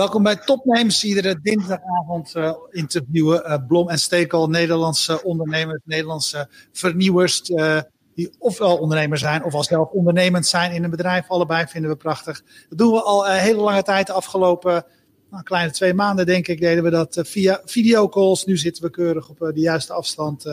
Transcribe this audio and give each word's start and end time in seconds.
Welkom 0.00 0.22
bij 0.22 0.36
Topnames. 0.36 1.04
Iedere 1.04 1.40
dinsdagavond 1.42 2.34
uh, 2.36 2.52
interviewen 2.70 3.42
uh, 3.46 3.56
Blom 3.66 3.88
en 3.88 3.98
Stekel, 3.98 4.48
Nederlandse 4.48 5.22
ondernemers, 5.22 5.80
Nederlandse 5.84 6.48
vernieuwers. 6.72 7.50
Uh, 7.50 7.80
die 8.14 8.30
ofwel 8.38 8.78
ondernemer 8.78 9.18
zijn 9.18 9.44
of 9.44 9.54
al 9.54 9.64
zelf 9.64 9.90
ondernemend 9.90 10.46
zijn 10.46 10.72
in 10.72 10.84
een 10.84 10.90
bedrijf. 10.90 11.28
Allebei 11.28 11.66
vinden 11.66 11.90
we 11.90 11.96
prachtig. 11.96 12.42
Dat 12.68 12.78
doen 12.78 12.92
we 12.92 13.02
al 13.02 13.28
een 13.28 13.38
hele 13.38 13.60
lange 13.60 13.82
tijd. 13.82 14.06
De 14.06 14.12
afgelopen 14.12 14.84
nou, 15.30 15.42
kleine 15.42 15.72
twee 15.72 15.94
maanden, 15.94 16.26
denk 16.26 16.48
ik, 16.48 16.60
deden 16.60 16.84
we 16.84 16.90
dat 16.90 17.20
via 17.22 17.60
videocalls. 17.64 18.44
Nu 18.44 18.56
zitten 18.56 18.82
we 18.82 18.90
keurig 18.90 19.28
op 19.28 19.38
de 19.38 19.60
juiste 19.60 19.92
afstand 19.92 20.44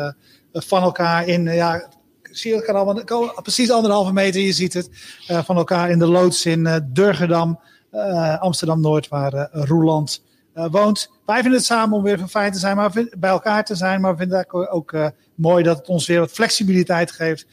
van 0.51 0.81
elkaar 0.81 1.27
in. 1.27 1.43
ja, 1.43 1.89
zie 2.21 2.51
je 2.51 2.57
elkaar 2.63 3.05
al, 3.05 3.41
precies 3.41 3.71
anderhalve 3.71 4.13
meter, 4.13 4.41
je 4.41 4.51
ziet 4.51 4.73
het. 4.73 4.89
van 5.27 5.57
elkaar 5.57 5.89
in 5.89 5.99
de 5.99 6.07
loods 6.07 6.45
in 6.45 6.89
Durgedam. 6.93 7.59
Uh, 7.97 8.39
Amsterdam-Noord, 8.39 9.07
waar 9.07 9.33
uh, 9.33 9.45
Roeland 9.51 10.23
uh, 10.55 10.65
woont. 10.71 11.11
Wij 11.25 11.41
vinden 11.41 11.57
het 11.57 11.65
samen 11.67 11.97
om 11.97 12.03
weer 12.03 12.19
van 12.19 12.29
fijn 12.29 12.51
te 12.51 12.59
zijn, 12.59 12.75
maar 12.75 12.91
bij 13.17 13.29
elkaar 13.29 13.65
te 13.65 13.75
zijn. 13.75 14.01
Maar 14.01 14.11
we 14.11 14.17
vinden 14.17 14.37
het 14.37 14.53
ook, 14.53 14.95
mooi 15.35 15.63
dat 15.63 15.77
het 15.77 15.87
ons 15.87 16.07
weer 16.07 16.19
wat 16.19 16.31
flexibiliteit 16.31 17.11
geeft 17.11 17.47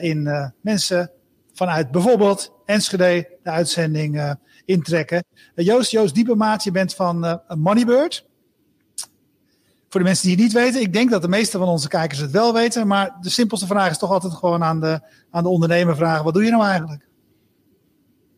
in 0.00 0.52
mensen 0.60 1.10
vanuit 1.52 1.90
bijvoorbeeld 1.90 2.52
Enschede 2.64 3.28
de 3.42 3.50
uitzending 3.50 4.36
intrekken. 4.64 5.24
Joost, 5.54 5.90
Joost 5.90 6.14
Diepemaat, 6.14 6.64
je 6.64 6.70
bent 6.70 6.94
van 6.94 7.40
Moneybird. 7.48 8.26
Voor 9.88 10.00
de 10.00 10.06
mensen 10.06 10.26
die 10.26 10.36
het 10.36 10.44
niet 10.44 10.52
weten, 10.52 10.80
ik 10.80 10.92
denk 10.92 11.10
dat 11.10 11.22
de 11.22 11.28
meeste 11.28 11.58
van 11.58 11.68
onze 11.68 11.88
kijkers 11.88 12.20
het 12.20 12.30
wel 12.30 12.52
weten. 12.52 12.86
Maar 12.86 13.16
de 13.20 13.30
simpelste 13.30 13.66
vraag 13.66 13.90
is 13.90 13.98
toch 13.98 14.10
altijd 14.10 14.32
gewoon 14.32 14.62
aan 14.64 14.80
de, 14.80 15.00
aan 15.30 15.42
de 15.42 15.48
ondernemer 15.48 15.96
vragen: 15.96 16.24
wat 16.24 16.34
doe 16.34 16.44
je 16.44 16.50
nou 16.50 16.64
eigenlijk? 16.64 17.06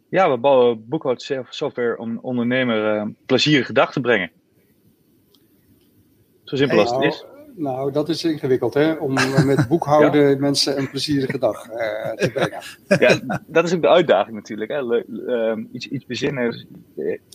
Ja, 0.08 0.30
we 0.30 0.36
bouwen 0.36 0.88
boekhoudsoftware 0.88 1.98
om 1.98 2.18
ondernemer 2.22 2.96
uh, 2.96 3.06
plezierige 3.26 3.72
dag 3.72 3.92
te 3.92 4.00
brengen. 4.00 4.30
Zo 6.44 6.56
simpel 6.56 6.78
als 6.78 6.90
het 6.90 7.02
is. 7.02 7.24
Nou, 7.56 7.92
dat 7.92 8.08
is 8.08 8.24
ingewikkeld, 8.24 8.74
hè? 8.74 8.92
Om 8.92 9.16
eh, 9.16 9.44
met 9.44 9.68
boekhouden 9.68 10.40
mensen 10.40 10.78
een 10.78 10.90
plezierige 10.90 11.38
dag 11.38 11.68
uh, 11.68 12.12
te 12.12 12.30
brengen. 12.30 12.60
Ja, 13.08 13.40
dat 13.46 13.64
is 13.64 13.74
ook 13.74 13.82
de 13.82 13.88
uitdaging 13.88 14.36
natuurlijk. 14.36 14.70
Hè? 14.70 15.04
Uh, 15.08 15.64
iets, 15.72 15.88
iets 15.88 16.06
bezinnen. 16.06 16.66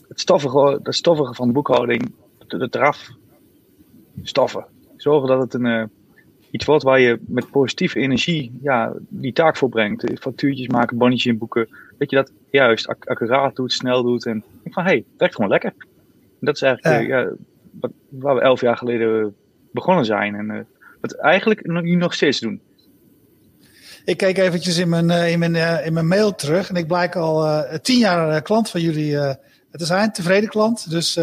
Het 0.08 0.20
stoffige, 0.20 0.80
het 0.84 0.96
stoffige 0.96 1.34
van 1.34 1.48
de 1.48 1.54
boekhouding, 1.54 2.12
het 2.48 2.76
eraf 2.76 3.10
stoffen. 4.22 4.66
Zorgen 4.98 5.28
dat 5.28 5.42
het 5.42 5.54
een, 5.54 5.92
iets 6.52 6.66
wordt 6.66 6.84
waar 6.84 7.00
je 7.00 7.20
met 7.28 7.52
positieve 7.52 8.00
energie 8.00 8.60
ja, 8.62 8.94
die 9.10 9.34
taak 9.34 9.58
volbrengt. 9.58 10.20
Factuurtjes 10.20 10.68
maken, 10.68 10.98
bonnetjes 10.98 11.32
inboeken. 11.32 11.68
Dat 12.02 12.10
je 12.10 12.16
dat 12.16 12.32
juist 12.50 12.88
accuraat 12.88 13.56
doet, 13.56 13.74
snel 13.74 14.04
doet. 14.04 14.26
En 14.26 14.44
ik 14.64 14.74
van, 14.74 14.84
hé, 14.84 14.90
hey, 14.90 14.98
het 14.98 15.18
werkt 15.18 15.36
gewoon 15.36 15.50
lekker. 15.50 15.74
En 15.80 15.86
dat 16.40 16.56
is 16.56 16.62
eigenlijk 16.62 17.08
ja. 17.08 17.24
Uh, 17.24 17.32
wat, 17.72 17.92
waar 18.10 18.36
we 18.36 18.42
elf 18.42 18.62
jaar 18.62 18.78
geleden 18.78 19.36
begonnen 19.72 20.06
zijn. 20.06 20.36
En 20.36 20.50
uh, 20.50 20.60
wat 21.02 21.14
eigenlijk 21.14 21.66
nu 21.66 21.96
nog 21.96 22.14
steeds 22.14 22.40
doen. 22.40 22.62
Ik 24.06 24.18
keek 24.18 24.38
eventjes 24.38 24.78
in 24.78 24.90
mijn, 24.90 25.10
uh, 25.10 25.32
in 25.32 25.40
mijn, 25.40 25.84
in 25.86 25.94
mijn 25.94 26.08
mail 26.08 26.36
terug. 26.36 26.70
En 26.70 26.76
ik 26.76 26.88
blijk 26.88 27.16
al 27.16 27.66
tien 27.82 28.00
jaar 28.00 28.42
klant 28.42 28.70
van 28.70 28.82
jullie 28.82 29.12
te 29.72 29.86
zijn. 29.86 30.12
Tevreden 30.12 30.50
klant. 30.50 30.90
Dus 30.90 31.20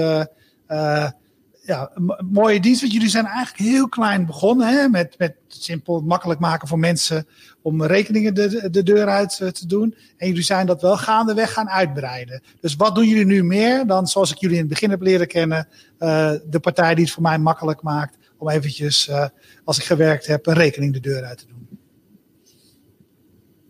ja, 1.69 1.91
een 1.95 2.29
mooie 2.31 2.61
dienst. 2.61 2.81
Want 2.81 2.93
jullie 2.93 3.09
zijn 3.09 3.27
eigenlijk 3.27 3.71
heel 3.71 3.89
klein 3.89 4.27
begonnen. 4.27 4.69
Hè? 4.69 4.89
Met, 4.89 5.15
met 5.19 5.37
simpel 5.49 6.01
makkelijk 6.01 6.41
maken 6.41 6.69
voor 6.69 6.79
mensen 6.79 7.27
om 7.63 7.85
rekeningen 7.85 8.35
de, 8.35 8.69
de 8.71 8.83
deur 8.83 9.07
uit 9.07 9.41
eh, 9.41 9.49
te 9.49 9.67
doen. 9.67 9.95
En 10.17 10.29
jullie 10.29 10.43
zijn 10.43 10.67
dat 10.67 10.83
wel 10.83 10.97
gaandeweg 10.97 11.53
gaan 11.53 11.69
uitbreiden. 11.69 12.43
Dus 12.61 12.77
wat 12.77 12.95
doen 12.95 13.07
jullie 13.07 13.27
nu 13.27 13.45
meer 13.45 13.87
dan 13.87 14.07
zoals 14.07 14.31
ik 14.31 14.39
jullie 14.39 14.57
in 14.57 14.63
het 14.63 14.71
begin 14.71 14.91
heb 14.91 15.03
leren 15.03 15.27
kennen. 15.27 15.69
Uh, 15.99 16.33
de 16.47 16.61
partij 16.61 16.95
die 16.95 17.05
het 17.05 17.13
voor 17.13 17.23
mij 17.23 17.39
makkelijk 17.39 17.83
maakt 17.83 18.17
om 18.39 18.49
eventjes, 18.49 19.09
uh, 19.09 19.27
als 19.65 19.79
ik 19.79 19.85
gewerkt 19.85 20.27
heb, 20.27 20.47
een 20.47 20.55
rekening 20.55 20.93
de 20.93 21.01
deur 21.01 21.25
uit 21.25 21.39
te 21.39 21.47
doen. 21.47 21.69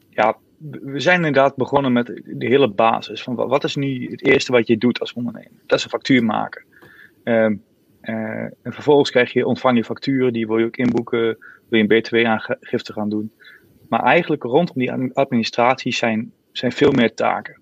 Ja, 0.08 0.36
we 0.82 1.00
zijn 1.00 1.16
inderdaad 1.16 1.56
begonnen 1.56 1.92
met 1.92 2.06
de 2.24 2.46
hele 2.46 2.68
basis. 2.68 3.22
Van 3.22 3.34
wat 3.34 3.64
is 3.64 3.76
nu 3.76 4.10
het 4.10 4.24
eerste 4.24 4.52
wat 4.52 4.66
je 4.66 4.78
doet 4.78 5.00
als 5.00 5.12
ondernemer? 5.12 5.60
Dat 5.66 5.78
is 5.78 5.84
een 5.84 5.90
factuur 5.90 6.24
maken. 6.24 6.64
Uh, 7.24 7.50
en 8.62 8.72
vervolgens 8.72 9.10
krijg 9.10 9.32
je, 9.32 9.46
ontvang 9.46 9.76
je 9.76 9.84
facturen, 9.84 10.32
die 10.32 10.46
wil 10.46 10.58
je 10.58 10.64
ook 10.64 10.76
inboeken, 10.76 11.36
wil 11.68 11.78
je 11.78 11.86
een 11.88 12.00
btw-aangifte 12.00 12.92
gaan 12.92 13.08
doen. 13.08 13.32
Maar 13.88 14.02
eigenlijk 14.02 14.42
rondom 14.42 14.76
die 14.76 15.12
administratie 15.12 15.92
zijn, 15.92 16.32
zijn 16.52 16.72
veel 16.72 16.92
meer 16.92 17.14
taken. 17.14 17.60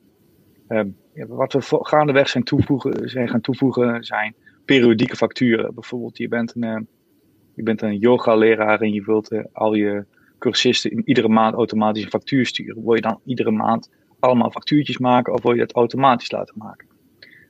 Uh, 0.68 0.80
wat 1.28 1.52
we 1.52 1.60
gaandeweg 1.62 2.28
zijn, 2.28 2.44
toevoegen, 2.44 3.08
zijn 3.08 3.28
gaan 3.28 3.40
toevoegen 3.40 4.04
zijn 4.04 4.34
periodieke 4.64 5.16
facturen. 5.16 5.74
Bijvoorbeeld, 5.74 6.18
je 6.18 6.28
bent 6.28 6.54
een, 6.54 6.64
uh, 6.64 6.80
je 7.54 7.62
bent 7.62 7.82
een 7.82 7.98
yoga-leraar 7.98 8.80
en 8.80 8.92
je 8.92 9.02
wilt 9.04 9.32
uh, 9.32 9.44
al 9.52 9.74
je 9.74 10.04
cursisten 10.38 10.90
in 10.90 11.02
iedere 11.04 11.28
maand 11.28 11.54
automatisch 11.54 12.02
een 12.02 12.10
factuur 12.10 12.46
sturen. 12.46 12.84
Wil 12.84 12.94
je 12.94 13.00
dan 13.00 13.20
iedere 13.24 13.50
maand 13.50 13.90
allemaal 14.18 14.50
factuurtjes 14.50 14.98
maken 14.98 15.32
of 15.32 15.42
wil 15.42 15.52
je 15.52 15.58
dat 15.58 15.72
automatisch 15.72 16.30
laten 16.30 16.54
maken? 16.58 16.88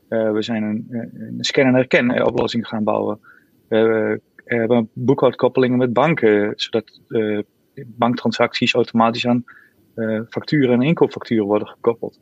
Uh, 0.08 0.32
we 0.32 0.42
zijn 0.42 0.62
een, 0.62 0.86
een 1.14 1.44
scan- 1.44 1.66
en 1.66 1.74
herken 1.74 2.26
oplossing 2.26 2.68
gaan 2.68 2.84
bouwen. 2.84 3.20
We 3.68 4.20
hebben 4.44 4.90
boekhoudkoppelingen 4.92 5.78
met 5.78 5.92
banken, 5.92 6.52
zodat 6.56 7.00
banktransacties 7.86 8.74
automatisch 8.74 9.26
aan 9.26 9.44
facturen 10.28 10.74
en 10.74 10.82
inkoopfacturen 10.82 11.46
worden 11.46 11.68
gekoppeld. 11.68 12.20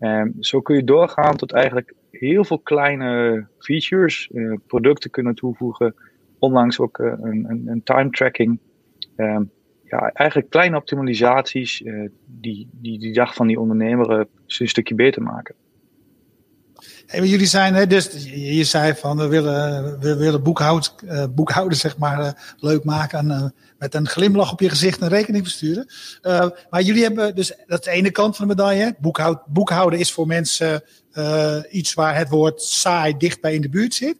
Um, 0.00 0.34
zo 0.40 0.60
kun 0.60 0.76
je 0.76 0.84
doorgaan 0.84 1.36
tot 1.36 1.52
eigenlijk 1.52 1.94
heel 2.10 2.44
veel 2.44 2.58
kleine 2.58 3.46
features, 3.58 4.30
producten 4.66 5.10
kunnen 5.10 5.34
toevoegen, 5.34 5.94
onlangs 6.38 6.80
ook 6.80 6.98
een, 6.98 7.44
een, 7.44 7.62
een, 7.66 7.82
time 7.82 8.10
tracking. 8.10 8.58
Um, 9.16 9.50
ja, 9.84 10.10
eigenlijk 10.12 10.50
kleine 10.50 10.76
optimalisaties 10.76 11.82
die, 12.26 12.68
die 12.72 12.98
die 12.98 13.12
dag 13.12 13.34
van 13.34 13.46
die 13.46 13.60
ondernemer 13.60 14.26
een 14.46 14.68
stukje 14.68 14.94
beter 14.94 15.22
maken. 15.22 15.54
Jullie 17.06 17.46
zijn, 17.46 17.88
dus 17.88 18.08
je, 18.34 18.64
zei 18.64 18.94
van 18.94 19.16
we 19.16 19.26
willen, 19.26 19.98
we 20.00 20.16
willen 20.16 20.42
boekhoud, 20.42 20.94
uh, 21.04 21.24
boekhouden 21.30 21.78
zeg 21.78 21.96
maar, 21.96 22.20
uh, 22.20 22.30
leuk 22.56 22.84
maken 22.84 23.18
en 23.18 23.26
uh, 23.26 23.44
met 23.78 23.94
een 23.94 24.08
glimlach 24.08 24.52
op 24.52 24.60
je 24.60 24.68
gezicht 24.68 25.00
een 25.00 25.08
rekening 25.08 25.44
versturen. 25.44 25.86
maar 26.70 26.82
jullie 26.82 27.02
hebben 27.02 27.34
dus, 27.34 27.52
dat 27.66 27.78
is 27.78 27.84
de 27.84 27.90
ene 27.90 28.10
kant 28.10 28.36
van 28.36 28.48
de 28.48 28.54
medaille. 28.54 28.96
Boekhoud, 28.98 29.46
boekhouden 29.46 29.98
is 29.98 30.12
voor 30.12 30.26
mensen 30.26 30.82
iets 31.70 31.94
waar 31.94 32.16
het 32.16 32.28
woord 32.28 32.62
saai 32.62 33.16
dichtbij 33.16 33.54
in 33.54 33.60
de 33.60 33.68
buurt 33.68 33.94
zit. 33.94 34.16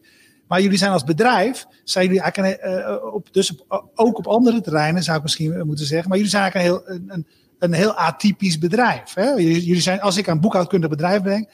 Maar 0.47 0.61
jullie 0.61 0.77
zijn 0.77 0.91
als 0.91 1.03
bedrijf, 1.03 1.65
zijn 1.83 2.05
jullie 2.05 2.21
eigenlijk 2.21 2.57
een, 2.61 3.01
op, 3.13 3.33
dus 3.33 3.53
ook 3.95 4.17
op 4.17 4.27
andere 4.27 4.61
terreinen 4.61 5.03
zou 5.03 5.17
ik 5.17 5.23
misschien 5.23 5.65
moeten 5.65 5.85
zeggen. 5.85 6.09
Maar 6.09 6.17
jullie 6.17 6.31
zijn 6.31 6.43
eigenlijk 6.43 6.87
een 6.87 6.95
heel, 6.95 7.09
een, 7.09 7.25
een 7.59 7.73
heel 7.73 7.93
atypisch 7.93 8.57
bedrijf. 8.57 9.13
Hè? 9.13 9.29
Jullie 9.31 9.81
zijn, 9.81 10.01
als 10.01 10.17
ik 10.17 10.29
aan 10.29 10.39
boekhoudkundig 10.39 10.89
bedrijf 10.89 11.21
denk, 11.21 11.49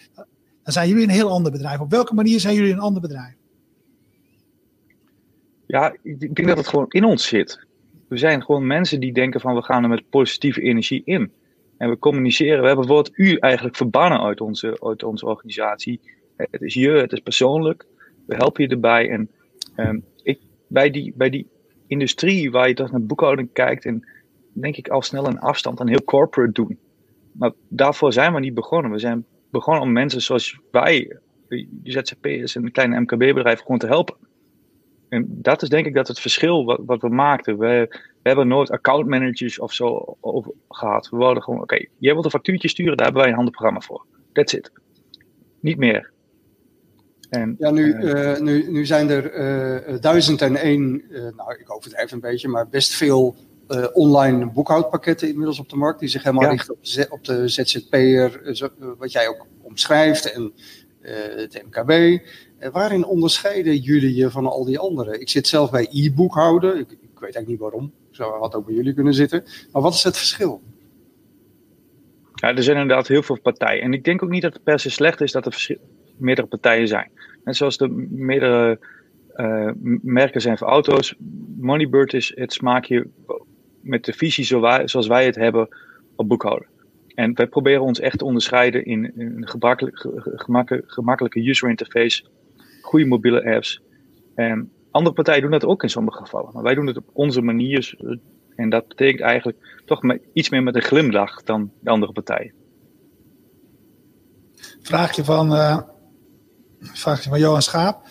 dan 0.66 0.74
zijn 0.74 0.88
jullie 0.88 1.04
een 1.04 1.10
heel 1.10 1.30
ander 1.30 1.52
bedrijf. 1.52 1.80
Op 1.80 1.92
welke 1.92 2.14
manier 2.14 2.40
zijn 2.40 2.56
jullie 2.56 2.74
een 2.74 2.80
ander 2.80 3.02
bedrijf? 3.02 3.36
Ja, 5.66 5.96
ik 6.04 6.36
denk 6.36 6.48
dat 6.48 6.58
het 6.58 6.68
gewoon 6.68 6.86
in 6.90 7.04
ons 7.04 7.28
zit. 7.28 7.66
We 8.08 8.18
zijn 8.18 8.44
gewoon 8.44 8.68
mensen 8.68 9.00
die 9.00 9.14
denken 9.14 9.42
van 9.42 9.56
we 9.56 9.62
gaan 9.62 9.84
er 9.84 9.90
met 9.90 10.10
positieve 10.10 10.62
energie 10.62 11.02
in. 11.06 11.32
En 11.78 11.90
we 11.90 12.00
communiceren. 12.00 12.62
We 12.62 12.68
hebben 12.68 12.88
woord 12.88 13.12
u 13.14 13.36
eigenlijk 13.36 13.76
verbannen 13.76 14.22
uit 14.22 14.42
onze, 14.42 14.78
uit 14.82 15.04
onze 15.04 15.26
organisatie. 15.26 16.00
Het 16.38 16.62
is 16.62 16.74
je, 16.74 16.90
het 16.90 17.12
is 17.12 17.20
persoonlijk. 17.20 17.86
We 18.26 18.36
helpen 18.36 18.64
je 18.64 18.70
erbij. 18.70 19.10
En 19.10 19.30
um, 19.76 20.06
ik, 20.24 20.40
bij, 20.68 20.90
die, 20.90 21.14
bij 21.16 21.30
die 21.30 21.48
industrie 21.88 22.52
waar 22.52 22.68
je 22.68 22.74
toch 22.74 22.92
naar 22.92 23.06
boekhouding 23.06 23.50
kijkt, 23.54 23.86
en 23.86 24.08
denk 24.54 24.78
ik 24.78 24.88
al 24.88 25.02
snel 25.02 25.28
een 25.28 25.40
afstand 25.40 25.80
en 25.80 25.88
heel 25.88 26.04
corporate 26.04 26.52
doen. 26.52 26.80
Maar 27.32 27.52
daarvoor 27.68 28.14
zijn 28.14 28.34
we 28.34 28.40
niet 28.40 28.54
begonnen. 28.54 28.92
We 28.92 29.00
zijn 29.00 29.26
begonnen 29.58 29.84
om 29.84 29.92
mensen 29.92 30.22
zoals 30.22 30.60
wij, 30.72 31.18
die 31.50 31.70
ZZP'ers 31.84 32.56
en 32.56 32.64
een 32.64 32.72
kleine 32.72 33.00
MKB-bedrijf, 33.00 33.60
gewoon 33.60 33.78
te 33.78 33.88
helpen. 33.88 34.16
En 35.10 35.26
dat 35.30 35.62
is 35.62 35.70
denk 35.70 35.86
ik 35.86 35.94
dat 35.94 36.08
het 36.08 36.20
verschil 36.20 36.66
wat, 36.66 36.80
wat 36.86 37.02
we 37.02 37.10
maakten. 37.10 37.58
We, 37.58 37.88
we 38.22 38.30
hebben 38.30 38.48
nooit 38.48 38.72
accountmanagers 38.72 39.60
of 39.60 39.74
zo 39.74 40.18
over 40.22 40.52
gehad. 40.70 41.10
We 41.10 41.18
wilden 41.18 41.44
gewoon, 41.44 41.62
oké, 41.62 41.86
jij 41.98 42.14
wilt 42.14 42.26
een 42.26 42.32
factuurtje 42.32 42.70
sturen, 42.70 42.98
daar 42.98 43.06
hebben 43.06 43.22
wij 43.22 43.32
een 43.32 43.38
handenprogramma 43.38 43.82
voor. 43.82 44.06
That's 44.34 44.54
it. 44.54 44.72
Niet 45.60 45.78
meer. 45.78 46.12
En, 47.30 47.56
ja, 47.60 47.72
nu, 47.72 47.96
uh, 47.96 48.40
nu, 48.40 48.72
nu 48.72 48.86
zijn 48.86 49.10
er 49.10 50.02
duizend 50.02 50.42
en 50.42 50.56
één, 50.56 51.04
nou 51.10 51.60
ik 51.60 51.76
overdrijf 51.76 52.12
een 52.12 52.20
beetje, 52.20 52.48
maar 52.48 52.68
best 52.68 52.94
veel 52.94 53.36
uh, 53.70 53.86
online 53.94 54.52
boekhoudpakketten 54.52 55.28
inmiddels 55.28 55.60
op 55.60 55.70
de 55.70 55.76
markt. 55.76 56.00
Die 56.00 56.10
zich 56.10 56.24
helemaal 56.24 56.50
richten 56.50 56.74
op 56.74 56.84
de, 56.84 57.08
op 57.10 57.24
de 57.24 57.48
ZZP'er, 57.48 58.42
uh, 58.44 58.68
wat 58.98 59.12
jij 59.12 59.28
ook 59.28 59.46
omschrijft, 59.62 60.32
en 60.32 60.54
uh, 61.02 61.12
het 61.36 61.64
MKB. 61.66 62.22
waarin 62.72 63.06
onderscheiden 63.06 63.78
jullie 63.78 64.16
je 64.16 64.32
van 64.32 64.48
al 64.48 64.66
die 64.66 64.80
anderen? 64.80 65.22
Ik 65.22 65.30
zit 65.30 65.48
zelf 65.48 65.72
bij 65.72 65.88
e-boekhouden. 65.92 66.80
Ik, 66.80 66.92
ik, 66.92 66.98
weet 67.02 67.36
eigenlijk 67.36 67.48
niet 67.48 67.60
waarom. 67.60 67.94
Ik 68.10 68.16
zou 68.16 68.40
had 68.40 68.56
ook 68.56 68.66
bij 68.66 68.76
jullie 68.76 68.94
kunnen 68.94 69.14
zitten. 69.14 69.44
Maar 69.72 69.82
wat 69.82 69.94
is 69.94 70.04
het 70.04 70.18
verschil? 70.18 70.62
Ja, 72.34 72.56
er 72.56 72.64
zijn 72.64 72.78
inderdaad 72.78 73.08
heel 73.08 73.24
veel 73.24 73.40
partijen. 73.42 73.84
En 73.84 73.94
ik 73.94 74.04
denk 74.04 74.24
ook 74.24 74.30
niet 74.30 74.42
dat 74.42 74.54
het 74.54 74.64
per 74.64 74.80
se 74.80 74.90
slecht 74.90 75.22
is 75.22 75.32
dat 75.32 75.46
er 75.46 75.78
meerdere 76.18 76.48
partijen 76.48 76.88
zijn. 76.88 77.12
Net 77.44 77.56
zoals 77.56 77.80
er 77.80 77.92
meerdere 78.10 78.80
merken 80.02 80.42
zijn 80.42 80.58
voor 80.58 80.68
auto's. 80.68 81.16
Moneybird 81.58 82.14
is 82.14 82.32
het 82.36 82.54
smaakje 82.54 83.08
met 83.86 84.06
de 84.06 84.14
visie 84.14 84.44
zoals 84.86 85.08
wij 85.08 85.26
het 85.26 85.36
hebben 85.36 85.68
op 86.16 86.28
boekhouden. 86.28 86.68
En 87.16 87.34
wij 87.34 87.48
proberen 87.48 87.82
ons 87.82 88.00
echt 88.00 88.18
te 88.18 88.26
onderscheiden 88.26 88.86
in 88.86 89.12
een 89.16 89.48
gemakkelijke, 90.86 91.50
user 91.50 91.70
interface, 91.70 92.24
goede 92.82 93.06
mobiele 93.06 93.56
apps. 93.56 93.82
En 94.36 94.72
andere 94.92 95.16
partijen 95.16 95.42
doen 95.42 95.52
dat 95.52 95.66
ook 95.66 95.84
in 95.84 95.90
sommige 95.90 96.18
gevallen. 96.18 96.50
Maar 96.54 96.64
wij 96.64 96.76
doen 96.76 96.88
het 96.88 96.98
op 96.98 97.10
onze 97.14 97.42
manier. 97.42 97.96
En 98.56 98.70
dat 98.70 98.88
betekent 98.88 99.22
eigenlijk 99.22 99.82
toch 99.86 100.02
iets 100.34 100.50
meer 100.50 100.64
met 100.64 100.76
een 100.76 100.82
glimlach 100.82 101.44
dan 101.44 101.72
de 101.80 101.90
andere 101.90 102.12
partijen. 102.12 102.54
Vraagje 104.82 105.24
van, 105.24 105.52
uh, 105.52 105.80
vraagje 106.80 107.30
van 107.30 107.40
Johan 107.40 107.62
Schaap. 107.62 108.08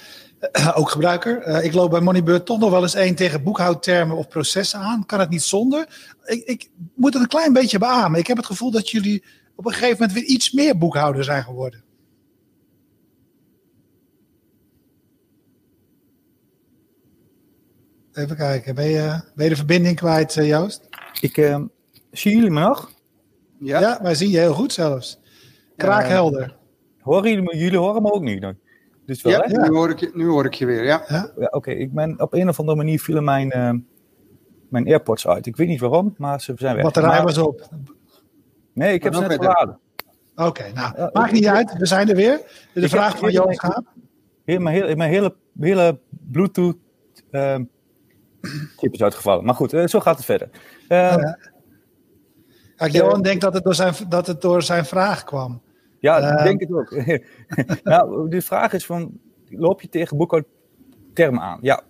ook 0.78 0.90
gebruiker. 0.90 1.48
Uh, 1.48 1.64
ik 1.64 1.72
loop 1.72 1.90
bij 1.90 2.00
Moneybird 2.00 2.46
toch 2.46 2.58
nog 2.58 2.70
wel 2.70 2.82
eens 2.82 2.94
één 2.94 3.14
tegen 3.14 3.42
boekhoudtermen 3.42 4.16
of 4.16 4.28
processen 4.28 4.80
aan. 4.80 5.06
Kan 5.06 5.20
het 5.20 5.30
niet 5.30 5.42
zonder? 5.42 6.12
Ik, 6.24 6.44
ik, 6.44 6.70
moet 6.94 7.12
het 7.12 7.22
een 7.22 7.28
klein 7.28 7.52
beetje 7.52 7.78
beamen. 7.78 8.18
Ik 8.18 8.26
heb 8.26 8.36
het 8.36 8.46
gevoel 8.46 8.70
dat 8.70 8.90
jullie 8.90 9.24
op 9.54 9.66
een 9.66 9.72
gegeven 9.72 9.96
moment 9.98 10.12
weer 10.12 10.24
iets 10.24 10.52
meer 10.52 10.78
boekhouder 10.78 11.24
zijn 11.24 11.42
geworden. 11.42 11.82
Even 18.12 18.36
kijken. 18.36 18.74
Ben 18.74 18.88
je, 18.88 19.20
ben 19.34 19.44
je 19.44 19.50
de 19.50 19.56
verbinding 19.56 19.96
kwijt, 19.96 20.36
uh, 20.36 20.48
Joost? 20.48 20.88
Ik 21.20 21.36
uh, 21.36 21.60
zie 22.10 22.34
jullie 22.34 22.50
me 22.50 22.60
nog? 22.60 22.92
Ja. 23.58 23.80
ja, 23.80 24.02
wij 24.02 24.14
zien 24.14 24.30
je 24.30 24.38
heel 24.38 24.54
goed 24.54 24.72
zelfs. 24.72 25.18
Kraakhelder. 25.76 26.56
Horen 27.00 27.30
jullie, 27.30 27.56
jullie 27.56 27.78
horen 27.78 28.02
me 28.02 28.12
ook 28.12 28.22
niet? 28.22 28.40
Dan? 28.40 28.58
Dus 29.06 29.22
wel, 29.22 29.32
ja, 29.32 29.46
Nu, 29.46 29.68
hoor 29.68 29.90
ik 29.90 30.00
je, 30.00 30.10
nu 30.14 30.26
hoor 30.26 30.44
ik 30.44 30.54
je 30.54 30.66
weer, 30.66 30.84
ja. 30.84 31.04
ja? 31.08 31.48
Oké, 31.50 31.70
ik 31.70 31.92
ben 31.92 32.20
op 32.20 32.34
een 32.34 32.48
of 32.48 32.58
andere 32.58 32.76
manier 32.76 33.00
vielen 33.00 33.24
mijn, 33.24 33.56
uh, 33.56 33.70
mijn 34.68 34.86
AirPods 34.86 35.26
uit. 35.28 35.46
Ik 35.46 35.56
weet 35.56 35.68
niet 35.68 35.80
waarom, 35.80 36.14
maar 36.18 36.40
ze 36.40 36.52
zijn 36.56 36.74
weg. 36.74 36.84
Batterij 36.84 37.22
was 37.22 37.38
op. 37.38 37.68
Nee, 38.72 38.94
ik 38.94 39.02
heb 39.02 39.14
ze 39.14 39.20
net 39.20 39.32
geladen. 39.32 39.78
Oké, 40.34 40.72
nou, 40.72 41.10
maakt 41.12 41.32
niet 41.32 41.46
uit. 41.46 41.76
We 41.78 41.86
zijn 41.86 42.08
er 42.08 42.16
weer. 42.16 42.40
De 42.72 42.88
vraag 42.88 43.18
van 43.18 43.32
Johan 43.32 43.58
gaat. 43.58 43.84
mijn, 44.44 44.66
hele, 44.66 44.96
mijn 44.96 45.10
hele, 45.10 45.34
hele 45.60 46.00
Bluetooth 46.08 46.76
uh, 47.30 47.56
chip 48.76 48.92
is 48.92 49.02
uitgevallen. 49.02 49.44
Maar 49.44 49.54
goed, 49.54 49.72
uh, 49.72 49.86
zo 49.86 50.00
gaat 50.00 50.16
het 50.16 50.24
verder. 50.24 50.48
Uh, 50.88 51.16
ja, 52.76 52.86
Johan 52.86 53.22
denkt 53.22 53.40
dat 53.40 53.54
het, 53.54 53.64
door 53.64 53.74
zijn, 53.74 53.94
dat 54.08 54.26
het 54.26 54.40
door 54.40 54.62
zijn 54.62 54.84
vraag 54.84 55.24
kwam. 55.24 55.62
Ja, 56.04 56.38
ik 56.38 56.44
denk 56.44 56.60
het 56.60 56.72
ook. 56.72 56.90
nou, 57.92 58.28
de 58.28 58.42
vraag 58.42 58.72
is 58.72 58.86
van, 58.86 59.20
loop 59.48 59.82
je 59.82 59.88
tegen 59.88 60.16
boekhoudtermen 60.16 61.40
aan? 61.40 61.58
Ja, 61.62 61.82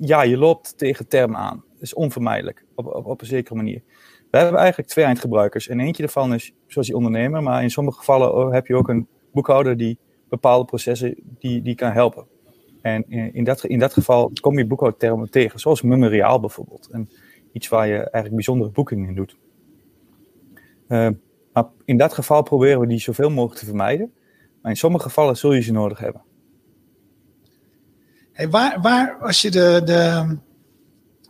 ja, 0.00 0.22
je 0.22 0.36
loopt 0.36 0.78
tegen 0.78 1.08
termen 1.08 1.38
aan. 1.38 1.64
Dat 1.72 1.82
is 1.82 1.94
onvermijdelijk, 1.94 2.64
op, 2.74 2.86
op, 2.86 3.06
op 3.06 3.20
een 3.20 3.26
zekere 3.26 3.54
manier. 3.54 3.82
We 4.30 4.38
hebben 4.38 4.58
eigenlijk 4.58 4.88
twee 4.88 5.04
eindgebruikers. 5.04 5.68
En 5.68 5.80
eentje 5.80 6.02
daarvan 6.02 6.34
is 6.34 6.52
zoals 6.66 6.86
die 6.86 6.96
ondernemer. 6.96 7.42
Maar 7.42 7.62
in 7.62 7.70
sommige 7.70 7.98
gevallen 7.98 8.52
heb 8.52 8.66
je 8.66 8.74
ook 8.74 8.88
een 8.88 9.06
boekhouder 9.32 9.76
die 9.76 9.98
bepaalde 10.28 10.64
processen 10.64 11.14
die, 11.38 11.62
die 11.62 11.74
kan 11.74 11.92
helpen. 11.92 12.26
En 12.82 13.08
in 13.32 13.44
dat, 13.44 13.64
in 13.64 13.78
dat 13.78 13.92
geval 13.92 14.30
kom 14.40 14.58
je 14.58 14.66
boekhoudtermen 14.66 15.30
tegen. 15.30 15.60
Zoals 15.60 15.82
memoriaal 15.82 16.40
bijvoorbeeld. 16.40 16.88
En 16.90 17.10
iets 17.52 17.68
waar 17.68 17.86
je 17.86 17.96
eigenlijk 17.96 18.34
bijzondere 18.34 18.70
boekingen 18.70 19.08
in 19.08 19.14
doet. 19.14 19.36
Uh, 20.88 21.08
maar 21.52 21.64
in 21.84 21.96
dat 21.96 22.12
geval 22.12 22.42
proberen 22.42 22.80
we 22.80 22.86
die 22.86 23.00
zoveel 23.00 23.30
mogelijk 23.30 23.58
te 23.58 23.66
vermijden. 23.66 24.12
Maar 24.62 24.70
in 24.70 24.76
sommige 24.76 25.04
gevallen 25.04 25.36
zul 25.36 25.52
je 25.52 25.60
ze 25.60 25.72
nodig 25.72 25.98
hebben. 25.98 26.22
Hey, 28.32 28.48
waar, 28.48 28.80
waar, 28.80 29.16
als 29.20 29.42
je 29.42 29.50
de. 29.50 29.80
de 29.84 30.36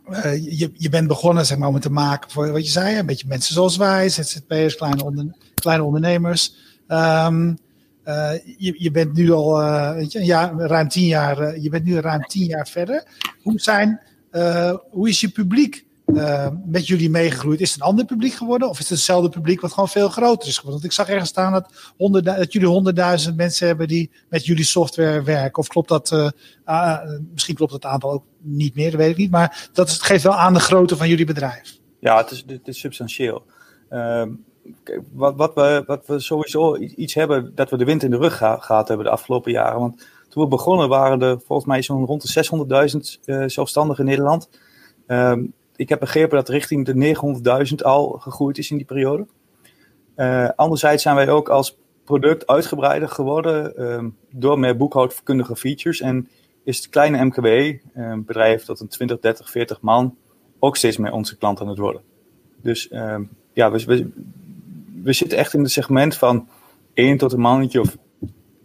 uh, 0.09 0.59
je, 0.59 0.71
je 0.73 0.89
bent 0.89 1.07
begonnen 1.07 1.45
zeg 1.45 1.57
maar, 1.57 1.69
om 1.69 1.79
te 1.79 1.91
maken 1.91 2.31
voor 2.31 2.51
wat 2.51 2.65
je 2.65 2.71
zei, 2.71 2.97
een 2.97 3.05
beetje 3.05 3.27
mensen 3.27 3.53
zoals 3.53 3.77
wij, 3.77 4.09
ZZP'ers, 4.09 4.75
kleine, 4.75 5.35
kleine 5.53 5.83
ondernemers. 5.83 6.55
Um, 6.87 7.57
uh, 8.05 8.31
je, 8.57 8.75
je 8.77 8.91
bent 8.91 9.13
nu 9.13 9.31
al 9.31 9.61
uh, 9.61 9.91
een 9.97 10.25
jaar, 10.25 10.53
ruim 10.53 10.87
tien 10.87 11.07
jaar, 11.07 11.59
je 11.59 11.69
bent 11.69 11.83
nu 11.83 11.99
ruim 11.99 12.21
tien 12.21 12.45
jaar 12.45 12.67
verder. 12.67 13.03
Hoe, 13.41 13.59
zijn, 13.59 14.01
hoe 14.89 15.09
is 15.09 15.21
je 15.21 15.29
publiek 15.29 15.85
uh, 16.15 16.47
met 16.65 16.87
jullie 16.87 17.09
meegegroeid? 17.09 17.61
Is 17.61 17.71
het 17.71 17.81
een 17.81 17.87
ander 17.87 18.05
publiek 18.05 18.33
geworden? 18.33 18.69
Of 18.69 18.79
is 18.79 18.89
het 18.89 18.97
hetzelfde 18.97 19.29
publiek 19.29 19.61
wat 19.61 19.73
gewoon 19.73 19.89
veel 19.89 20.09
groter 20.09 20.47
is 20.47 20.57
geworden? 20.57 20.81
Want 20.81 20.83
ik 20.83 20.91
zag 20.91 21.09
ergens 21.09 21.29
staan 21.29 21.51
dat, 21.97 22.23
dat 22.23 22.53
jullie 22.53 22.67
honderdduizend 22.67 23.35
mensen 23.35 23.67
hebben 23.67 23.87
die 23.87 24.11
met 24.29 24.45
jullie 24.45 24.63
software 24.63 25.23
werken. 25.23 25.57
Of 25.57 25.67
klopt 25.67 25.89
dat, 25.89 26.11
uh, 26.11 26.29
uh, 26.65 26.97
misschien 27.33 27.55
klopt 27.55 27.71
het 27.71 27.85
aantal 27.85 28.11
ook 28.11 28.23
niet 28.39 28.75
meer, 28.75 28.91
dat 28.91 28.99
weet 28.99 29.11
ik 29.11 29.17
niet. 29.17 29.31
Maar 29.31 29.69
dat 29.73 29.87
is, 29.87 30.01
geeft 30.01 30.23
wel 30.23 30.35
aan 30.35 30.53
de 30.53 30.59
grootte 30.59 30.97
van 30.97 31.07
jullie 31.07 31.25
bedrijf. 31.25 31.79
Ja, 31.99 32.17
het 32.17 32.31
is, 32.31 32.43
het 32.47 32.67
is 32.67 32.79
substantieel. 32.79 33.43
Ehm, 33.89 34.29
wat, 35.11 35.35
wat, 35.35 35.53
we, 35.53 35.83
wat 35.87 36.07
we 36.07 36.19
sowieso 36.19 36.77
iets 36.77 37.13
hebben, 37.13 37.51
dat 37.55 37.69
we 37.69 37.77
de 37.77 37.85
wind 37.85 38.03
in 38.03 38.11
de 38.11 38.17
rug 38.17 38.37
gehad 38.37 38.87
hebben 38.87 39.05
de 39.05 39.11
afgelopen 39.11 39.51
jaren. 39.51 39.79
Want 39.79 40.07
toen 40.29 40.43
we 40.43 40.49
begonnen 40.49 40.89
waren 40.89 41.21
er 41.21 41.39
volgens 41.45 41.67
mij 41.67 41.81
zo'n 41.81 42.05
rond 42.05 42.33
de 42.33 43.07
600.000 43.25 43.45
zelfstandigen 43.45 44.03
in 44.03 44.09
Nederland. 44.09 44.49
Um, 45.07 45.53
ik 45.81 45.89
heb 45.89 45.99
begrepen 45.99 46.37
dat 46.37 46.49
richting 46.49 46.85
de 46.85 47.15
900.000 47.69 47.75
al 47.75 48.09
gegroeid 48.09 48.57
is 48.57 48.71
in 48.71 48.77
die 48.77 48.85
periode. 48.85 49.27
Uh, 50.15 50.49
anderzijds 50.55 51.03
zijn 51.03 51.15
wij 51.15 51.29
ook 51.29 51.49
als 51.49 51.77
product 52.03 52.47
uitgebreider 52.47 53.09
geworden 53.09 53.83
um, 53.83 54.17
door 54.29 54.59
meer 54.59 54.77
boekhoudkundige 54.77 55.55
features. 55.55 56.01
En 56.01 56.29
is 56.63 56.77
het 56.77 56.89
kleine 56.89 57.25
MKB, 57.25 57.45
een 57.45 57.81
ehm, 57.93 58.21
bedrijf 58.23 58.63
tot 58.63 58.79
een 58.79 58.87
20, 58.87 59.19
30, 59.19 59.51
40 59.51 59.81
man, 59.81 60.15
ook 60.59 60.77
steeds 60.77 60.97
meer 60.97 61.11
onze 61.11 61.37
klant 61.37 61.61
aan 61.61 61.67
het 61.67 61.77
worden. 61.77 62.01
Dus 62.61 62.91
um, 62.91 63.29
ja, 63.53 63.71
we, 63.71 63.83
we, 63.85 64.09
we, 65.03 65.13
zitten 65.13 65.37
echt 65.37 65.53
in 65.53 65.61
het 65.61 65.71
segment 65.71 66.15
van 66.15 66.47
1 66.93 67.17
tot 67.17 67.33
een 67.33 67.39
mannetje 67.39 67.79
of 67.79 67.97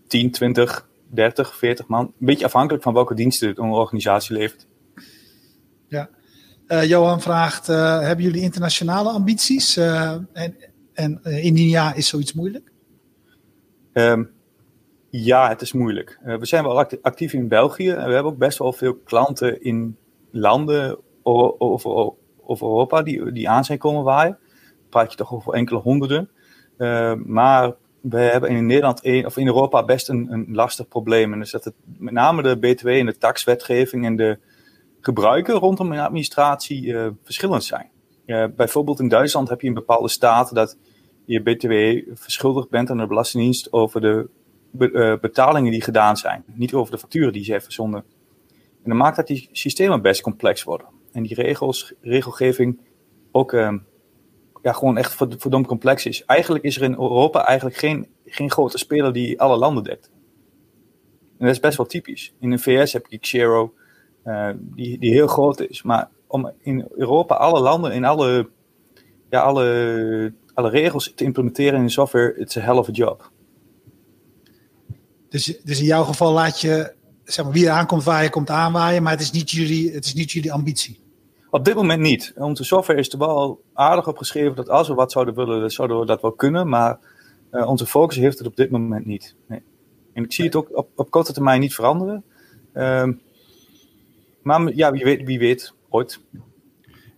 10, 0.07 0.31
20, 0.31 0.89
30, 1.07 1.57
40 1.57 1.87
man. 1.87 2.05
Een 2.05 2.27
beetje 2.27 2.45
afhankelijk 2.45 2.83
van 2.83 2.95
welke 2.95 3.15
diensten 3.15 3.63
een 3.63 3.71
organisatie 3.71 4.37
levert. 4.37 4.67
Uh, 6.69 6.85
Johan 6.85 7.21
vraagt, 7.21 7.69
uh, 7.69 8.01
hebben 8.01 8.25
jullie 8.25 8.43
internationale 8.43 9.11
ambities? 9.11 9.77
Uh, 9.77 10.11
en 10.33 10.57
en 10.93 11.21
indien 11.25 11.69
ja, 11.69 11.95
is 11.95 12.09
zoiets 12.09 12.33
moeilijk? 12.33 12.73
Um, 13.93 14.31
ja, 15.11 15.49
het 15.49 15.61
is 15.61 15.73
moeilijk. 15.73 16.19
we 16.23 16.47
zijn 16.47 16.65
wel 16.65 16.87
actief 17.03 17.33
in 17.33 17.49
België 17.49 17.91
en 17.91 18.07
we 18.07 18.13
hebben 18.13 18.33
ook 18.33 18.39
best 18.39 18.59
wel 18.59 18.73
veel 18.73 18.95
klanten 18.95 19.63
in 19.63 19.97
landen 20.31 20.99
over, 21.23 22.13
Europa 22.47 23.03
die, 23.03 23.33
die 23.33 23.49
aan 23.49 23.65
zijn 23.65 23.79
komen 23.79 24.05
waaien. 24.05 24.39
Dan 24.61 24.89
praat 24.89 25.11
je 25.11 25.17
toch 25.17 25.33
over 25.33 25.53
enkele 25.53 25.79
honderden. 25.79 26.31
maar 27.25 27.75
we 28.01 28.19
hebben 28.19 28.51
in 28.51 28.67
Nederland 28.67 29.25
of 29.25 29.37
in 29.37 29.47
Europa 29.47 29.85
best 29.85 30.09
een, 30.09 30.33
een 30.33 30.47
lastig 30.51 30.89
probleem. 30.89 31.33
En 31.33 31.39
dus 31.39 31.51
dat 31.51 31.65
het 31.65 31.75
met 31.99 32.13
name 32.13 32.43
de 32.43 32.59
BTW 32.59 32.87
en 32.87 33.07
de 33.07 33.19
taxwetgeving 33.19 34.05
en 34.05 34.17
de 34.17 34.39
gebruiken 35.07 35.55
rondom 35.55 35.93
een 35.93 35.99
administratie 35.99 36.83
uh, 36.83 37.07
verschillend 37.23 37.65
zijn. 37.65 37.91
Uh, 38.27 38.45
bijvoorbeeld 38.57 39.01
in 39.01 39.09
Duitsland 39.09 39.49
heb 39.49 39.61
je 39.61 39.67
in 39.67 39.75
bepaalde 39.75 40.09
staten 40.09 40.55
dat 40.55 40.79
je 41.25 41.43
BTW 41.43 41.75
verschuldigd 42.19 42.71
bent 42.71 42.91
aan 42.91 42.99
de 42.99 43.07
Belastingdienst 43.07 43.73
over 43.73 44.01
de 44.01 44.29
be 44.71 44.91
uh, 44.91 45.21
betalingen 45.21 45.71
die 45.71 45.83
gedaan 45.83 46.17
zijn, 46.17 46.45
niet 46.47 46.75
over 46.75 46.93
de 46.93 46.99
facturen 46.99 47.33
die 47.33 47.45
ze 47.45 47.53
heeft 47.53 47.65
verzonden. 47.65 48.05
En 48.83 48.91
dat 48.91 48.99
maakt 48.99 49.17
dat 49.17 49.27
die 49.27 49.49
systemen 49.53 50.03
best 50.03 50.21
complex 50.21 50.65
worden. 50.65 50.87
En 51.13 51.23
die 51.23 51.35
regels, 51.35 51.93
regelgeving 52.01 52.81
ook 53.33 53.53
ja, 54.63 54.73
gewoon 54.73 54.97
echt 54.97 55.15
verdomd 55.15 55.67
complex 55.67 56.07
is. 56.07 56.25
Eigenlijk 56.25 56.65
is 56.65 56.77
er 56.77 56.83
in 56.83 56.93
Europa 56.93 57.47
eigenlijk 57.47 57.79
geen, 57.79 58.09
geen 58.25 58.51
grote 58.51 58.79
speler 58.79 59.13
die 59.13 59.41
alle 59.41 59.57
landen 59.57 59.85
dekt. 59.85 60.11
En 61.39 61.47
dat 61.47 61.55
is 61.55 61.61
best 61.61 61.77
wel 61.77 61.87
typisch. 61.87 62.35
In 62.41 62.51
de 62.51 62.59
VS 62.59 62.93
heb 62.93 63.07
je 63.09 63.19
Xero, 63.19 63.75
uh, 64.27 64.49
die, 64.61 64.99
die 64.99 65.13
heel 65.13 65.27
groot 65.27 65.61
is. 65.61 65.83
Maar 65.83 66.09
om 66.27 66.53
in 66.59 66.89
Europa 66.95 67.35
alle 67.35 67.61
landen, 67.61 67.93
in 67.93 68.05
alle, 68.05 68.49
ja, 69.31 69.41
alle, 69.41 70.33
alle 70.55 70.69
regels 70.71 71.13
te 71.15 71.25
implementeren 71.25 71.79
in 71.79 71.85
de 71.85 71.91
software, 71.91 72.39
it's 72.39 72.57
a 72.57 72.61
hell 72.61 72.77
of 72.77 72.89
a 72.89 72.93
job. 72.93 73.31
Dus, 75.29 75.61
dus 75.65 75.79
in 75.79 75.87
jouw 75.87 76.05
geval 76.05 76.33
laat 76.33 76.61
je, 76.61 76.93
zeg 77.25 77.45
maar, 77.45 77.55
wie 77.55 77.67
er 77.67 77.73
aankomt 77.73 78.05
waaien, 78.05 78.31
komt 78.31 78.51
aanwaaien, 78.51 79.03
maar 79.03 79.13
het 79.13 79.21
is 79.21 79.31
niet 79.31 79.51
jullie, 79.51 79.93
het 79.93 80.05
is 80.05 80.15
niet 80.15 80.31
jullie 80.31 80.53
ambitie. 80.53 81.05
Op 81.51 81.65
dit 81.65 81.75
moment 81.75 82.01
niet. 82.01 82.33
Onze 82.37 82.65
software 82.65 82.99
is 82.99 83.13
er 83.13 83.19
wel 83.19 83.63
aardig 83.73 84.09
op 84.09 84.19
geschreven 84.19 84.57
dat 84.57 84.69
als 84.69 84.89
we 84.89 84.95
wat 84.95 85.13
zouden 85.13 85.35
willen, 85.35 85.71
zouden 85.71 85.99
we 85.99 86.07
dat 86.07 86.23
wel 86.23 86.33
kunnen. 86.33 86.69
Maar 86.69 86.99
uh, 87.53 87.69
onze 87.69 87.87
focus 87.87 88.17
heeft 88.17 88.39
het 88.39 88.47
op 88.47 88.57
dit 88.57 88.71
moment 88.71 89.07
niet. 89.07 89.35
Nee. 89.47 89.63
En 90.13 90.25
ik 90.25 90.33
zie 90.33 90.45
het 90.45 90.57
ook 90.57 90.77
op, 90.77 90.89
op 90.95 91.11
korte 91.11 91.33
termijn 91.33 91.61
niet 91.61 91.75
veranderen. 91.75 92.25
Um, 92.75 93.21
maar 94.47 94.75
ja, 94.75 94.93
wie 94.93 95.05
weet, 95.05 95.23
wie 95.25 95.39
weet 95.39 95.73
ooit. 95.89 96.21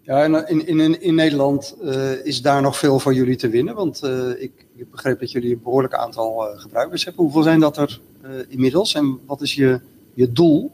Ja, 0.02 0.24
in, 0.46 0.66
in, 0.66 1.00
in 1.00 1.14
Nederland 1.14 1.76
uh, 1.82 2.26
is 2.26 2.42
daar 2.42 2.62
nog 2.62 2.76
veel 2.76 2.98
voor 2.98 3.14
jullie 3.14 3.36
te 3.36 3.48
winnen. 3.48 3.74
Want 3.74 4.04
uh, 4.04 4.42
ik, 4.42 4.66
ik 4.76 4.90
begreep 4.90 5.20
dat 5.20 5.30
jullie 5.30 5.52
een 5.52 5.62
behoorlijk 5.62 5.94
aantal 5.94 6.50
uh, 6.50 6.58
gebruikers 6.60 7.04
hebben. 7.04 7.22
Hoeveel 7.22 7.42
zijn 7.42 7.60
dat 7.60 7.76
er 7.76 8.00
inmiddels 8.48 8.94
en 8.94 9.20
wat 9.26 9.40
is 9.40 9.54
je, 9.54 9.80
je 10.14 10.32
doel? 10.32 10.70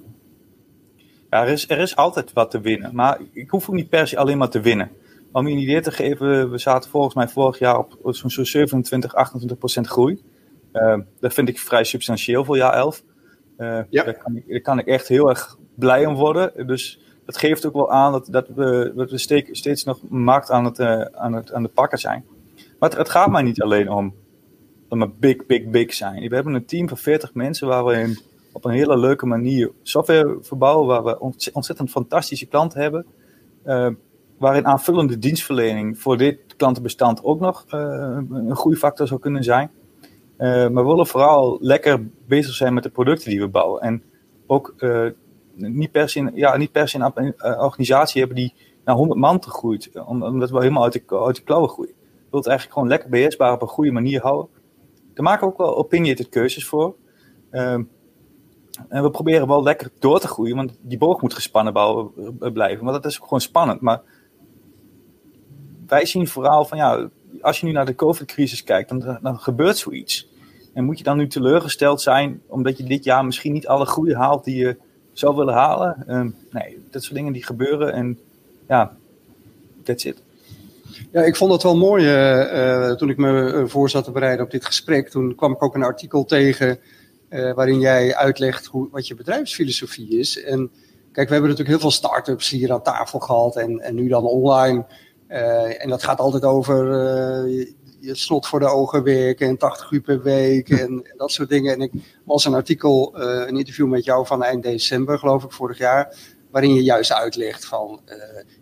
Ja, 1.30 1.42
er 1.42 1.48
is, 1.48 1.70
er 1.70 1.78
is 1.78 1.96
altijd 1.96 2.32
wat 2.32 2.50
te 2.50 2.60
winnen. 2.60 2.94
Maar 2.94 3.20
ik 3.32 3.50
hoef 3.50 3.68
ook 3.68 3.74
niet 3.74 3.88
per 3.88 4.08
se 4.08 4.18
alleen 4.18 4.38
maar 4.38 4.50
te 4.50 4.60
winnen. 4.60 4.90
Om 5.32 5.46
je 5.46 5.54
een 5.54 5.62
idee 5.62 5.80
te 5.80 5.92
geven, 5.92 6.50
we 6.50 6.58
zaten 6.58 6.90
volgens 6.90 7.14
mij 7.14 7.28
vorig 7.28 7.58
jaar 7.58 7.78
op 7.78 7.96
zo'n 8.02 8.46
27, 8.46 9.14
28 9.14 9.58
procent 9.58 9.86
groei. 9.86 10.22
dat 11.20 11.34
vind 11.34 11.48
ik 11.48 11.58
vrij 11.58 11.84
substantieel 11.84 12.44
voor 12.44 12.56
jaar 12.56 12.74
11. 12.74 13.02
Ja. 13.56 13.84
daar, 13.90 14.18
kan 14.22 14.36
ik, 14.36 14.48
daar 14.48 14.60
kan 14.60 14.78
ik 14.78 14.86
echt 14.86 15.08
heel 15.08 15.28
erg 15.28 15.58
blij 15.74 16.06
om 16.06 16.14
worden. 16.14 16.66
Dus 16.66 16.98
dat 17.24 17.36
geeft 17.36 17.66
ook 17.66 17.72
wel 17.72 17.90
aan 17.90 18.12
dat, 18.12 18.26
dat 18.30 18.48
we, 18.54 18.92
dat 18.96 19.10
we 19.10 19.18
steeds 19.52 19.84
nog 19.84 19.98
markt 20.08 20.50
aan 20.50 20.64
het, 20.64 20.78
uh, 20.78 21.00
aan 21.00 21.32
het 21.32 21.52
aan 21.52 21.62
de 21.62 21.68
pakken 21.68 21.98
zijn. 21.98 22.24
Maar 22.78 22.88
het, 22.88 22.98
het, 22.98 23.08
gaat 23.08 23.30
mij 23.30 23.42
niet 23.42 23.62
alleen 23.62 23.90
om, 23.90 24.14
om 24.88 25.02
een 25.02 25.14
big, 25.18 25.46
big, 25.46 25.66
big 25.66 25.94
zijn. 25.94 26.28
We 26.28 26.34
hebben 26.34 26.54
een 26.54 26.66
team 26.66 26.88
van 26.88 26.96
40 26.96 27.34
mensen 27.34 27.68
waar 27.68 27.84
we 27.84 28.22
op 28.52 28.64
een 28.64 28.72
hele 28.72 28.98
leuke 28.98 29.26
manier 29.26 29.72
software 29.82 30.38
verbouwen, 30.40 30.86
waar 30.86 31.04
we 31.04 31.20
ontzettend 31.52 31.90
fantastische 31.90 32.46
klanten 32.46 32.80
hebben. 32.80 33.06
Uh, 33.66 33.88
waarin 34.38 34.66
aanvullende 34.66 35.18
dienstverlening 35.18 35.98
voor 35.98 36.16
dit 36.16 36.38
klantenbestand 36.56 37.22
ook 37.22 37.40
nog 37.40 37.64
uh, 37.68 38.18
een 38.30 38.56
groeifactor 38.56 39.06
zou 39.06 39.20
kunnen 39.20 39.44
zijn. 39.44 39.70
Maar 40.38 40.74
we 40.74 40.84
willen 40.84 41.06
vooral 41.06 41.58
lekker 41.60 42.06
bezig 42.26 42.54
zijn 42.54 42.74
met 42.74 42.82
de 42.82 42.90
producten 42.90 43.30
die 43.30 43.40
we 43.40 43.48
bouwen. 43.48 43.80
En 43.80 44.02
ook 44.46 44.74
niet 45.56 45.90
per 45.90 46.08
se, 46.08 46.30
ja, 46.34 46.56
niet 46.56 46.72
per 46.72 46.88
se 46.88 47.10
een 47.14 47.34
eh, 47.36 47.62
organisatie 47.62 48.18
hebben 48.18 48.36
die 48.38 48.54
naar 48.84 48.96
100 48.96 49.20
man 49.20 49.38
te 49.38 49.50
groeit, 49.50 49.90
omdat 50.04 50.50
we 50.50 50.58
helemaal 50.58 50.82
uit 50.82 50.92
de, 50.92 51.18
uit 51.18 51.36
de 51.36 51.42
klauwen 51.42 51.68
groeien. 51.68 51.92
We 51.92 52.00
willen 52.06 52.38
het 52.38 52.46
eigenlijk 52.46 52.72
gewoon 52.72 52.88
lekker 52.88 53.10
beheersbaar 53.10 53.52
op 53.52 53.62
een 53.62 53.68
goede 53.68 53.90
manier 53.90 54.20
houden. 54.20 54.48
Daar 55.14 55.24
maken 55.24 55.46
we 55.46 55.52
ook 55.52 55.58
wel 55.58 55.76
opinionated 55.76 56.28
keuzes 56.28 56.66
voor. 56.66 56.94
Ehm, 57.50 57.82
en 58.88 59.02
we 59.02 59.10
proberen 59.10 59.48
wel 59.48 59.62
lekker 59.62 59.90
door 59.98 60.20
te 60.20 60.28
groeien, 60.28 60.56
want 60.56 60.78
die 60.80 60.98
boog 60.98 61.20
moet 61.20 61.34
gespannen 61.34 61.72
bouwen, 61.72 62.10
eh, 62.40 62.52
blijven. 62.52 62.84
Maar 62.84 62.92
dat 62.92 63.04
is 63.04 63.16
ook 63.16 63.24
gewoon 63.24 63.40
spannend. 63.40 63.80
Maar 63.80 64.02
wij 65.86 66.06
zien 66.06 66.28
vooral 66.28 66.64
van 66.64 66.78
ja, 66.78 67.08
als 67.40 67.60
je 67.60 67.66
nu 67.66 67.72
naar 67.72 67.86
de 67.86 67.94
COVID-crisis 67.94 68.64
kijkt, 68.64 68.88
dan, 68.88 69.18
dan 69.22 69.38
gebeurt 69.38 69.76
zoiets. 69.76 70.28
En 70.72 70.84
moet 70.84 70.98
je 70.98 71.04
dan 71.04 71.16
nu 71.16 71.26
teleurgesteld 71.28 72.00
zijn 72.00 72.42
omdat 72.46 72.76
je 72.76 72.84
dit 72.84 73.04
jaar 73.04 73.24
misschien 73.24 73.52
niet 73.52 73.66
alle 73.66 73.86
groei 73.86 74.14
haalt 74.14 74.44
die 74.44 74.56
je 74.56 74.76
zou 75.12 75.36
willen 75.36 75.54
halen. 75.54 76.04
Ehm, 76.06 76.30
nee, 76.50 76.78
dat 76.90 77.02
soort 77.02 77.14
dingen 77.14 77.32
die 77.32 77.44
gebeuren 77.44 77.92
en 77.92 78.18
ja, 78.68 78.96
that's 79.82 80.04
it. 80.04 80.22
Ja, 81.12 81.22
ik 81.22 81.36
vond 81.36 81.52
het 81.52 81.62
wel 81.62 81.76
mooi 81.76 82.04
uh, 82.04 82.92
toen 82.92 83.10
ik 83.10 83.16
me 83.16 83.52
eh, 83.52 83.64
voor 83.66 83.90
zat 83.90 84.04
te 84.04 84.10
bereiden 84.10 84.44
op 84.44 84.50
dit 84.50 84.64
gesprek. 84.64 85.08
Toen 85.08 85.34
kwam 85.34 85.52
ik 85.52 85.62
ook 85.62 85.74
een 85.74 85.82
artikel 85.82 86.24
tegen 86.24 86.78
waarin 87.54 87.80
jij 87.80 88.14
uitlegt 88.14 88.66
hoe, 88.66 88.88
wat 88.90 89.06
je 89.06 89.14
bedrijfsfilosofie 89.14 90.18
is. 90.18 90.42
En 90.42 90.70
kijk, 91.12 91.28
we 91.28 91.32
hebben 91.32 91.50
natuurlijk 91.50 91.68
heel 91.68 91.78
veel 91.78 91.90
start-ups 91.90 92.50
hier 92.50 92.72
aan 92.72 92.82
tafel 92.82 93.18
gehad 93.18 93.56
en, 93.56 93.80
en 93.80 93.94
nu 93.94 94.08
dan 94.08 94.24
online. 94.24 94.84
En 95.78 95.88
dat 95.88 96.02
gaat 96.02 96.18
altijd 96.18 96.44
over 96.44 96.84
je 98.04 98.14
slot 98.14 98.46
voor 98.46 98.60
de 98.60 98.66
ogen 98.66 99.02
werken 99.02 99.48
en 99.48 99.56
80 99.56 99.90
uur 99.90 100.00
per 100.00 100.22
week 100.22 100.68
en, 100.68 100.78
en 100.78 101.14
dat 101.16 101.32
soort 101.32 101.48
dingen. 101.48 101.72
En 101.72 101.80
ik 101.80 101.92
was 102.24 102.44
een 102.44 102.54
artikel, 102.54 103.14
uh, 103.16 103.46
een 103.46 103.56
interview 103.56 103.88
met 103.88 104.04
jou 104.04 104.26
van 104.26 104.42
eind 104.42 104.62
december, 104.62 105.18
geloof 105.18 105.44
ik, 105.44 105.52
vorig 105.52 105.78
jaar, 105.78 106.16
waarin 106.50 106.74
je 106.74 106.82
juist 106.82 107.12
uitlegt 107.12 107.64
van, 107.64 108.00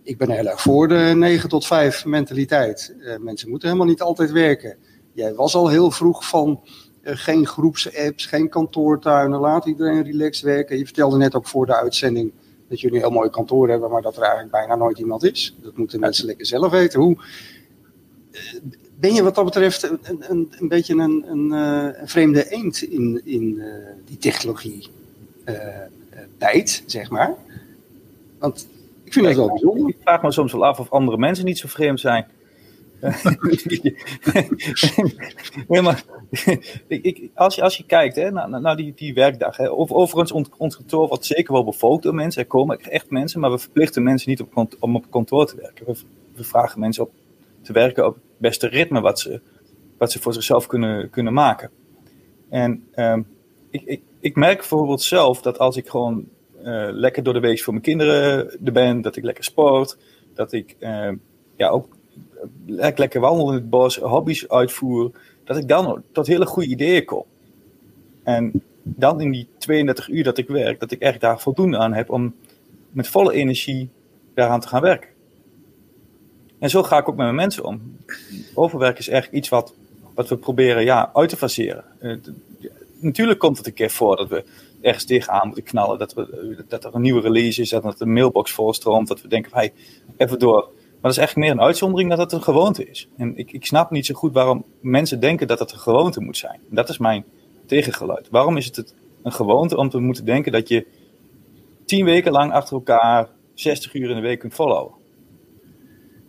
ik 0.02 0.18
ben 0.18 0.30
heel 0.30 0.46
erg 0.46 0.60
voor 0.60 0.88
de 0.88 1.12
9 1.16 1.48
tot 1.48 1.66
5 1.66 2.04
mentaliteit. 2.04 2.94
Mensen 3.20 3.48
moeten 3.48 3.68
helemaal 3.68 3.90
niet 3.90 4.02
altijd 4.02 4.30
werken. 4.30 4.76
Jij 5.12 5.34
was 5.34 5.54
al 5.54 5.68
heel 5.68 5.90
vroeg 5.90 6.28
van, 6.28 6.60
geen 7.02 7.46
groepsapps, 7.46 8.26
geen 8.26 8.48
kantoortuinen, 8.48 9.40
laat 9.40 9.66
iedereen 9.66 10.02
relaxed 10.02 10.44
werken. 10.44 10.78
Je 10.78 10.84
vertelde 10.84 11.16
net 11.16 11.34
ook 11.34 11.46
voor 11.46 11.66
de 11.66 11.76
uitzending 11.76 12.32
dat 12.72 12.80
jullie 12.80 12.96
een 12.96 13.02
heel 13.02 13.12
mooi 13.14 13.30
kantoor 13.30 13.68
hebben, 13.68 13.90
maar 13.90 14.02
dat 14.02 14.16
er 14.16 14.22
eigenlijk 14.22 14.52
bijna 14.52 14.76
nooit 14.76 14.98
iemand 14.98 15.24
is. 15.24 15.54
Dat 15.62 15.76
moeten 15.76 16.00
mensen 16.00 16.26
lekker 16.26 16.46
zelf 16.46 16.70
weten. 16.70 17.00
Hoe, 17.00 17.16
ben 18.94 19.14
je 19.14 19.22
wat 19.22 19.34
dat 19.34 19.44
betreft 19.44 19.82
een, 19.82 20.00
een, 20.28 20.52
een 20.58 20.68
beetje 20.68 20.94
een, 20.94 21.24
een, 21.26 21.52
eh, 21.52 22.00
een, 22.00 22.08
vreemde 22.08 22.50
eend 22.50 22.82
in, 22.82 23.20
in 23.24 23.42
uh, 23.42 23.74
die 24.04 24.18
technologie 24.18 24.88
uh, 25.44 25.56
bijt, 26.38 26.82
zeg 26.86 27.10
maar. 27.10 27.34
Want 28.38 28.66
ik 29.04 29.12
vind 29.12 29.26
het 29.26 29.36
wel 29.36 29.48
bijzonder. 29.48 29.88
Ik 29.88 29.96
vraag 30.00 30.22
me 30.22 30.32
soms 30.32 30.52
wel 30.52 30.66
af 30.66 30.78
of 30.78 30.90
andere 30.90 31.18
mensen 31.18 31.44
niet 31.44 31.58
zo 31.58 31.68
vreemd 31.68 32.00
zijn. 32.00 32.26
Maar 35.82 36.04
ik, 36.86 37.30
als, 37.34 37.54
je, 37.54 37.62
als 37.62 37.76
je 37.76 37.84
kijkt 37.86 38.16
hè, 38.16 38.30
naar, 38.30 38.60
naar 38.60 38.76
die, 38.76 38.92
die 38.94 39.14
werkdag. 39.14 39.56
Hè, 39.56 39.70
overigens, 39.70 40.32
ons, 40.32 40.48
ons 40.56 40.76
kantoor 40.76 41.08
wordt 41.08 41.24
zeker 41.24 41.52
wel 41.52 41.64
bevolkt 41.64 42.02
door 42.02 42.14
mensen. 42.14 42.42
Er 42.42 42.48
komen 42.48 42.78
echt 42.78 43.10
mensen, 43.10 43.40
maar 43.40 43.50
we 43.50 43.58
verplichten 43.58 44.02
mensen 44.02 44.30
niet 44.30 44.44
om 44.80 44.96
op 44.96 45.10
kantoor 45.10 45.46
te 45.46 45.56
werken. 45.56 45.86
We, 45.86 45.96
we 46.34 46.44
vragen 46.44 46.80
mensen 46.80 47.02
op 47.02 47.12
te 47.62 47.72
werken 47.72 48.06
op 48.06 48.14
het 48.14 48.22
beste 48.36 48.66
ritme 48.66 49.00
wat 49.00 49.20
ze, 49.20 49.40
wat 49.98 50.12
ze 50.12 50.20
voor 50.20 50.32
zichzelf 50.32 50.66
kunnen, 50.66 51.10
kunnen 51.10 51.32
maken. 51.32 51.70
En 52.48 52.84
um, 52.94 53.26
ik, 53.70 53.82
ik, 53.84 54.02
ik 54.20 54.36
merk 54.36 54.56
bijvoorbeeld 54.56 55.02
zelf 55.02 55.42
dat 55.42 55.58
als 55.58 55.76
ik 55.76 55.88
gewoon 55.88 56.28
uh, 56.58 56.88
lekker 56.90 57.22
door 57.22 57.34
de 57.34 57.40
week 57.40 57.60
voor 57.60 57.72
mijn 57.72 57.84
kinderen 57.84 58.50
er 58.64 58.72
ben, 58.72 59.00
dat 59.00 59.16
ik 59.16 59.24
lekker 59.24 59.44
sport, 59.44 59.98
dat 60.34 60.52
ik 60.52 60.76
uh, 60.80 61.12
ja, 61.56 61.68
ook 61.68 61.96
lekker, 62.66 63.00
lekker 63.00 63.20
wandel 63.20 63.48
in 63.48 63.54
het 63.54 63.70
bos, 63.70 63.96
hobby's 63.96 64.48
uitvoer, 64.48 65.10
dat 65.44 65.56
ik 65.56 65.68
dan 65.68 66.02
tot 66.12 66.26
hele 66.26 66.46
goede 66.46 66.68
ideeën 66.68 67.04
kom. 67.04 67.24
En 68.22 68.62
dan 68.82 69.20
in 69.20 69.30
die 69.30 69.48
32 69.58 70.08
uur 70.08 70.24
dat 70.24 70.38
ik 70.38 70.48
werk, 70.48 70.80
dat 70.80 70.90
ik 70.90 71.00
echt 71.00 71.20
daar 71.20 71.40
voldoende 71.40 71.78
aan 71.78 71.92
heb 71.92 72.10
om 72.10 72.34
met 72.90 73.08
volle 73.08 73.32
energie 73.32 73.88
daaraan 74.34 74.60
te 74.60 74.68
gaan 74.68 74.82
werken. 74.82 75.08
En 76.58 76.70
zo 76.70 76.82
ga 76.82 76.98
ik 76.98 77.08
ook 77.08 77.16
met 77.16 77.24
mijn 77.24 77.34
mensen 77.34 77.64
om. 77.64 77.96
Overwerk 78.54 78.98
is 78.98 79.08
echt 79.08 79.32
iets 79.32 79.48
wat, 79.48 79.74
wat 80.14 80.28
we 80.28 80.36
proberen 80.36 80.84
ja, 80.84 81.10
uit 81.12 81.28
te 81.28 81.36
faseren. 81.36 81.84
Uh, 82.00 82.16
natuurlijk 82.98 83.38
komt 83.38 83.56
het 83.56 83.66
een 83.66 83.72
keer 83.72 83.90
voor 83.90 84.16
dat 84.16 84.28
we 84.28 84.44
ergens 84.80 85.04
tegenaan 85.04 85.46
moeten 85.46 85.64
knallen. 85.64 85.98
Dat, 85.98 86.14
we, 86.14 86.64
dat 86.68 86.84
er 86.84 86.94
een 86.94 87.00
nieuwe 87.00 87.20
release 87.20 87.60
is, 87.60 87.68
dat 87.68 87.98
de 87.98 88.06
mailbox 88.06 88.52
volstroomt. 88.52 89.08
Dat 89.08 89.22
we 89.22 89.28
denken, 89.28 89.50
hey, 89.54 89.72
even 90.16 90.38
door. 90.38 90.68
Maar 91.02 91.10
dat 91.10 91.20
is 91.20 91.26
eigenlijk 91.26 91.48
meer 91.48 91.62
een 91.62 91.68
uitzondering 91.68 92.10
dat 92.10 92.18
het 92.18 92.32
een 92.32 92.42
gewoonte 92.42 92.88
is. 92.88 93.08
En 93.16 93.36
ik, 93.36 93.52
ik 93.52 93.66
snap 93.66 93.90
niet 93.90 94.06
zo 94.06 94.14
goed 94.14 94.32
waarom 94.32 94.64
mensen 94.80 95.20
denken 95.20 95.46
dat 95.46 95.58
het 95.58 95.72
een 95.72 95.78
gewoonte 95.78 96.20
moet 96.20 96.36
zijn. 96.36 96.60
Dat 96.68 96.88
is 96.88 96.98
mijn 96.98 97.24
tegengeluid. 97.66 98.28
Waarom 98.30 98.56
is 98.56 98.66
het 98.66 98.94
een 99.22 99.32
gewoonte 99.32 99.76
om 99.76 99.90
te 99.90 99.98
moeten 99.98 100.24
denken 100.24 100.52
dat 100.52 100.68
je 100.68 100.86
tien 101.84 102.04
weken 102.04 102.32
lang 102.32 102.52
achter 102.52 102.74
elkaar 102.74 103.28
60 103.54 103.94
uur 103.94 104.10
in 104.10 104.16
de 104.16 104.22
week 104.22 104.38
kunt 104.38 104.54
volhouden? 104.54 104.94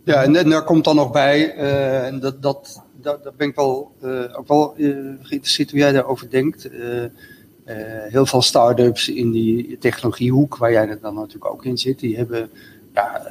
Ja, 0.04 0.22
en, 0.22 0.32
daar 0.32 0.64
komt 0.64 0.84
dan 0.84 0.96
nog 0.96 1.10
bij, 1.10 1.56
uh, 1.56 2.06
en 2.06 2.20
dat, 2.20 2.42
dat, 2.42 2.82
dat, 3.00 3.36
ben 3.36 3.48
ik 3.48 3.54
wel, 3.54 3.92
uh, 4.02 4.38
ook 4.38 4.48
wel 4.48 4.74
uh, 4.76 4.96
geïnteresseerd 5.22 5.70
hoe 5.70 5.78
jij 5.78 5.92
daarover 5.92 6.30
denkt. 6.30 6.70
heel 8.08 8.26
veel 8.26 8.42
start-ups 8.42 9.08
in 9.08 9.30
die 9.30 9.78
technologiehoek, 9.78 10.56
waar 10.56 10.72
jij 10.72 10.98
dan 11.00 11.14
natuurlijk 11.14 11.52
ook 11.52 11.64
in 11.64 11.78
zit, 11.78 11.98
die 11.98 12.16
hebben 12.16 12.50
ja, 12.94 13.22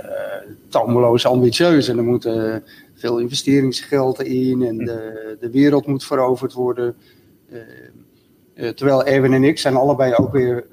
tomeloos 0.70 1.25
ambitieus. 1.25 1.88
En 1.88 1.98
er 1.98 2.03
moeten 2.03 2.63
veel 2.93 3.20
investeringsgeld 3.20 4.22
in 4.22 4.63
en 4.63 4.77
de, 4.77 5.38
de 5.39 5.50
wereld 5.50 5.88
moet 5.88 6.03
veroverd 6.03 6.53
worden. 6.53 6.96
terwijl 8.75 9.03
Erwin 9.03 9.34
en 9.34 9.43
ik 9.43 9.60
zijn 9.60 9.75
allebei 9.75 10.13
ook 10.13 10.32
weer 10.32 10.65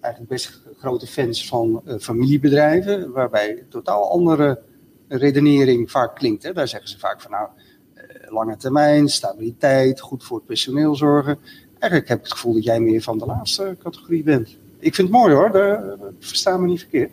eigenlijk 0.00 0.32
best 0.32 0.62
grote 0.78 1.06
fans 1.06 1.48
van 1.48 1.82
familiebedrijven, 1.98 3.12
waarbij 3.12 3.64
totaal 3.68 4.10
andere 4.10 4.62
redenering 5.08 5.90
vaak 5.90 6.14
klinkt. 6.14 6.42
Hè? 6.42 6.52
Daar 6.52 6.68
zeggen 6.68 6.88
ze 6.88 6.98
vaak 6.98 7.20
van 7.20 7.30
nou, 7.30 7.48
eh, 7.94 8.32
lange 8.32 8.56
termijn, 8.56 9.08
stabiliteit, 9.08 10.00
goed 10.00 10.24
voor 10.24 10.36
het 10.36 10.46
personeel 10.46 10.94
zorgen. 10.94 11.38
Eigenlijk 11.78 12.08
heb 12.08 12.18
ik 12.18 12.24
het 12.24 12.32
gevoel 12.32 12.54
dat 12.54 12.64
jij 12.64 12.80
meer 12.80 13.02
van 13.02 13.18
de 13.18 13.26
laatste 13.26 13.76
categorie 13.82 14.22
bent. 14.22 14.56
Ik 14.78 14.94
vind 14.94 15.08
het 15.08 15.16
mooi 15.16 15.34
hoor, 15.34 15.50
daar, 15.50 15.96
verstaan 16.18 16.60
me 16.60 16.66
niet 16.66 16.80
verkeerd. 16.80 17.10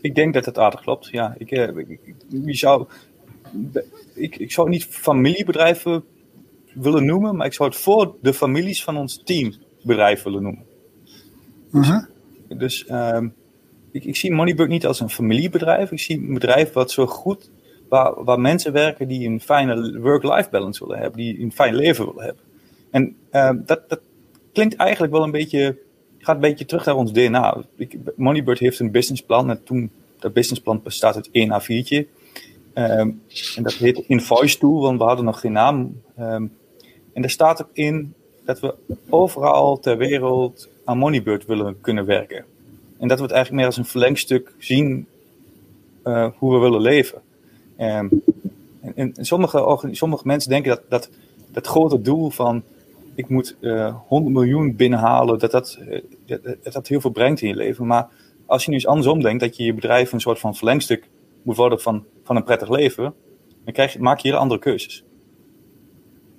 Ik 0.00 0.14
denk 0.14 0.34
dat 0.34 0.44
het 0.44 0.58
aardig 0.58 0.80
klopt, 0.80 1.06
ja. 1.06 1.34
Ik, 1.38 1.50
eh, 1.50 1.76
ik, 1.76 2.00
ik, 2.46 2.56
zou, 2.56 2.86
ik, 4.14 4.36
ik 4.36 4.52
zou 4.52 4.68
niet 4.68 4.84
familiebedrijven 4.84 6.04
willen 6.74 7.04
noemen, 7.04 7.36
maar 7.36 7.46
ik 7.46 7.52
zou 7.52 7.68
het 7.68 7.78
voor 7.78 8.16
de 8.22 8.34
families 8.34 8.84
van 8.84 8.96
ons 8.96 9.22
team 9.24 9.54
bedrijf 9.82 10.22
willen 10.22 10.42
noemen. 10.42 10.64
Uh 11.72 11.98
Dus 12.48 12.86
ehm, 12.86 13.28
ik, 13.92 14.04
ik 14.04 14.16
zie 14.16 14.32
Moneybug 14.32 14.68
niet 14.68 14.86
als 14.86 15.00
een 15.00 15.10
familiebedrijf. 15.10 15.90
Ik 15.90 16.00
zie 16.00 16.18
een 16.18 16.34
bedrijf 16.34 16.72
wat 16.72 16.90
zo 16.90 17.06
goed, 17.06 17.50
waar, 17.88 18.24
waar 18.24 18.40
mensen 18.40 18.72
werken 18.72 19.08
die 19.08 19.28
een 19.28 19.40
fijne 19.40 20.00
work-life 20.00 20.50
balance 20.50 20.84
willen 20.86 21.02
hebben, 21.02 21.20
die 21.20 21.40
een 21.40 21.52
fijn 21.52 21.74
leven 21.74 22.06
willen 22.06 22.24
hebben. 22.24 22.44
En 22.90 23.16
uh, 23.32 23.50
dat, 23.66 23.88
dat 23.88 24.00
klinkt 24.52 24.76
eigenlijk 24.76 25.12
wel 25.12 25.22
een 25.22 25.30
beetje, 25.30 25.78
gaat 26.20 26.34
een 26.34 26.40
beetje 26.40 26.64
terug 26.64 26.84
naar 26.84 26.96
ons 26.96 27.12
DNA. 27.12 27.64
Moneybird 28.16 28.58
heeft 28.58 28.78
een 28.78 28.90
businessplan 28.90 29.50
en 29.50 29.62
toen 29.64 29.90
dat 30.18 30.32
businessplan 30.32 30.82
bestaat 30.82 31.14
uit 31.14 31.28
één 31.32 31.60
A4'tje. 31.60 32.06
Ehm, 32.72 33.10
en 33.56 33.62
dat 33.62 33.72
heet 33.72 34.04
Invoice 34.06 34.58
Tool, 34.58 34.80
want 34.80 34.98
we 34.98 35.04
hadden 35.04 35.24
nog 35.24 35.40
geen 35.40 35.52
naam. 35.52 36.00
Ehm, 36.16 36.46
en 37.12 37.22
daar 37.22 37.30
staat 37.30 37.62
ook 37.62 37.70
in 37.72 38.14
dat 38.44 38.60
we 38.60 38.74
overal 39.08 39.78
ter 39.78 39.96
wereld 39.96 40.68
aan 40.84 40.98
Moneybird 40.98 41.46
willen 41.46 41.80
kunnen 41.80 42.04
werken. 42.04 42.44
En 42.98 43.08
dat 43.08 43.16
we 43.16 43.24
het 43.24 43.32
eigenlijk 43.32 43.62
meer 43.62 43.66
als 43.66 43.76
een 43.76 43.90
verlengstuk 43.90 44.52
zien 44.58 45.06
uh, 46.04 46.28
hoe 46.38 46.52
we 46.52 46.58
willen 46.58 46.80
leven. 46.80 47.20
En, 47.76 48.22
en 48.94 49.14
sommige, 49.20 49.88
sommige 49.90 50.26
mensen 50.26 50.50
denken 50.50 50.70
dat, 50.70 50.82
dat 50.88 51.10
dat 51.52 51.66
grote 51.66 52.00
doel 52.00 52.30
van 52.30 52.62
ik 53.20 53.28
moet 53.28 53.56
uh, 53.60 53.86
eh, 53.86 53.96
100 54.06 54.34
miljoen 54.34 54.76
binnenhalen, 54.76 55.38
dat 55.38 55.50
dat, 55.50 55.78
uh, 56.26 56.36
dat 56.62 56.72
dat 56.72 56.88
heel 56.88 57.00
veel 57.00 57.10
brengt 57.10 57.40
in 57.40 57.48
je 57.48 57.54
leven. 57.54 57.86
Maar 57.86 58.08
als 58.46 58.64
je 58.64 58.70
nu 58.70 58.76
eens 58.76 58.86
andersom 58.86 59.22
denkt, 59.22 59.40
dat 59.40 59.56
je 59.56 59.64
je 59.64 59.74
bedrijf 59.74 60.12
een 60.12 60.20
soort 60.20 60.38
van 60.38 60.56
verlengstuk 60.56 61.08
moet 61.42 61.56
worden 61.56 61.80
van, 61.80 62.04
van 62.24 62.36
een 62.36 62.44
prettig 62.44 62.68
leven, 62.68 63.14
dan 63.64 63.72
krijg 63.72 63.92
je, 63.92 64.00
maak 64.00 64.18
je 64.18 64.28
hele 64.28 64.40
andere 64.40 64.60
keuzes. 64.60 65.04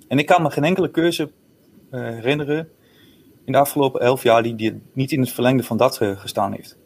En 0.08 0.18
ik 0.18 0.26
kan 0.26 0.42
me 0.42 0.50
geen 0.50 0.64
enkele 0.64 0.90
keuze 0.90 1.30
uh, 1.90 2.00
herinneren 2.00 2.68
in 3.44 3.52
de 3.52 3.58
afgelopen 3.58 4.00
elf 4.00 4.22
jaar 4.22 4.42
die, 4.42 4.82
niet 4.92 5.12
in 5.12 5.20
het 5.20 5.30
verlengde 5.30 5.62
van 5.62 5.76
dat 5.76 5.96
gestaan 5.96 6.52
heeft. 6.52 6.78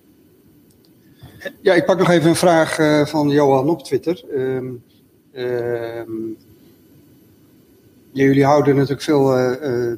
Ja, 1.60 1.74
ik 1.74 1.84
pak 1.84 1.98
nog 1.98 2.10
even 2.10 2.28
een 2.28 2.36
vraag 2.36 2.74
van 3.08 3.28
Johan 3.28 3.68
op 3.68 3.82
Twitter. 3.82 4.24
Jullie 8.24 8.44
houden 8.44 8.74
natuurlijk 8.74 9.02
veel 9.02 9.38
uh, 9.38 9.92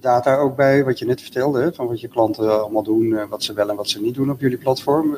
data 0.00 0.36
ook 0.36 0.56
bij, 0.56 0.84
wat 0.84 0.98
je 0.98 1.04
net 1.04 1.20
vertelde, 1.20 1.72
van 1.74 1.86
wat 1.86 2.00
je 2.00 2.08
klanten 2.08 2.60
allemaal 2.60 2.82
doen, 2.82 3.28
wat 3.28 3.42
ze 3.42 3.52
wel 3.52 3.70
en 3.70 3.76
wat 3.76 3.88
ze 3.88 4.00
niet 4.00 4.14
doen 4.14 4.30
op 4.30 4.40
jullie 4.40 4.58
platform. 4.58 5.16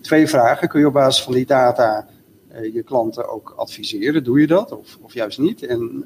twee 0.00 0.26
vragen. 0.26 0.68
Kun 0.68 0.80
je 0.80 0.86
op 0.86 0.92
basis 0.92 1.24
van 1.24 1.32
die 1.32 1.46
data 1.46 2.08
je 2.72 2.82
klanten 2.82 3.28
ook 3.28 3.54
adviseren? 3.56 4.24
Doe 4.24 4.40
je 4.40 4.46
dat 4.46 4.72
of, 4.72 4.98
of 5.00 5.14
juist 5.14 5.38
niet? 5.38 5.62
En 5.62 6.04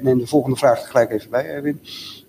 neem 0.00 0.18
de 0.18 0.26
volgende 0.26 0.56
vraag 0.56 0.90
gelijk 0.90 1.10
even 1.10 1.30
bij, 1.30 1.46
Erwin. 1.46 1.80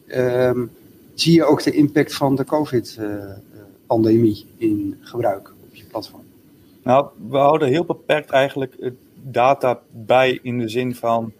Ehm, 0.07 0.65
zie 1.13 1.33
je 1.33 1.45
ook 1.45 1.63
de 1.63 1.71
impact 1.71 2.15
van 2.15 2.35
de 2.35 2.45
COVID-pandemie 2.45 4.45
in 4.57 4.97
gebruik 5.01 5.53
op 5.67 5.75
je 5.75 5.83
platform? 5.83 6.23
Nou, 6.83 7.07
we 7.29 7.37
houden 7.37 7.67
heel 7.67 7.85
beperkt 7.85 8.29
eigenlijk 8.29 8.91
data 9.21 9.79
bij 9.91 10.39
in 10.41 10.59
de 10.59 10.69
zin 10.69 10.95
van 10.95 11.33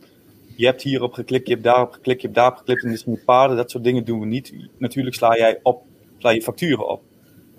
je 0.55 0.65
hebt 0.65 0.81
hierop 0.81 1.13
geklikt, 1.13 1.47
je 1.47 1.53
hebt 1.53 1.65
daarop 1.65 1.91
geklikt, 1.91 2.21
je 2.21 2.27
hebt 2.27 2.39
daarop 2.39 2.57
geklikt 2.57 2.83
en 2.83 2.89
dit 2.89 2.99
zijn 2.99 3.23
paden. 3.25 3.57
Dat 3.57 3.71
soort 3.71 3.83
dingen 3.83 4.05
doen 4.05 4.19
we 4.19 4.25
niet. 4.25 4.53
Natuurlijk 4.77 5.15
sla 5.15 5.37
jij 5.37 5.59
op, 5.63 5.83
sla 6.17 6.29
je 6.29 6.41
facturen 6.41 6.89
op. 6.89 7.01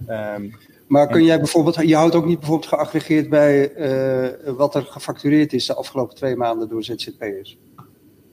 Um, 0.08 0.54
maar 0.86 1.08
kun 1.08 1.24
jij 1.24 1.38
bijvoorbeeld, 1.38 1.88
je 1.88 1.96
houdt 1.96 2.14
ook 2.14 2.26
niet 2.26 2.38
bijvoorbeeld 2.38 2.68
geaggregeerd 2.68 3.28
bij 3.28 3.76
uh, 3.76 4.50
wat 4.56 4.74
er 4.74 4.82
gefactureerd 4.82 5.52
is 5.52 5.66
de 5.66 5.74
afgelopen 5.74 6.16
twee 6.16 6.36
maanden 6.36 6.68
door 6.68 6.84
ZZP'ers? 6.84 7.58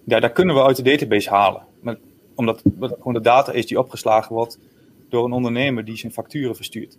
Ja, 0.04 0.20
daar 0.20 0.32
kunnen 0.32 0.56
we 0.56 0.64
uit 0.64 0.76
de 0.76 0.84
database 0.84 1.30
halen. 1.30 1.66
Maar, 1.82 1.98
omdat 2.36 2.62
gewoon 2.80 3.14
de 3.14 3.22
data 3.22 3.52
is 3.52 3.66
die 3.66 3.80
opgeslagen 3.80 4.36
wordt 4.36 4.60
door 5.10 5.26
een 5.26 5.32
ondernemer 5.32 5.86
die 5.86 5.98
zijn 5.98 6.12
facturen 6.12 6.56
verstuurt. 6.56 6.98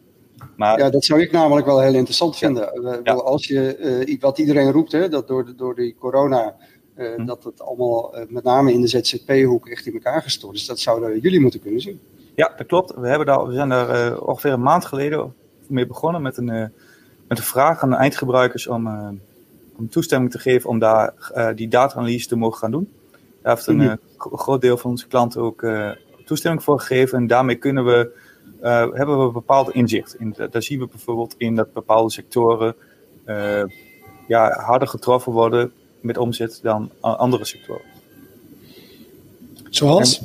Maar, 0.57 0.79
ja, 0.79 0.91
dat 0.91 1.05
zou 1.05 1.21
ik 1.21 1.33
namelijk 1.33 1.67
wel 1.67 1.81
heel 1.81 1.95
interessant 1.95 2.37
vinden. 2.37 3.01
Ja. 3.05 3.13
Als 3.13 3.47
je, 3.47 4.05
uh, 4.07 4.21
wat 4.21 4.39
iedereen 4.39 4.71
roept, 4.71 4.93
hè, 4.93 5.09
dat 5.09 5.29
door, 5.29 5.45
de, 5.45 5.55
door 5.55 5.75
die 5.75 5.95
corona 5.99 6.57
hm. 7.17 7.25
Dat 7.25 7.45
het 7.45 7.63
allemaal 7.63 8.19
uh, 8.19 8.25
met 8.29 8.45
name 8.45 8.73
in 8.73 8.81
de 8.81 8.87
ZZP-hoek 8.87 9.69
echt 9.69 9.87
in 9.87 9.93
elkaar 9.93 10.23
gestort 10.23 10.57
is. 10.57 10.67
Dat 10.67 10.81
zouden 10.81 11.19
jullie 11.21 11.41
moeten 11.41 11.61
kunnen 11.61 11.81
zien. 11.81 12.01
Ja, 12.35 12.53
dat 12.57 12.67
klopt. 12.67 12.95
We, 12.95 13.09
hebben 13.09 13.27
daar, 13.27 13.47
we 13.47 13.55
zijn 13.55 13.69
daar 13.69 14.13
uh, 14.13 14.23
ongeveer 14.23 14.53
een 14.53 14.63
maand 14.63 14.85
geleden 14.85 15.35
mee 15.67 15.87
begonnen 15.87 16.23
met 16.23 16.37
een, 16.37 16.73
met 17.29 17.39
een 17.39 17.45
vraag 17.45 17.83
aan 17.83 17.91
de 17.91 17.97
eindgebruikers 17.97 18.67
om, 18.67 18.87
om 19.77 19.89
toestemming 19.89 20.31
te 20.31 20.39
geven 20.39 20.71
om 20.71 20.79
daar 20.79 21.15
die 21.55 21.69
data-analyse 21.69 22.29
te 22.29 22.37
mogen 22.37 22.59
gaan 22.59 22.71
doen. 22.71 22.93
Daar 23.43 23.55
heeft 23.55 23.67
een 23.67 23.77
mm 23.77 23.87
-hmm. 23.87 23.99
groot 24.17 24.61
deel 24.61 24.77
van 24.77 24.91
onze 24.91 25.07
klanten 25.07 25.41
ook 25.41 25.67
toestemming 26.25 26.63
voor 26.63 26.81
gegeven. 26.81 27.19
En 27.19 27.27
daarmee 27.27 27.57
kunnen 27.57 27.85
we, 27.85 28.11
hebben 28.95 29.19
we 29.19 29.25
een 29.25 29.33
bepaald 29.33 29.71
inzicht. 29.71 30.15
In, 30.15 30.35
daar 30.51 30.63
zien 30.63 30.79
we 30.79 30.87
bijvoorbeeld 30.87 31.35
in 31.39 31.55
dat 31.55 31.73
bepaalde 31.73 32.11
sectoren 32.11 32.75
ja, 34.27 34.51
harder 34.51 34.89
getroffen 34.89 35.33
worden 35.33 35.73
met 36.03 36.19
omzet 36.19 36.59
dan 36.63 36.91
andere 37.01 37.45
sectoren. 37.45 37.85
Zoals? 39.71 40.21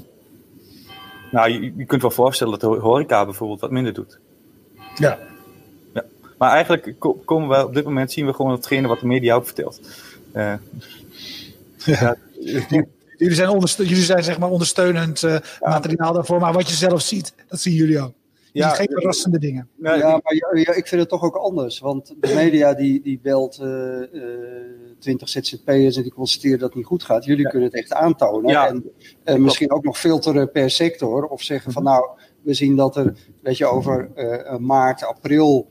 nou, 1.32 1.52
je, 1.52 1.74
je, 1.78 1.86
kunt 1.86 2.02
wel 2.02 2.12
voorstellen 2.12 2.60
dat 2.60 2.62
de 2.62 2.80
horeca 2.80 3.26
bijvoorbeeld 3.26 3.60
wat 3.60 3.72
minder 3.72 3.94
doet. 3.94 4.20
Ja. 4.96 5.20
ja. 5.94 6.04
Maar 6.38 6.52
eigenlijk 6.52 6.94
komen 7.26 7.50
we 7.50 7.66
op 7.66 7.74
dit 7.74 7.84
moment 7.84 8.12
zien 8.12 8.26
we 8.26 8.34
gewoon 8.34 8.52
hetgene 8.52 8.88
wat 8.88 9.00
de 9.00 9.08
media 9.08 9.36
ook 9.36 9.46
vertelt. 9.46 9.80
Uh, 10.34 10.54
ja. 12.00 12.16
Jullie 13.18 13.36
zijn, 13.36 13.60
jullie 13.78 14.04
zijn 14.04 14.24
zeg 14.24 14.40
maar 14.40 14.50
ondersteunend 14.50 15.22
uh, 15.22 15.38
materiaal 15.60 16.14
daarvoor, 16.14 16.40
maar 16.40 16.54
wat 16.54 16.70
je 16.70 16.76
zelf 16.76 17.02
ziet, 17.02 17.34
dat 17.48 17.60
zien 17.60 17.74
jullie 17.74 18.00
ook. 18.00 18.14
Ja, 18.58 18.70
geen 18.70 18.90
verrassende 18.90 19.40
dingen. 19.40 19.70
Ja, 19.82 20.22
maar 20.24 20.36
ja, 20.36 20.74
ik 20.74 20.88
vind 20.88 21.02
het 21.02 21.10
toch 21.10 21.24
ook 21.24 21.36
anders. 21.36 21.80
Want 21.80 22.16
de 22.20 22.34
media 22.36 22.74
die, 22.74 23.02
die 23.02 23.20
belt 23.24 23.60
uh, 23.62 23.68
uh, 24.14 24.24
20 25.00 25.30
ZZP'ers 25.30 25.96
en 25.96 26.02
die 26.04 26.14
constateren 26.14 26.60
dat 26.60 26.68
het 26.68 26.78
niet 26.78 26.86
goed 26.86 27.04
gaat. 27.04 27.26
Jullie 27.26 27.50
kunnen 27.50 27.70
het 27.70 27.78
echt 27.78 27.94
aantonen. 27.94 28.56
en 28.56 28.92
uh, 29.26 29.36
misschien 29.36 29.72
ook 29.72 29.84
nog 29.84 30.00
filteren 30.00 30.52
per 30.52 30.70
sector. 30.70 31.26
Of 31.26 31.42
zeggen 31.42 31.72
van 31.72 31.84
nou, 31.84 32.10
we 32.42 32.54
zien 32.54 32.76
dat 32.76 32.96
er 32.96 33.14
weet 33.42 33.58
je, 33.58 33.66
over 33.66 34.12
uh, 34.16 34.58
maart, 34.58 35.04
april 35.04 35.70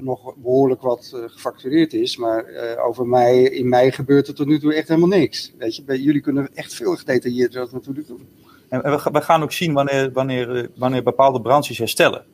nog 0.00 0.34
behoorlijk 0.36 0.82
wat 0.82 1.12
gefactureerd 1.26 1.92
is. 1.92 2.16
Maar 2.16 2.44
over 2.86 3.06
mei, 3.06 3.44
in 3.44 3.68
mei 3.68 3.90
gebeurt 3.90 4.28
er 4.28 4.34
tot 4.34 4.46
nu 4.46 4.58
toe 4.58 4.74
echt 4.74 4.88
helemaal 4.88 5.18
niks. 5.18 5.54
Weet 5.58 5.76
je, 5.76 6.02
jullie 6.02 6.20
kunnen 6.20 6.48
echt 6.54 6.74
veel 6.74 6.96
gedetailleerder 6.96 7.60
dat 7.60 7.72
natuurlijk 7.72 8.06
doen. 8.06 8.28
En 8.68 8.82
we, 8.82 9.08
we, 9.12 9.20
gaan 9.20 9.42
ook 9.42 9.52
zien 9.52 9.72
wanneer, 9.72 10.12
wanneer, 10.12 10.70
wanneer 10.76 11.02
bepaalde 11.02 11.40
branches 11.40 11.78
herstellen. 11.78 12.24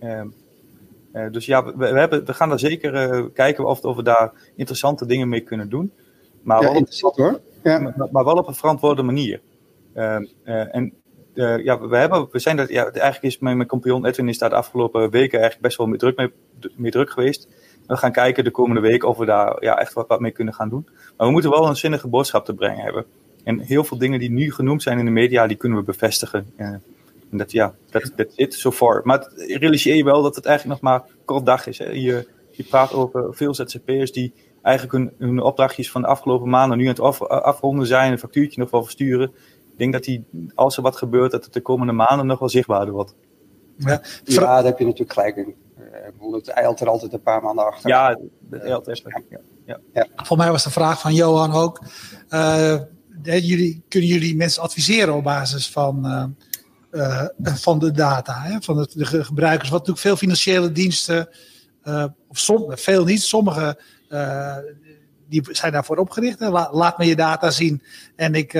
Uh, 0.00 0.22
uh, 1.12 1.30
dus 1.30 1.46
ja, 1.46 1.64
we, 1.64 1.72
we, 1.76 1.98
hebben, 1.98 2.24
we 2.24 2.34
gaan 2.34 2.48
daar 2.48 2.58
zeker 2.58 3.16
uh, 3.16 3.24
kijken 3.34 3.64
of, 3.64 3.80
of 3.80 3.96
we 3.96 4.02
daar 4.02 4.32
interessante 4.56 5.06
dingen 5.06 5.28
mee 5.28 5.40
kunnen 5.40 5.68
doen. 5.68 5.92
Maar 6.42 6.62
ja, 6.62 6.68
interessant 6.68 7.16
hoor. 7.16 7.40
Ja. 7.62 7.78
Maar, 7.78 8.08
maar, 8.10 8.24
wel 8.24 8.36
op 8.36 8.48
een 8.48 8.54
verantwoorde 8.54 9.02
manier. 9.02 9.40
Ehm, 9.94 10.24
en 10.44 10.92
ja, 11.34 11.80
we, 11.80 11.96
hebben, 11.96 12.28
we 12.30 12.38
zijn 12.38 12.56
dat, 12.56 12.68
ja, 12.68 12.82
eigenlijk 12.82 13.22
is 13.22 13.38
mijn, 13.38 13.56
mijn 13.56 13.68
compagnon 13.68 14.06
Edwin 14.06 14.28
is 14.28 14.38
daar 14.38 14.48
de 14.48 14.54
afgelopen 14.54 15.10
weken 15.10 15.38
eigenlijk 15.38 15.60
best 15.60 15.76
wel 15.76 15.86
mee 15.86 15.98
druk, 15.98 16.16
mee, 16.16 16.32
mee 16.76 16.90
druk 16.90 17.10
geweest. 17.10 17.48
We 17.86 17.96
gaan 17.96 18.12
kijken 18.12 18.44
de 18.44 18.50
komende 18.50 18.80
week 18.80 19.04
of 19.04 19.16
we 19.16 19.24
daar 19.24 19.64
ja, 19.64 19.78
echt 19.78 19.92
wat, 19.92 20.08
wat 20.08 20.20
mee 20.20 20.30
kunnen 20.30 20.54
gaan 20.54 20.68
doen. 20.68 20.88
Maar 21.16 21.26
we 21.26 21.32
moeten 21.32 21.50
wel 21.50 21.68
een 21.68 21.76
zinnige 21.76 22.08
boodschap 22.08 22.44
te 22.44 22.54
brengen 22.54 22.84
hebben. 22.84 23.04
En 23.44 23.58
heel 23.58 23.84
veel 23.84 23.98
dingen 23.98 24.18
die 24.18 24.30
nu 24.30 24.52
genoemd 24.52 24.82
zijn 24.82 24.98
in 24.98 25.04
de 25.04 25.10
media, 25.10 25.46
die 25.46 25.56
kunnen 25.56 25.78
we 25.78 25.84
bevestigen. 25.84 26.52
en 26.56 26.82
dat, 27.30 27.52
ja, 27.52 27.74
dat 27.90 28.12
is 28.16 28.32
it 28.34 28.54
so 28.54 28.70
far. 28.70 29.00
Maar 29.04 29.32
realiseer 29.36 29.94
je 29.94 30.04
wel 30.04 30.22
dat 30.22 30.36
het 30.36 30.44
eigenlijk 30.44 30.80
nog 30.80 30.90
maar 30.90 31.04
kort 31.24 31.46
dag 31.46 31.66
is. 31.66 31.78
Hè? 31.78 31.90
Je, 31.90 32.28
je 32.50 32.64
praat 32.64 32.92
over 32.92 33.34
veel 33.34 33.54
ZZP'ers 33.54 34.12
die 34.12 34.32
eigenlijk 34.62 34.92
hun, 34.96 35.28
hun 35.28 35.42
opdrachtjes 35.42 35.90
van 35.90 36.00
de 36.00 36.08
afgelopen 36.08 36.48
maanden 36.48 36.78
nu 36.78 36.84
aan 36.86 36.90
het 36.90 37.28
afronden 37.28 37.86
zijn, 37.86 38.12
een 38.12 38.18
factuurtje 38.18 38.60
nog 38.60 38.70
wel 38.70 38.82
versturen. 38.82 39.30
Ik 39.72 39.78
denk 39.78 39.92
dat 39.92 40.04
die, 40.04 40.24
als 40.54 40.76
er 40.76 40.82
wat 40.82 40.96
gebeurt, 40.96 41.30
dat 41.30 41.44
het 41.44 41.52
de 41.52 41.60
komende 41.60 41.92
maanden 41.92 42.26
nog 42.26 42.38
wel 42.38 42.48
zichtbaarder 42.48 42.94
wordt. 42.94 43.14
Ja, 43.76 44.02
ja 44.24 44.40
daar 44.40 44.64
heb 44.64 44.78
je 44.78 44.84
natuurlijk 44.84 45.12
gelijk 45.12 45.36
in. 45.36 45.54
Uh, 46.22 46.34
het 46.34 46.48
eilt 46.48 46.80
er 46.80 46.88
altijd 46.88 47.12
een 47.12 47.22
paar 47.22 47.42
maanden 47.42 47.66
achter. 47.66 47.90
Ja, 47.90 48.18
het 48.50 48.62
eilt 48.62 48.86
even. 48.86 49.24
Ja. 49.28 49.38
Ja. 49.64 49.78
Ja. 49.92 50.06
Voor 50.16 50.36
mij 50.36 50.50
was 50.50 50.64
de 50.64 50.70
vraag 50.70 51.00
van 51.00 51.14
Johan 51.14 51.52
ook. 51.52 51.80
Uh, 52.30 52.80
jullie, 53.22 53.82
kunnen 53.88 54.08
jullie 54.08 54.36
mensen 54.36 54.62
adviseren 54.62 55.14
op 55.14 55.24
basis 55.24 55.70
van, 55.70 56.06
uh, 56.92 57.24
van 57.66 57.78
de 57.78 57.90
data, 57.90 58.42
hè? 58.42 58.60
van 58.60 58.76
de, 58.76 59.04
gebruikers? 59.04 59.70
Wat 59.70 59.78
natuurlijk 59.78 60.06
veel 60.06 60.16
financiële 60.16 60.72
diensten, 60.72 61.28
uh, 61.84 62.04
of 62.28 62.38
som, 62.38 62.76
veel 62.76 63.04
niet, 63.04 63.22
sommige 63.22 63.78
die 65.28 65.42
zijn 65.50 65.72
daarvoor 65.72 65.96
opgericht. 65.96 66.40
laat 66.40 66.98
me 66.98 67.04
je 67.04 67.16
data 67.16 67.50
zien 67.50 67.82
en 68.16 68.34
ik 68.34 68.50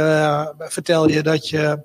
vertel 0.59 1.09
je 1.09 1.23
dat 1.23 1.49
je 1.49 1.83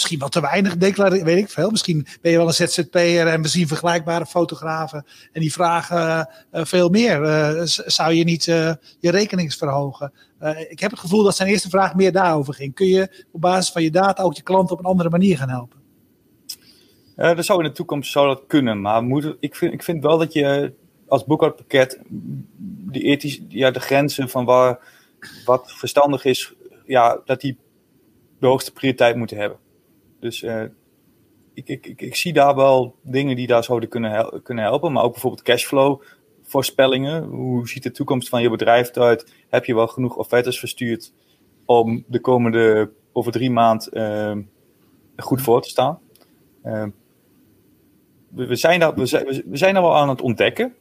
misschien 0.00 0.18
wel 0.18 0.28
te 0.28 0.40
weinig 0.40 0.76
declareren, 0.76 1.24
weet 1.24 1.38
ik 1.38 1.50
veel. 1.50 1.70
Misschien 1.70 2.06
ben 2.20 2.30
je 2.30 2.36
wel 2.36 2.46
een 2.46 2.52
ZZP'er 2.52 3.26
en 3.26 3.42
we 3.42 3.48
zien 3.48 3.68
vergelijkbare 3.68 4.26
fotografen 4.26 5.06
en 5.32 5.40
die 5.40 5.52
vragen 5.52 6.28
uh, 6.52 6.64
veel 6.64 6.88
meer. 6.88 7.22
Uh, 7.22 7.62
zou 7.64 8.12
je 8.12 8.24
niet 8.24 8.46
uh, 8.46 8.72
je 9.00 9.10
rekening 9.10 9.54
verhogen? 9.54 10.12
ik 10.68 10.80
heb 10.80 10.90
het 10.90 11.00
gevoel 11.00 11.22
dat 11.22 11.36
zijn 11.36 11.48
eerste 11.48 11.68
vraag 11.68 11.94
meer 11.94 12.12
daarover 12.12 12.54
ging. 12.54 12.74
Kun 12.74 12.86
je 12.86 13.24
op 13.32 13.40
basis 13.40 13.72
van 13.72 13.82
je 13.82 13.90
data 13.90 14.22
ook 14.22 14.34
je 14.34 14.42
klanten 14.42 14.72
op 14.72 14.78
een 14.78 14.90
andere 14.90 15.10
manier 15.10 15.36
gaan 15.36 15.48
helpen? 15.48 15.78
dat 17.14 17.44
zou 17.44 17.62
in 17.62 17.68
de 17.68 17.74
toekomst 17.74 18.12
zou 18.12 18.26
dat 18.26 18.42
kunnen, 18.46 18.80
maar 18.80 19.02
moet, 19.02 19.36
ik, 19.40 19.56
vind, 19.56 19.72
ik 19.72 19.82
vind 19.82 20.02
wel 20.02 20.18
dat 20.18 20.32
je 20.32 20.72
als 21.08 21.24
boekhoudpakket 21.24 22.00
die 22.90 23.02
ethisch, 23.02 23.40
ja, 23.48 23.70
de 23.70 23.80
grenzen 23.80 24.28
van 24.28 24.44
waar, 24.44 24.78
wat 25.44 25.72
verstandig 25.72 26.24
is, 26.24 26.52
ja, 26.86 27.20
dat 27.24 27.40
die 27.40 27.56
de 28.38 28.46
hoogste 28.46 28.72
prioriteit 28.72 29.16
moeten 29.16 29.36
hebben. 29.36 29.58
Dus 30.20 30.42
uh, 30.42 30.62
ik, 31.54 31.68
ik, 31.68 31.86
ik, 31.86 32.02
ik, 32.02 32.16
zie 32.16 32.32
daar 32.32 32.54
wel 32.54 32.94
dingen 33.02 33.36
die 33.36 33.46
daar 33.46 33.64
zouden 33.64 33.88
kunnen, 33.88 34.42
kunnen 34.42 34.64
helpen. 34.64 34.92
Maar 34.92 35.02
ook 35.02 35.12
bijvoorbeeld 35.12 35.42
cashflow 35.42 36.02
voorspellingen. 36.42 37.24
Hoe 37.24 37.68
ziet 37.68 37.82
de 37.82 37.90
toekomst 37.90 38.28
van 38.28 38.42
je 38.42 38.50
bedrijf 38.50 38.96
eruit? 38.96 39.34
Heb 39.48 39.64
je 39.64 39.74
wel 39.74 39.86
genoeg 39.86 40.16
offertes 40.16 40.58
verstuurd 40.58 41.12
om 41.64 42.04
de 42.06 42.20
komende 42.20 42.90
over 43.12 43.32
drie 43.32 43.50
maanden 43.50 44.50
goed 45.16 45.42
voor 45.42 45.62
te 45.62 45.68
staan? 45.68 45.98
we, 48.28 48.56
zijn 48.56 48.80
daar, 48.80 48.94
we, 48.94 49.06
zijn, 49.06 49.26
we 49.26 49.56
zijn 49.56 49.74
daar 49.74 49.82
wel 49.82 49.96
aan 49.96 50.08
het 50.08 50.20
ontdekken. 50.20 50.74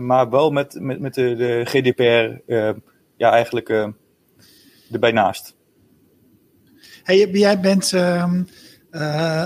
maar 0.00 0.30
wel 0.30 0.50
met, 0.50 0.80
met, 0.80 1.00
met 1.00 1.14
de, 1.14 1.34
de 1.34 1.62
GDPR 1.64 2.52
ja, 3.16 3.30
eigenlijk 3.30 3.68
erbij 4.92 5.12
naast. 5.12 5.56
Hey, 7.02 7.28
jij 7.30 7.60
bent 7.60 7.92
uh, 9.00 9.44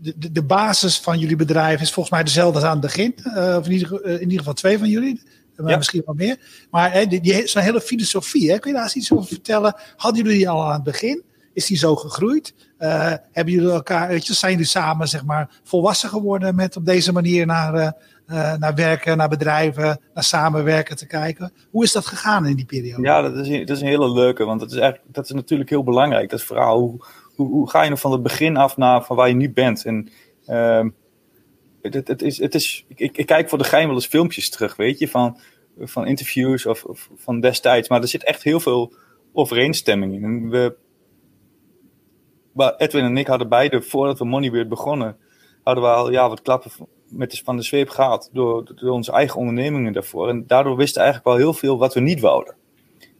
de, 0.00 0.32
de, 0.32 0.42
basis 0.42 0.98
van 0.98 1.18
jullie 1.18 1.36
bedrijf 1.36 1.80
is 1.80 1.92
volgens 1.92 2.14
mij 2.14 2.24
dezelfde 2.24 2.58
als 2.58 2.64
aan 2.68 2.72
het 2.72 2.80
begin. 2.80 3.14
Uh, 3.24 3.56
of 3.58 3.66
in 3.66 3.72
ieder, 3.72 4.04
in 4.04 4.20
ieder, 4.20 4.38
geval 4.38 4.54
twee 4.54 4.78
van 4.78 4.88
jullie. 4.88 5.22
Maar 5.56 5.70
ja. 5.70 5.76
misschien 5.76 6.02
wel 6.04 6.14
meer. 6.14 6.38
Maar 6.70 6.92
hè, 6.92 7.06
die, 7.06 7.20
die, 7.20 7.46
zo'n 7.46 7.62
hele 7.62 7.80
filosofie, 7.80 8.50
hè, 8.50 8.58
kun 8.58 8.70
je 8.70 8.76
daar 8.76 8.84
eens 8.84 8.96
iets 8.96 9.12
over 9.12 9.26
vertellen? 9.26 9.76
Hadden 9.96 10.22
jullie 10.22 10.38
die 10.38 10.48
al 10.48 10.64
aan 10.64 10.72
het 10.72 10.82
begin? 10.82 11.22
Is 11.52 11.66
die 11.66 11.76
zo 11.76 11.96
gegroeid? 11.96 12.54
Uh, 12.78 13.12
hebben 13.32 13.54
jullie 13.54 13.70
elkaar, 13.70 14.08
weet 14.08 14.26
je, 14.26 14.34
zijn 14.34 14.52
jullie 14.52 14.66
samen 14.66 15.08
zeg 15.08 15.24
maar 15.24 15.50
volwassen 15.62 16.08
geworden 16.08 16.54
met 16.54 16.76
op 16.76 16.86
deze 16.86 17.12
manier 17.12 17.46
naar, 17.46 17.74
uh, 17.74 18.54
naar 18.54 18.74
werken, 18.74 19.16
naar 19.16 19.28
bedrijven, 19.28 20.00
naar 20.14 20.24
samenwerken 20.24 20.96
te 20.96 21.06
kijken. 21.06 21.52
Hoe 21.70 21.84
is 21.84 21.92
dat 21.92 22.06
gegaan 22.06 22.46
in 22.46 22.56
die 22.56 22.64
periode? 22.64 23.02
Ja, 23.02 23.22
dat 23.22 23.46
is, 23.46 23.58
dat 23.66 23.76
is 23.76 23.82
een 23.82 23.88
hele 23.88 24.12
leuke, 24.12 24.44
want 24.44 24.60
dat 24.60 24.70
is, 24.70 24.78
eigenlijk, 24.78 25.14
dat 25.14 25.24
is 25.24 25.30
natuurlijk 25.30 25.70
heel 25.70 25.84
belangrijk. 25.84 26.30
Dat 26.30 26.42
verhaal, 26.42 26.78
hoe, 26.78 27.04
hoe, 27.36 27.70
ga 27.70 27.82
je 27.82 27.88
nou 27.88 28.00
van 28.00 28.12
het 28.12 28.22
begin 28.22 28.56
af 28.56 28.76
naar 28.76 29.04
van 29.04 29.16
waar 29.16 29.28
je 29.28 29.34
nu 29.34 29.52
bent? 29.52 29.84
En 29.84 30.08
uh, 30.46 30.84
het, 31.82 32.08
het, 32.08 32.22
is, 32.22 32.38
het 32.38 32.54
is, 32.54 32.84
ik, 32.88 33.16
ik, 33.16 33.26
kijk 33.26 33.48
voor 33.48 33.58
de 33.58 33.64
gein 33.64 33.86
wel 33.86 33.94
eens 33.94 34.06
filmpjes 34.06 34.50
terug, 34.50 34.76
weet 34.76 34.98
je, 34.98 35.08
van, 35.08 35.38
van 35.78 36.06
interviews 36.06 36.66
of, 36.66 36.84
of 36.84 37.10
van 37.16 37.40
destijds. 37.40 37.88
Maar 37.88 38.02
er 38.02 38.08
zit 38.08 38.24
echt 38.24 38.42
heel 38.42 38.60
veel 38.60 38.92
overeenstemming 39.32 40.14
in. 40.14 40.50
We, 40.50 40.76
Edwin 42.76 43.04
en 43.04 43.16
ik 43.16 43.26
hadden 43.26 43.48
beide, 43.48 43.82
voordat 43.82 44.18
we 44.18 44.24
Moneybeard 44.24 44.68
begonnen, 44.68 45.16
hadden 45.62 45.84
we 45.84 45.90
al 45.90 46.10
ja, 46.10 46.28
wat 46.28 46.42
klappen 46.42 46.70
met 47.08 47.30
de, 47.30 47.40
van 47.44 47.56
de 47.56 47.62
zweep 47.62 47.88
gehad 47.88 48.30
door, 48.32 48.72
door 48.74 48.90
onze 48.90 49.12
eigen 49.12 49.38
ondernemingen 49.38 49.92
daarvoor. 49.92 50.28
En 50.28 50.46
daardoor 50.46 50.76
wisten 50.76 51.02
we 51.02 51.08
eigenlijk 51.08 51.36
wel 51.36 51.46
heel 51.46 51.58
veel 51.58 51.78
wat 51.78 51.94
we 51.94 52.00
niet 52.00 52.20
wouden. 52.20 52.54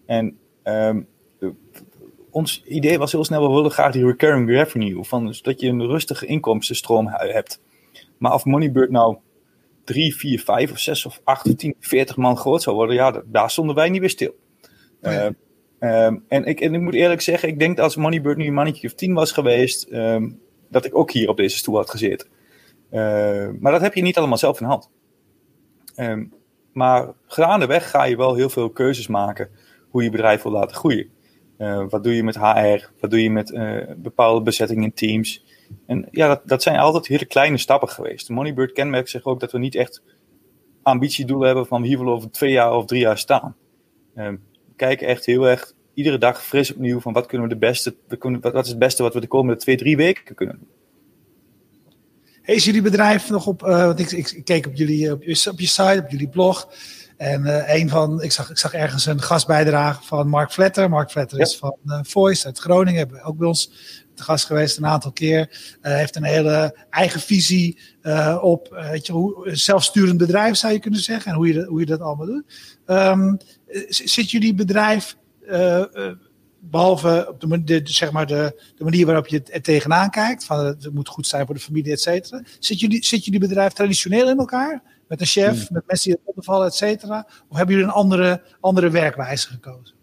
En 0.07 0.39
um, 0.65 1.09
ons 2.37 2.63
idee 2.65 2.99
was 2.99 3.13
heel 3.13 3.25
snel, 3.25 3.49
we 3.49 3.55
willen 3.55 3.71
graag 3.71 3.93
die 3.93 4.05
recurring 4.05 4.49
revenue, 4.49 5.05
van, 5.05 5.27
dus 5.27 5.43
dat 5.43 5.61
je 5.61 5.69
een 5.69 5.87
rustige 5.87 6.27
inkomstenstroom 6.27 7.09
hebt. 7.09 7.61
Maar 8.19 8.35
of 8.35 8.45
Moneybird 8.45 8.91
nou 8.91 9.17
3, 9.85 10.17
4, 10.17 10.41
5 10.41 10.71
of 10.71 10.79
6 10.79 11.07
of 11.07 11.21
8 11.25 11.47
of 11.47 11.55
10, 11.55 11.75
40 11.81 12.17
man 12.17 12.37
groot 12.37 12.63
zou 12.63 12.77
worden, 12.77 12.95
ja, 12.95 13.23
daar 13.27 13.51
stonden 13.51 13.75
wij 13.75 13.89
niet 13.89 14.01
weer 14.01 14.11
stil. 14.11 14.35
Oh 15.03 15.13
ja. 15.13 15.33
uh, 15.81 16.05
um, 16.05 16.25
en, 16.29 16.45
ik, 16.45 16.61
en 16.61 16.75
ik 16.75 16.81
moet 16.81 16.95
eerlijk 16.95 17.21
zeggen, 17.21 17.49
ik 17.49 17.59
denk 17.59 17.77
dat 17.77 17.85
als 17.85 17.97
Moneybird 17.97 18.37
nu 18.37 18.47
een 18.47 18.55
mannetje 18.55 18.87
of 18.87 18.95
10 18.95 19.15
was 19.15 19.33
geweest, 19.33 19.93
um, 19.93 20.41
dat 20.69 20.85
ik 20.85 20.97
ook 20.97 21.11
hier 21.11 21.29
op 21.29 21.37
deze 21.37 21.57
stoel 21.57 21.77
had 21.77 21.91
gezeten. 21.91 22.29
Uh, 22.93 23.49
maar 23.61 23.73
dat 23.73 23.81
heb 23.81 23.95
je 23.95 24.03
niet 24.03 24.19
allemaal 24.19 24.39
zelf 24.39 24.61
in 24.61 24.67
hand. 24.67 24.91
Um, 25.97 26.33
maar 26.73 27.13
gaandeweg 27.27 27.91
ga 27.91 28.05
je 28.05 28.17
wel 28.17 28.35
heel 28.35 28.51
veel 28.51 28.71
keuzes 28.71 29.07
maken 29.07 29.51
hoe 29.89 30.03
je 30.03 30.11
bedrijf 30.11 30.43
wil 30.43 30.53
laten 30.53 30.77
groeien. 30.77 31.15
Uh, 31.59 31.85
wat 31.89 32.05
doe 32.05 32.15
je 32.15 32.25
met 32.25 32.37
HR? 32.37 32.91
Wat 33.01 33.11
doe 33.11 33.23
je 33.23 33.31
met 33.31 33.51
uh, 33.51 33.83
bepaalde 33.97 34.43
bezettingen 34.43 34.85
in 34.85 34.93
teams? 34.93 35.45
En 35.87 36.09
ja, 36.11 36.29
dat, 36.29 36.41
dat 36.45 36.63
zijn 36.63 36.79
altijd 36.79 37.07
hele 37.07 37.25
kleine 37.25 37.59
stappen 37.59 37.89
geweest. 37.89 38.29
Moneybird 38.29 38.73
kenmerkt 38.73 39.11
zich 39.11 39.25
ook 39.25 39.41
dat 39.41 39.53
we 39.53 39.59
niet 39.59 39.75
echt 39.75 40.03
ambitiedoelen 40.83 41.47
hebben 41.47 41.67
van 41.67 41.83
hier 41.83 41.99
willen 41.99 42.13
over 42.13 42.31
twee 42.31 42.51
jaar 42.51 42.77
of 42.77 42.85
drie 42.85 43.01
jaar 43.01 43.19
staan. 43.19 43.57
Uh, 44.17 44.29
we 44.29 44.39
kijken 44.77 45.07
echt 45.07 45.27
heel 45.27 45.49
erg 45.49 45.73
iedere 45.95 46.19
dag 46.19 46.45
fris 46.45 46.73
opnieuw 46.73 47.01
van 47.01 47.13
wat 47.13 47.27
kunnen 47.27 47.49
we 47.49 47.55
de 47.55 47.61
beste, 47.61 47.95
we 48.09 48.17
kunnen, 48.17 48.41
wat 48.41 48.65
is 48.65 48.71
het 48.71 48.79
beste 48.79 49.03
wat 49.03 49.15
we 49.15 49.21
de 49.21 49.27
komende 49.27 49.61
twee, 49.61 49.77
drie 49.77 49.97
weken 49.97 50.35
kunnen 50.35 50.59
doen. 50.59 50.69
Jullie 52.57 52.83
bedrijf 52.83 53.31
nog 53.31 53.47
op, 53.47 53.63
uh, 53.63 53.85
want 53.85 53.99
ik, 53.99 54.11
ik, 54.11 54.31
ik, 54.31 54.45
keek 54.45 54.67
op 54.67 54.75
jullie 54.75 55.13
op 55.13 55.21
op 55.21 55.61
je 55.61 55.67
site, 55.67 56.03
op 56.05 56.11
jullie 56.11 56.29
blog. 56.29 56.69
En 57.17 57.43
uh, 57.43 57.75
een 57.75 57.89
van, 57.89 58.23
ik 58.23 58.33
zag, 58.33 58.51
ik 58.51 58.59
zag 58.59 58.73
ergens 58.73 59.07
een 59.07 59.23
gastbijdrage 59.23 60.03
van 60.03 60.29
Mark 60.29 60.53
Vletter. 60.53 60.89
Mark 60.89 61.11
Vletter 61.11 61.39
ja. 61.39 61.45
is 61.45 61.57
van 61.57 61.77
uh, 61.87 61.99
Voice 62.03 62.47
uit 62.47 62.59
Groningen, 62.59 62.99
hebben 62.99 63.23
ook 63.23 63.37
bij 63.37 63.49
ons 63.49 63.71
te 64.15 64.23
gast 64.23 64.45
geweest 64.45 64.77
een 64.77 64.87
aantal 64.87 65.13
keer. 65.13 65.77
Uh, 65.83 65.95
heeft 65.95 66.17
een 66.17 66.25
hele 66.25 66.77
eigen 66.91 67.21
visie 67.21 67.79
op 68.41 68.87
weet 68.91 69.07
je, 69.07 69.13
hoe, 69.13 69.49
een 69.49 69.59
zelfsturend 69.59 70.19
bedrijf 70.19 70.57
zou 70.57 70.73
je 70.73 70.79
kunnen 70.79 71.01
zeggen. 71.01 71.31
En 71.31 71.37
hoe 71.37 71.47
je, 71.47 71.55
dat, 71.55 71.67
hoe 71.67 71.81
je 71.81 71.87
dat 71.87 72.01
allemaal 72.01 72.27
doet. 72.27 72.45
Um, 72.87 73.39
zit 73.89 74.31
jullie 74.31 74.55
bedrijf 74.55 75.17
behalve 76.61 77.27
op 77.29 77.41
de, 77.41 77.65
de, 77.65 77.81
zeg 77.85 78.13
maar 78.13 78.27
de, 78.27 78.63
de 78.77 78.85
manier 78.85 79.07
waarop 79.07 79.27
je 79.27 79.43
er 79.43 79.63
tegenaan 79.63 80.11
kijkt, 80.11 80.45
van 80.45 80.67
het 80.67 80.95
moet 80.95 81.09
goed 81.09 81.27
zijn 81.27 81.47
voor 81.47 81.55
de 81.55 81.61
familie, 81.61 81.93
et 81.93 82.01
cetera. 82.01 82.43
Zit 82.59 82.81
jullie, 82.81 83.05
zit 83.05 83.25
jullie 83.25 83.41
bedrijf 83.41 83.73
traditioneel 83.73 84.29
in 84.29 84.39
elkaar? 84.39 84.83
Met 85.09 85.21
een 85.21 85.27
chef, 85.27 85.67
hmm. 85.67 85.67
met 85.71 85.87
mensen 85.87 86.11
die 86.11 86.21
het 86.35 86.45
vallen, 86.45 86.67
et 86.67 86.75
cetera? 86.75 87.27
Of 87.49 87.57
hebben 87.57 87.75
jullie 87.75 87.91
een 87.91 87.97
andere, 87.97 88.43
andere 88.61 88.91
werkwijze 88.91 89.49
gekozen? 89.49 89.95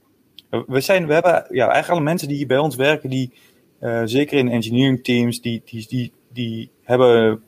We, 0.67 0.81
zijn, 0.81 1.07
we 1.07 1.13
hebben 1.13 1.45
ja, 1.49 1.63
eigenlijk 1.63 1.89
alle 1.89 2.01
mensen 2.01 2.27
die 2.27 2.37
hier 2.37 2.47
bij 2.47 2.57
ons 2.57 2.75
werken, 2.75 3.09
die 3.09 3.33
uh, 3.81 4.01
zeker 4.05 4.37
in 4.37 4.49
engineering 4.49 5.03
teams, 5.03 5.41
die, 5.41 5.61
die, 5.65 5.87
die, 5.87 6.13
die 6.29 6.71
hebben, 6.83 7.43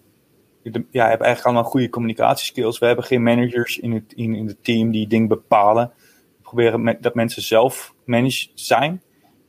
de, 0.63 0.85
ja, 0.91 1.07
hebben 1.07 1.25
eigenlijk 1.25 1.43
allemaal 1.45 1.63
goede 1.63 1.89
communicatieskills. 1.89 2.79
We 2.79 2.85
hebben 2.85 3.05
geen 3.05 3.23
managers 3.23 3.79
in 3.79 3.91
het, 3.91 4.13
in, 4.15 4.35
in 4.35 4.47
het 4.47 4.63
team 4.63 4.91
die 4.91 5.07
dingen 5.07 5.27
bepalen. 5.27 5.91
We 6.37 6.41
proberen 6.41 6.83
met, 6.83 7.03
dat 7.03 7.15
mensen 7.15 7.41
zelf 7.41 7.93
managed 8.05 8.49
zijn. 8.53 9.01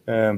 Uh, 0.04 0.34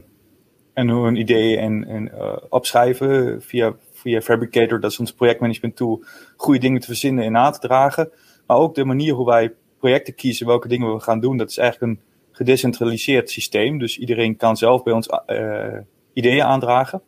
en 0.72 0.88
hun 0.88 1.16
ideeën 1.16 1.58
en, 1.58 1.88
en 1.88 2.10
uh, 2.14 2.36
opschrijven 2.48 3.42
via, 3.42 3.74
via 3.98 4.20
Fabricator, 4.20 4.80
dat 4.80 4.90
is 4.90 4.98
ons 4.98 5.12
projectmanagement 5.12 5.76
tool, 5.76 6.04
goede 6.36 6.60
dingen 6.60 6.80
te 6.80 6.86
verzinnen 6.86 7.24
en 7.24 7.36
aan 7.36 7.52
te 7.52 7.58
dragen. 7.58 8.10
Maar 8.46 8.56
ook 8.56 8.74
de 8.74 8.84
manier 8.84 9.14
hoe 9.14 9.26
wij 9.26 9.54
projecten 9.78 10.14
kiezen, 10.14 10.46
welke 10.46 10.68
dingen 10.68 10.94
we 10.94 11.00
gaan 11.00 11.20
doen, 11.20 11.36
dat 11.36 11.50
is 11.50 11.58
eigenlijk 11.58 11.92
een 11.92 12.00
gedecentraliseerd 12.32 13.30
systeem. 13.30 13.78
Dus 13.78 13.98
iedereen 13.98 14.36
kan 14.36 14.56
zelf 14.56 14.82
bij 14.82 14.92
ons 14.92 15.08
uh, 15.26 15.78
ideeën 16.12 16.42
aandragen. 16.42 17.02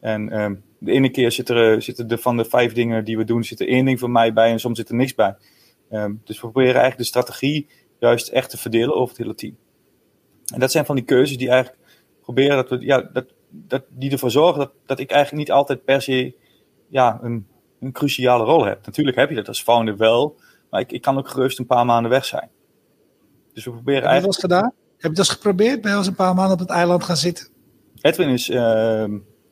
En 0.00 0.32
uh, 0.32 0.50
de 0.78 0.92
ene 0.92 1.10
keer 1.10 1.32
zit 1.32 1.48
er, 1.48 1.82
zitten 1.82 2.08
er 2.08 2.18
van 2.18 2.36
de 2.36 2.44
vijf 2.44 2.72
dingen 2.72 3.04
die 3.04 3.16
we 3.16 3.24
doen, 3.24 3.44
zit 3.44 3.60
er 3.60 3.68
één 3.68 3.84
ding 3.84 3.98
van 3.98 4.12
mij 4.12 4.32
bij 4.32 4.50
en 4.50 4.60
soms 4.60 4.78
zit 4.78 4.88
er 4.88 4.94
niks 4.94 5.14
bij. 5.14 5.36
Um, 5.90 6.20
dus 6.24 6.36
we 6.36 6.40
proberen 6.40 6.80
eigenlijk 6.80 6.98
de 6.98 7.04
strategie 7.04 7.66
juist 7.98 8.28
echt 8.28 8.50
te 8.50 8.58
verdelen 8.58 8.94
over 8.94 9.08
het 9.08 9.18
hele 9.18 9.34
team. 9.34 9.56
En 10.54 10.60
dat 10.60 10.70
zijn 10.70 10.84
van 10.84 10.96
die 10.96 11.04
keuzes 11.04 11.36
die 11.36 11.48
eigenlijk 11.48 11.82
proberen 12.22 12.56
dat 12.56 12.68
we, 12.68 12.78
ja, 12.80 13.10
dat, 13.12 13.26
dat, 13.52 13.84
die 13.88 14.10
ervoor 14.10 14.30
zorgen 14.30 14.58
dat, 14.58 14.72
dat 14.86 14.98
ik 14.98 15.10
eigenlijk 15.10 15.42
niet 15.44 15.56
altijd 15.56 15.84
per 15.84 16.02
se 16.02 16.34
ja, 16.88 17.18
een, 17.22 17.46
een 17.80 17.92
cruciale 17.92 18.44
rol 18.44 18.64
heb. 18.64 18.86
Natuurlijk 18.86 19.16
heb 19.16 19.28
je 19.28 19.34
dat 19.34 19.48
als 19.48 19.62
founder 19.62 19.96
wel, 19.96 20.36
maar 20.70 20.80
ik, 20.80 20.92
ik 20.92 21.02
kan 21.02 21.18
ook 21.18 21.28
gerust 21.28 21.58
een 21.58 21.66
paar 21.66 21.86
maanden 21.86 22.10
weg 22.10 22.24
zijn. 22.24 22.50
Dus 23.52 23.64
we 23.64 23.70
proberen 23.70 24.08
heb 24.08 24.20
je 24.20 24.26
dat 24.26 24.36
gedaan? 24.36 24.72
Heb 24.92 25.10
je 25.10 25.16
dat 25.16 25.18
eens 25.18 25.28
geprobeerd? 25.28 25.80
Ben 25.80 25.90
je 25.90 25.96
eens 25.96 26.06
een 26.06 26.14
paar 26.14 26.34
maanden 26.34 26.52
op 26.52 26.58
het 26.58 26.70
eiland 26.70 27.04
gaan 27.04 27.16
zitten? 27.16 27.48
Edwin 28.00 28.28
is 28.28 28.50
uh, 28.50 29.04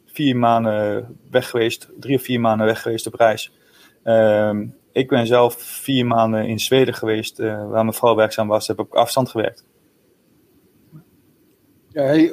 vier 0.07 0.37
maanden 0.37 1.19
weg 1.31 1.51
geweest, 1.51 1.91
drie 1.99 2.17
of 2.17 2.23
vier 2.23 2.41
maanden 2.41 2.67
weg 2.67 2.83
geweest 2.83 3.07
op 3.07 3.15
reis. 3.15 3.53
Uh, 4.05 4.61
ik 4.93 5.09
ben 5.09 5.27
zelf 5.27 5.55
vier 5.55 6.07
maanden 6.07 6.47
in 6.47 6.59
Zweden 6.59 6.95
geweest, 6.95 7.39
uh, 7.39 7.69
waar 7.69 7.85
mijn 7.85 7.93
vrouw 7.93 8.15
werkzaam 8.15 8.49
was, 8.49 8.67
heb 8.67 8.79
op 8.79 8.95
afstand 8.95 9.29
gewerkt. 9.29 9.65
Ja, 11.89 12.03
hey, 12.03 12.33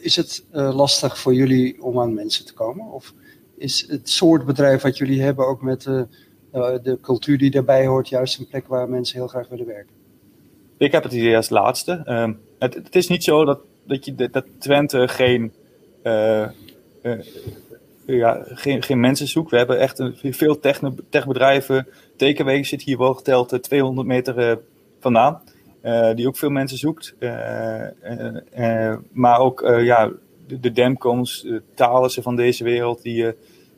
is 0.00 0.16
het 0.16 0.44
uh, 0.54 0.74
lastig 0.74 1.18
voor 1.18 1.34
jullie 1.34 1.82
om 1.82 2.00
aan 2.00 2.14
mensen 2.14 2.46
te 2.46 2.54
komen? 2.54 2.92
Of 2.92 3.14
is 3.56 3.86
het 3.88 4.08
soort 4.08 4.46
bedrijf 4.46 4.82
wat 4.82 4.98
jullie 4.98 5.22
hebben 5.22 5.46
ook 5.46 5.62
met 5.62 5.84
uh, 5.84 6.02
de 6.82 6.98
cultuur 7.00 7.38
die 7.38 7.50
daarbij 7.50 7.86
hoort 7.86 8.08
juist 8.08 8.38
een 8.38 8.48
plek 8.48 8.66
waar 8.66 8.88
mensen 8.88 9.16
heel 9.16 9.28
graag 9.28 9.48
willen 9.48 9.66
werken? 9.66 9.94
Ik 10.76 10.92
heb 10.92 11.02
het 11.02 11.12
idee 11.12 11.36
als 11.36 11.50
laatste. 11.50 12.02
Uh, 12.06 12.30
het, 12.58 12.74
het, 12.74 12.96
is 12.96 13.08
niet 13.08 13.24
zo 13.24 13.44
dat, 13.44 13.60
dat, 13.86 14.04
je, 14.04 14.14
dat 14.30 14.44
Twente 14.58 15.08
geen, 15.08 15.52
ja, 18.06 18.44
geen, 18.44 18.82
geen 18.82 19.00
mensen 19.00 19.28
zoekt. 19.28 19.50
We 19.50 19.56
hebben 19.56 19.78
echt 19.78 19.98
een, 19.98 20.16
veel 20.20 20.60
techbedrijven. 21.10 21.86
TKW 22.16 22.64
zit 22.64 22.82
hier 22.82 22.98
wel 22.98 23.14
geteld 23.14 23.62
200 23.62 24.06
meter 24.06 24.58
vandaan. 25.00 25.42
Uh, 25.84 26.14
die 26.14 26.26
ook 26.26 26.36
veel 26.36 26.50
mensen 26.50 26.78
zoekt. 26.78 27.14
Uh, 27.18 27.86
uh, 28.58 28.94
maar 29.12 29.38
ook 29.38 29.60
ja, 29.60 30.10
de, 30.46 30.60
de 30.60 30.72
Demcons, 30.72 31.42
de 31.42 31.62
Thalessen 31.74 32.22
van 32.22 32.36
deze 32.36 32.64
wereld, 32.64 33.02
die, 33.02 33.34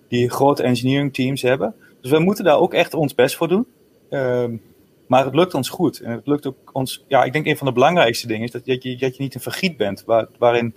die 0.08 0.30
grote 0.30 0.62
engineering 0.62 1.14
teams 1.14 1.42
hebben. 1.42 1.74
Dus 2.00 2.10
we 2.10 2.18
moeten 2.18 2.44
daar 2.44 2.58
ook 2.58 2.74
echt 2.74 2.94
ons 2.94 3.14
best 3.14 3.36
voor 3.36 3.48
doen. 3.48 3.66
Ehm, 4.10 4.56
maar 5.06 5.24
het 5.24 5.34
lukt 5.34 5.54
ons 5.54 5.68
goed. 5.68 6.00
En 6.00 6.10
het 6.10 6.26
lukt 6.26 6.46
ook 6.46 6.70
ons. 6.72 7.04
Ja, 7.08 7.24
ik 7.24 7.32
denk 7.32 7.46
een 7.46 7.56
van 7.56 7.66
de 7.66 7.72
belangrijkste 7.72 8.26
dingen 8.26 8.44
is 8.44 8.50
dat, 8.50 8.64
je, 8.64 8.96
dat 8.96 9.16
je 9.16 9.22
niet 9.22 9.34
een 9.34 9.40
vergiet 9.40 9.76
bent. 9.76 10.04
Waar, 10.04 10.26
waarin 10.38 10.74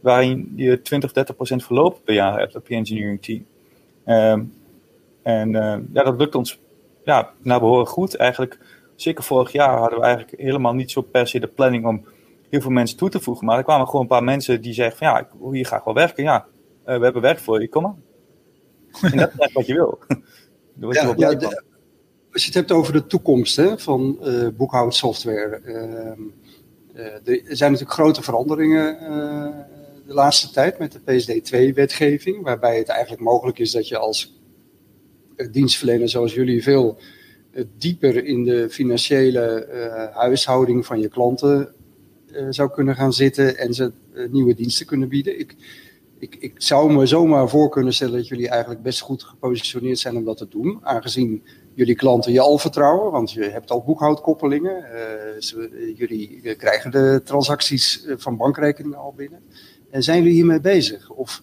waarin 0.00 0.52
je 0.56 0.82
20, 0.82 1.12
30 1.12 1.36
procent 1.36 1.64
verloop 1.64 2.00
per 2.04 2.14
jaar 2.14 2.38
hebt 2.38 2.56
op 2.56 2.68
je 2.68 2.74
engineering 2.74 3.22
team. 3.22 3.46
Ehm, 4.04 4.42
en 5.22 5.50
ja, 5.92 6.02
dat 6.02 6.18
lukt 6.18 6.34
ons 6.34 6.58
ja, 7.04 7.32
naar 7.42 7.60
behoren 7.60 7.86
goed. 7.86 8.16
Eigenlijk, 8.16 8.58
zeker 8.96 9.24
vorig 9.24 9.52
jaar 9.52 9.78
hadden 9.78 9.98
we 9.98 10.04
eigenlijk 10.04 10.40
helemaal 10.40 10.74
niet 10.74 10.90
zo 10.90 11.00
per 11.00 11.28
se 11.28 11.40
de 11.40 11.46
planning 11.46 11.86
om 11.86 12.04
heel 12.50 12.60
veel 12.60 12.70
mensen 12.70 12.96
toe 12.96 13.08
te 13.08 13.20
voegen. 13.20 13.46
Maar 13.46 13.58
er 13.58 13.64
kwamen 13.64 13.86
gewoon 13.86 14.00
een 14.00 14.06
paar 14.06 14.24
mensen 14.24 14.60
die 14.60 14.72
zeggen 14.72 14.96
van 14.96 15.06
ja, 15.06 15.18
ik 15.18 15.26
wil 15.40 15.52
hier 15.52 15.64
graag 15.64 15.84
wel 15.84 15.94
werken. 15.94 16.24
Ja, 16.24 16.46
we 16.84 16.90
hebben 16.90 17.22
werk 17.22 17.38
voor 17.38 17.60
je, 17.60 17.68
kom 17.68 17.82
maar. 17.82 17.94
En 19.12 19.18
dat 19.18 19.30
is 19.38 19.52
wat 19.52 19.66
je 19.66 19.74
wil. 19.74 19.98
ja, 20.92 21.14
ja, 21.16 21.28
als 22.32 22.42
je 22.42 22.46
het 22.46 22.54
hebt 22.54 22.72
over 22.72 22.92
de 22.92 23.06
toekomst 23.06 23.56
hè, 23.56 23.78
van 23.78 24.18
uh, 24.22 24.48
boekhoudsoftware. 24.56 25.60
Ehm, 25.64 26.20
eh, 26.94 27.46
er 27.48 27.56
zijn 27.56 27.72
natuurlijk 27.72 27.98
grote 27.98 28.22
veranderingen 28.22 28.98
de 30.06 30.14
laatste 30.14 30.50
tijd 30.50 30.78
met 30.78 30.92
de 30.92 31.00
PSD2-wetgeving. 31.00 32.42
Waarbij 32.42 32.78
het 32.78 32.88
eigenlijk 32.88 33.22
mogelijk 33.22 33.58
is 33.58 33.70
dat 33.70 33.88
je 33.88 33.98
als 33.98 34.40
dienstverlener 35.50 36.08
zoals 36.08 36.34
jullie 36.34 36.62
veel 36.62 36.98
dieper 37.78 38.24
in 38.24 38.44
de 38.44 38.70
financiële 38.70 39.68
huishouding 40.14 40.86
van 40.86 41.00
je 41.00 41.08
klanten 41.08 41.74
zou 42.50 42.70
kunnen 42.70 42.94
gaan 42.94 43.12
zitten 43.12 43.58
en 43.58 43.74
ze 43.74 43.92
nieuwe 44.30 44.54
diensten 44.54 44.86
kunnen 44.86 45.08
bieden. 45.08 45.38
Ik, 45.38 45.56
ik, 46.18 46.36
ik 46.40 46.54
zou 46.56 46.92
me 46.92 47.06
zomaar 47.06 47.48
voor 47.48 47.68
kunnen 47.68 47.92
stellen 47.92 48.14
dat 48.14 48.28
jullie 48.28 48.48
eigenlijk 48.48 48.82
best 48.82 49.00
goed 49.00 49.22
gepositioneerd 49.22 49.98
zijn 49.98 50.16
om 50.16 50.24
dat 50.24 50.36
te 50.36 50.48
doen. 50.48 50.78
Aangezien 50.82 51.42
jullie 51.74 51.94
klanten 51.94 52.32
je 52.32 52.40
al 52.40 52.58
vertrouwen, 52.58 53.12
want 53.12 53.32
je 53.32 53.44
hebt 53.44 53.70
al 53.70 53.82
boekhoudkoppelingen. 53.82 54.84
Jullie 55.96 56.54
krijgen 56.56 56.90
de 56.90 57.20
transacties 57.24 58.04
eh, 58.04 58.14
van 58.18 58.36
bankrekeningen 58.36 58.98
al 58.98 59.12
binnen. 59.16 59.40
En 59.90 60.02
zijn 60.02 60.18
jullie 60.18 60.34
hiermee 60.34 60.60
bezig? 60.60 61.10
Of 61.10 61.42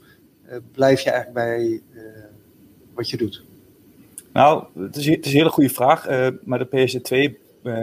blijf 0.72 1.02
je 1.02 1.10
eigenlijk 1.10 1.46
bij 1.46 1.82
wat 2.94 3.10
je 3.10 3.18
doet? 3.18 3.44
Nou, 4.34 4.64
het 4.80 4.96
is, 4.96 5.06
het 5.06 5.26
is 5.26 5.32
een 5.32 5.38
hele 5.38 5.50
goede 5.50 5.70
vraag. 5.70 6.08
maar 6.44 6.60
de 6.60 6.68
PSD2, 6.68 7.36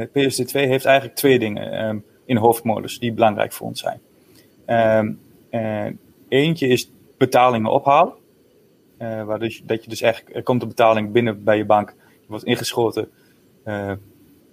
PSD2 0.08 0.52
heeft 0.52 0.84
eigenlijk 0.84 1.16
twee 1.16 1.38
dingen 1.38 1.88
um, 1.88 2.04
in 2.24 2.36
hoofdmodus 2.36 2.98
die 2.98 3.12
belangrijk 3.12 3.52
voor 3.52 3.66
ons 3.66 3.80
zijn. 3.80 4.00
Um, 5.00 5.18
Eentje 6.28 6.66
is 6.66 6.90
betalingen 7.16 7.70
ophalen. 7.70 8.14
Uh, 8.98 9.24
waar 9.24 9.38
dus, 9.38 9.62
dat 9.64 9.84
je 9.84 9.90
dus 9.90 10.00
eigenlijk, 10.00 10.36
er 10.36 10.42
komt 10.42 10.62
een 10.62 10.68
betaling 10.68 11.12
binnen 11.12 11.44
bij 11.44 11.56
je 11.56 11.64
bank, 11.64 11.88
die 11.88 12.28
wordt 12.28 12.44
ingeschoten 12.44 13.08
uh, 13.64 13.92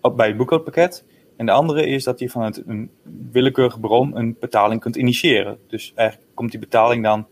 op, 0.02 0.18
bij 0.18 0.28
het 0.28 0.38
boekhoudpakket. 0.38 1.04
En 1.36 1.46
de 1.46 1.52
andere 1.52 1.86
is 1.86 2.04
dat 2.04 2.20
je 2.20 2.30
vanuit 2.30 2.64
een 2.66 2.90
willekeurige 3.32 3.80
bron 3.80 4.18
een 4.18 4.38
betaling 4.40 4.82
kunt 4.82 4.96
initiëren. 4.96 5.58
Dus 5.68 5.92
eigenlijk 5.96 6.30
komt 6.34 6.52
die 6.52 6.60
betaling 6.60 7.04
dan, 7.04 7.26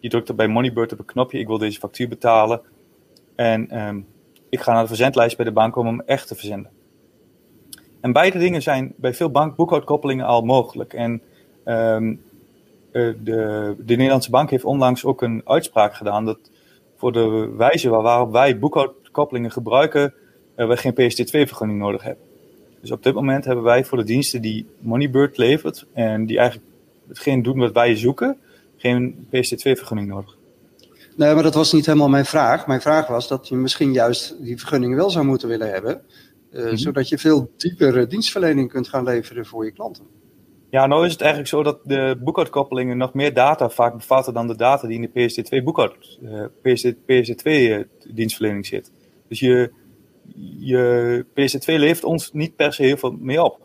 je 0.00 0.08
drukt 0.08 0.28
er 0.28 0.34
bij 0.34 0.48
Moneybird 0.48 0.92
op 0.92 0.98
een 0.98 1.04
knopje, 1.04 1.38
ik 1.38 1.46
wil 1.46 1.58
deze 1.58 1.78
factuur 1.78 2.08
betalen. 2.08 2.60
En 3.42 3.86
um, 3.86 4.06
ik 4.48 4.60
ga 4.60 4.72
naar 4.72 4.82
de 4.82 4.88
verzendlijst 4.88 5.36
bij 5.36 5.44
de 5.44 5.52
bank 5.52 5.76
om 5.76 5.86
hem 5.86 6.00
echt 6.00 6.28
te 6.28 6.34
verzenden. 6.34 6.70
En 8.00 8.12
beide 8.12 8.38
dingen 8.38 8.62
zijn 8.62 8.94
bij 8.96 9.14
veel 9.14 9.30
bankboekhoudkoppelingen 9.30 10.26
al 10.26 10.42
mogelijk. 10.42 10.92
En 10.92 11.22
um, 11.64 12.22
eh, 12.92 13.12
de, 13.22 13.74
de 13.78 13.94
Nederlandse 13.96 14.30
bank 14.30 14.50
heeft 14.50 14.64
onlangs 14.64 15.04
ook 15.04 15.22
een 15.22 15.42
uitspraak 15.44 15.94
gedaan 15.94 16.24
dat 16.24 16.38
voor 16.96 17.12
de 17.12 17.54
wijze 17.56 17.88
waarop 17.88 18.32
wij 18.32 18.58
boekhoudkoppelingen 18.58 19.50
gebruiken, 19.50 20.14
uh, 20.56 20.68
we 20.68 20.76
geen 20.76 20.94
PST2-vergunning 20.94 21.78
nodig 21.78 22.02
hebben. 22.02 22.24
Dus 22.80 22.90
op 22.90 23.02
dit 23.02 23.14
moment 23.14 23.44
hebben 23.44 23.64
wij 23.64 23.84
voor 23.84 23.98
de 23.98 24.04
diensten 24.04 24.42
die 24.42 24.66
Moneybird 24.78 25.36
levert 25.36 25.86
en 25.92 26.26
die 26.26 26.38
eigenlijk 26.38 26.68
hetgeen 27.08 27.42
doen 27.42 27.58
wat 27.58 27.72
wij 27.72 27.96
zoeken, 27.96 28.36
geen 28.76 29.26
PST2-vergunning 29.30 30.08
nodig. 30.08 30.40
Nee, 31.16 31.34
maar 31.34 31.42
dat 31.42 31.54
was 31.54 31.72
niet 31.72 31.86
helemaal 31.86 32.08
mijn 32.08 32.24
vraag. 32.24 32.66
Mijn 32.66 32.80
vraag 32.80 33.06
was 33.06 33.28
dat 33.28 33.48
je 33.48 33.56
misschien 33.56 33.92
juist 33.92 34.42
die 34.42 34.58
vergunning 34.58 34.94
wel 34.94 35.10
zou 35.10 35.24
moeten 35.24 35.48
willen 35.48 35.70
hebben, 35.70 36.02
uh, 36.52 36.70
zodat 36.74 37.08
je 37.08 37.18
veel 37.18 37.50
diepere 37.56 38.06
dienstverlening 38.06 38.70
kunt 38.70 38.88
gaan 38.88 39.04
leveren 39.04 39.46
voor 39.46 39.64
je 39.64 39.72
klanten. 39.72 40.04
Ja, 40.70 40.86
nou 40.86 41.06
is 41.06 41.12
het 41.12 41.20
eigenlijk 41.20 41.50
zo 41.50 41.62
dat 41.62 41.78
de 41.84 42.18
boekhoudkoppelingen 42.20 42.96
nog 42.96 43.14
meer 43.14 43.34
data 43.34 43.70
vaak 43.70 43.94
bevatten 43.94 44.34
dan 44.34 44.46
de 44.46 44.56
data 44.56 44.86
die 44.86 45.00
in 45.00 45.10
de 45.12 45.30
PSD2 45.30 45.64
boekhoud, 45.64 46.18
uh, 46.22 46.44
PSD2 46.44 47.42
uh, 47.44 47.78
dienstverlening 48.14 48.66
zit. 48.66 48.92
Dus 49.28 49.40
je, 49.40 49.72
je 50.58 51.24
PSD2 51.30 51.64
levert 51.64 52.04
ons 52.04 52.32
niet 52.32 52.56
per 52.56 52.72
se 52.72 52.82
heel 52.82 52.96
veel 52.96 53.16
meer 53.20 53.42
op. 53.42 53.60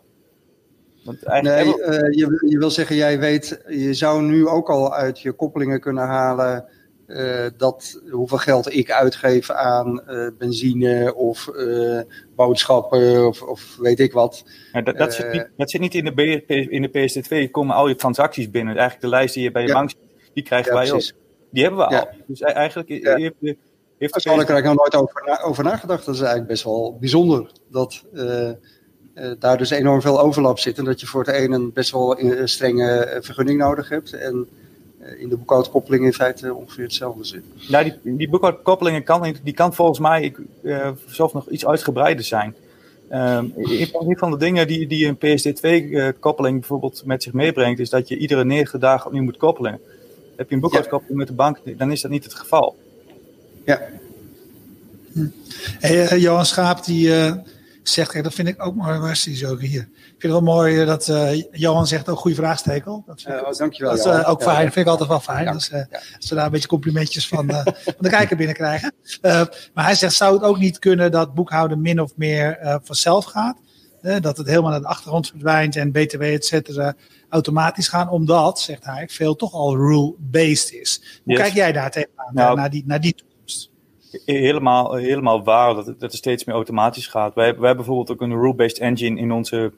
Want 1.04 1.22
eigenlijk 1.22 1.86
nee, 1.86 2.16
je, 2.16 2.46
je 2.48 2.58
wil 2.58 2.70
zeggen, 2.70 2.96
jij 2.96 3.18
weet, 3.18 3.62
je 3.68 3.94
zou 3.94 4.22
nu 4.22 4.46
ook 4.46 4.70
al 4.70 4.94
uit 4.94 5.20
je 5.20 5.32
koppelingen 5.32 5.80
kunnen 5.80 6.06
halen 6.06 6.64
uh, 7.08 7.46
dat, 7.56 8.00
hoeveel 8.10 8.38
geld 8.38 8.74
ik 8.74 8.90
uitgeef 8.90 9.50
aan 9.50 10.02
uh, 10.08 10.28
benzine 10.38 11.14
of 11.14 11.48
uh, 11.54 12.00
boodschappen 12.36 13.26
of, 13.26 13.42
of, 13.42 13.76
weet 13.80 14.00
ik 14.00 14.12
wat. 14.12 14.44
Ja, 14.72 14.80
dat, 14.80 14.96
dat, 14.98 15.14
zit 15.14 15.32
niet, 15.32 15.48
dat, 15.56 15.70
zit 15.70 15.80
niet, 15.80 15.94
in 15.94 16.04
de, 16.04 16.44
in 16.68 16.82
de 16.82 16.88
PSD2. 16.88 17.50
komen 17.50 17.74
al 17.74 17.88
je 17.88 17.94
transacties 17.94 18.50
binnen. 18.50 18.76
Eigenlijk 18.76 19.00
de 19.00 19.08
lijst 19.08 19.34
die 19.34 19.42
je 19.42 19.50
bij 19.50 19.62
je 19.62 19.68
ja. 19.68 19.74
bank 19.74 19.90
die 20.32 20.42
krijgen 20.42 20.72
ja, 20.72 20.78
wij 20.78 20.92
ook. 20.92 21.10
Die 21.50 21.62
hebben 21.62 21.80
we 21.80 21.96
al. 21.96 22.08
Dus 22.26 22.40
e- 22.40 22.44
eigenlijk 22.44 22.88
heeft, 22.88 23.34
heeft 23.98 24.24
Daar 24.24 24.36
heb 24.36 24.48
ik 24.48 24.64
nog 24.64 24.74
nooit 24.74 24.94
over, 24.94 25.22
na, 25.26 25.40
over, 25.40 25.64
nagedacht. 25.64 26.04
Dat 26.04 26.14
is 26.14 26.20
eigenlijk 26.20 26.50
best 26.50 26.64
wel 26.64 26.96
bijzonder. 27.00 27.50
Dat 27.70 28.04
daar 29.38 29.58
dus 29.58 29.70
enorm 29.70 30.00
veel 30.00 30.20
overlap 30.20 30.58
zit. 30.58 30.78
En 30.78 30.84
dat 30.84 31.00
je 31.00 31.06
voor 31.06 31.24
het 31.24 31.34
een 31.34 31.52
een 31.52 31.72
best 31.72 31.90
wel 31.90 32.20
een 32.20 32.48
strenge 32.48 33.18
vergunning 33.20 33.58
nodig 33.58 33.88
hebt. 33.88 34.12
En 34.12 34.48
eh, 34.50 34.66
in 35.18 35.28
de 35.28 35.36
boekhoudkoppeling 35.36 36.04
in 36.04 36.12
feite 36.12 36.54
ongeveer 36.54 36.84
hetzelfde 36.84 37.24
zit. 37.24 37.42
Ja, 37.56 37.82
die, 37.82 37.94
die 38.02 38.28
boekhoudkoppeling 38.28 39.04
kan, 39.04 39.36
die 39.42 39.54
kan 39.54 39.74
volgens 39.74 39.98
mij 39.98 40.22
ik, 40.22 40.38
uh, 40.62 40.90
zelf 41.06 41.32
nog 41.32 41.48
iets 41.48 41.66
uitgebreider 41.66 42.24
zijn. 42.24 42.54
Um, 43.12 43.52
een 43.56 44.18
van 44.18 44.30
de 44.30 44.36
dingen 44.36 44.66
die, 44.66 44.86
die 44.86 45.06
een 45.06 45.16
PSD2-koppeling 45.16 46.54
eh, 46.54 46.60
bijvoorbeeld 46.60 47.02
met 47.04 47.22
zich 47.22 47.32
meebrengt, 47.32 47.80
is 47.80 47.90
dat 47.90 48.08
je 48.08 48.16
iedere 48.16 48.44
negen 48.44 48.80
dagen 48.80 49.06
opnieuw 49.06 49.22
moet 49.22 49.36
koppelen. 49.36 49.80
Heb 50.36 50.48
je 50.48 50.54
een 50.54 50.60
boekhoudkoppeling 50.60 51.18
met 51.18 51.26
de 51.26 51.32
bank, 51.32 51.58
dan 51.64 51.92
is 51.92 52.00
dat 52.00 52.10
niet 52.10 52.24
het 52.24 52.34
geval. 52.34 52.76
Ja. 53.64 53.80
Hm. 55.12 55.26
Hey, 55.78 56.18
Johan 56.18 56.46
Schaap, 56.46 56.84
die 56.84 57.08
uh, 57.08 57.32
zegt, 57.88 58.22
dat 58.22 58.34
vind 58.34 58.48
ik 58.48 58.64
ook 58.64 58.74
mooi, 58.74 58.98
waar 58.98 59.10
is 59.10 59.22
die 59.22 59.36
zo 59.36 59.56
hier? 59.56 59.80
Ik 59.80 60.14
vind 60.18 60.22
het 60.22 60.32
wel 60.32 60.40
mooi 60.40 60.84
dat 60.84 61.08
uh, 61.08 61.42
Johan 61.50 61.86
zegt 61.86 62.08
ook 62.08 62.18
goede 62.18 62.36
vraagstekel. 62.36 63.02
Dat 63.06 63.24
uh, 63.28 63.34
oh, 63.34 63.52
dankjewel. 63.52 63.96
Dat 63.96 64.06
is 64.06 64.20
uh, 64.20 64.28
ook 64.28 64.42
fijn. 64.42 64.64
Dat 64.64 64.72
vind 64.72 64.86
ik 64.86 64.92
altijd 64.92 65.08
wel 65.08 65.20
fijn. 65.20 65.52
Dus, 65.52 65.72
Als 66.16 66.28
we 66.28 66.34
daar 66.34 66.44
een 66.44 66.50
beetje 66.50 66.68
complimentjes 66.68 67.28
van, 67.28 67.50
van 67.84 67.94
de 67.98 68.08
kijker 68.08 68.36
binnenkrijgen. 68.36 68.92
maar 69.74 69.84
hij 69.84 69.94
zegt, 69.94 70.14
zou 70.14 70.34
het 70.34 70.42
ook 70.42 70.58
niet 70.58 70.78
kunnen 70.78 71.10
dat 71.10 71.34
boekhouden 71.34 71.80
min 71.80 72.00
of 72.00 72.12
meer 72.16 72.78
vanzelf 72.82 73.24
gaat? 73.24 73.56
dat 74.20 74.36
het 74.36 74.46
helemaal 74.46 74.70
naar 74.70 74.80
de 74.80 74.86
achtergrond 74.86 75.28
verdwijnt 75.28 75.76
en 75.76 75.92
BTW, 75.92 76.22
et 76.22 76.44
cetera, 76.46 76.94
automatisch 77.28 77.88
gaan. 77.88 78.10
Omdat, 78.10 78.60
zegt 78.60 78.84
hij, 78.84 79.08
veel 79.10 79.36
toch 79.36 79.52
al 79.52 79.76
rule-based 79.76 80.72
is. 80.72 81.20
Hoe 81.24 81.34
kijk 81.34 81.52
jij 81.52 81.72
daar 81.72 81.90
tegenaan, 81.90 82.34
nou, 82.34 82.56
naar, 82.56 82.70
die, 82.70 82.84
naar 82.86 83.00
die 83.00 83.14
toekomst? 83.14 83.27
Helemaal, 84.24 84.94
helemaal 84.94 85.44
waar 85.44 85.74
dat 85.74 85.86
dat 85.86 86.00
het 86.00 86.14
steeds 86.14 86.44
meer 86.44 86.54
automatisch 86.54 87.06
gaat. 87.06 87.34
Wij, 87.34 87.44
wij 87.44 87.66
hebben 87.66 87.76
bijvoorbeeld 87.76 88.10
ook 88.10 88.20
een 88.20 88.40
rule-based 88.40 88.78
engine 88.78 89.20
in 89.20 89.32
onze 89.32 89.72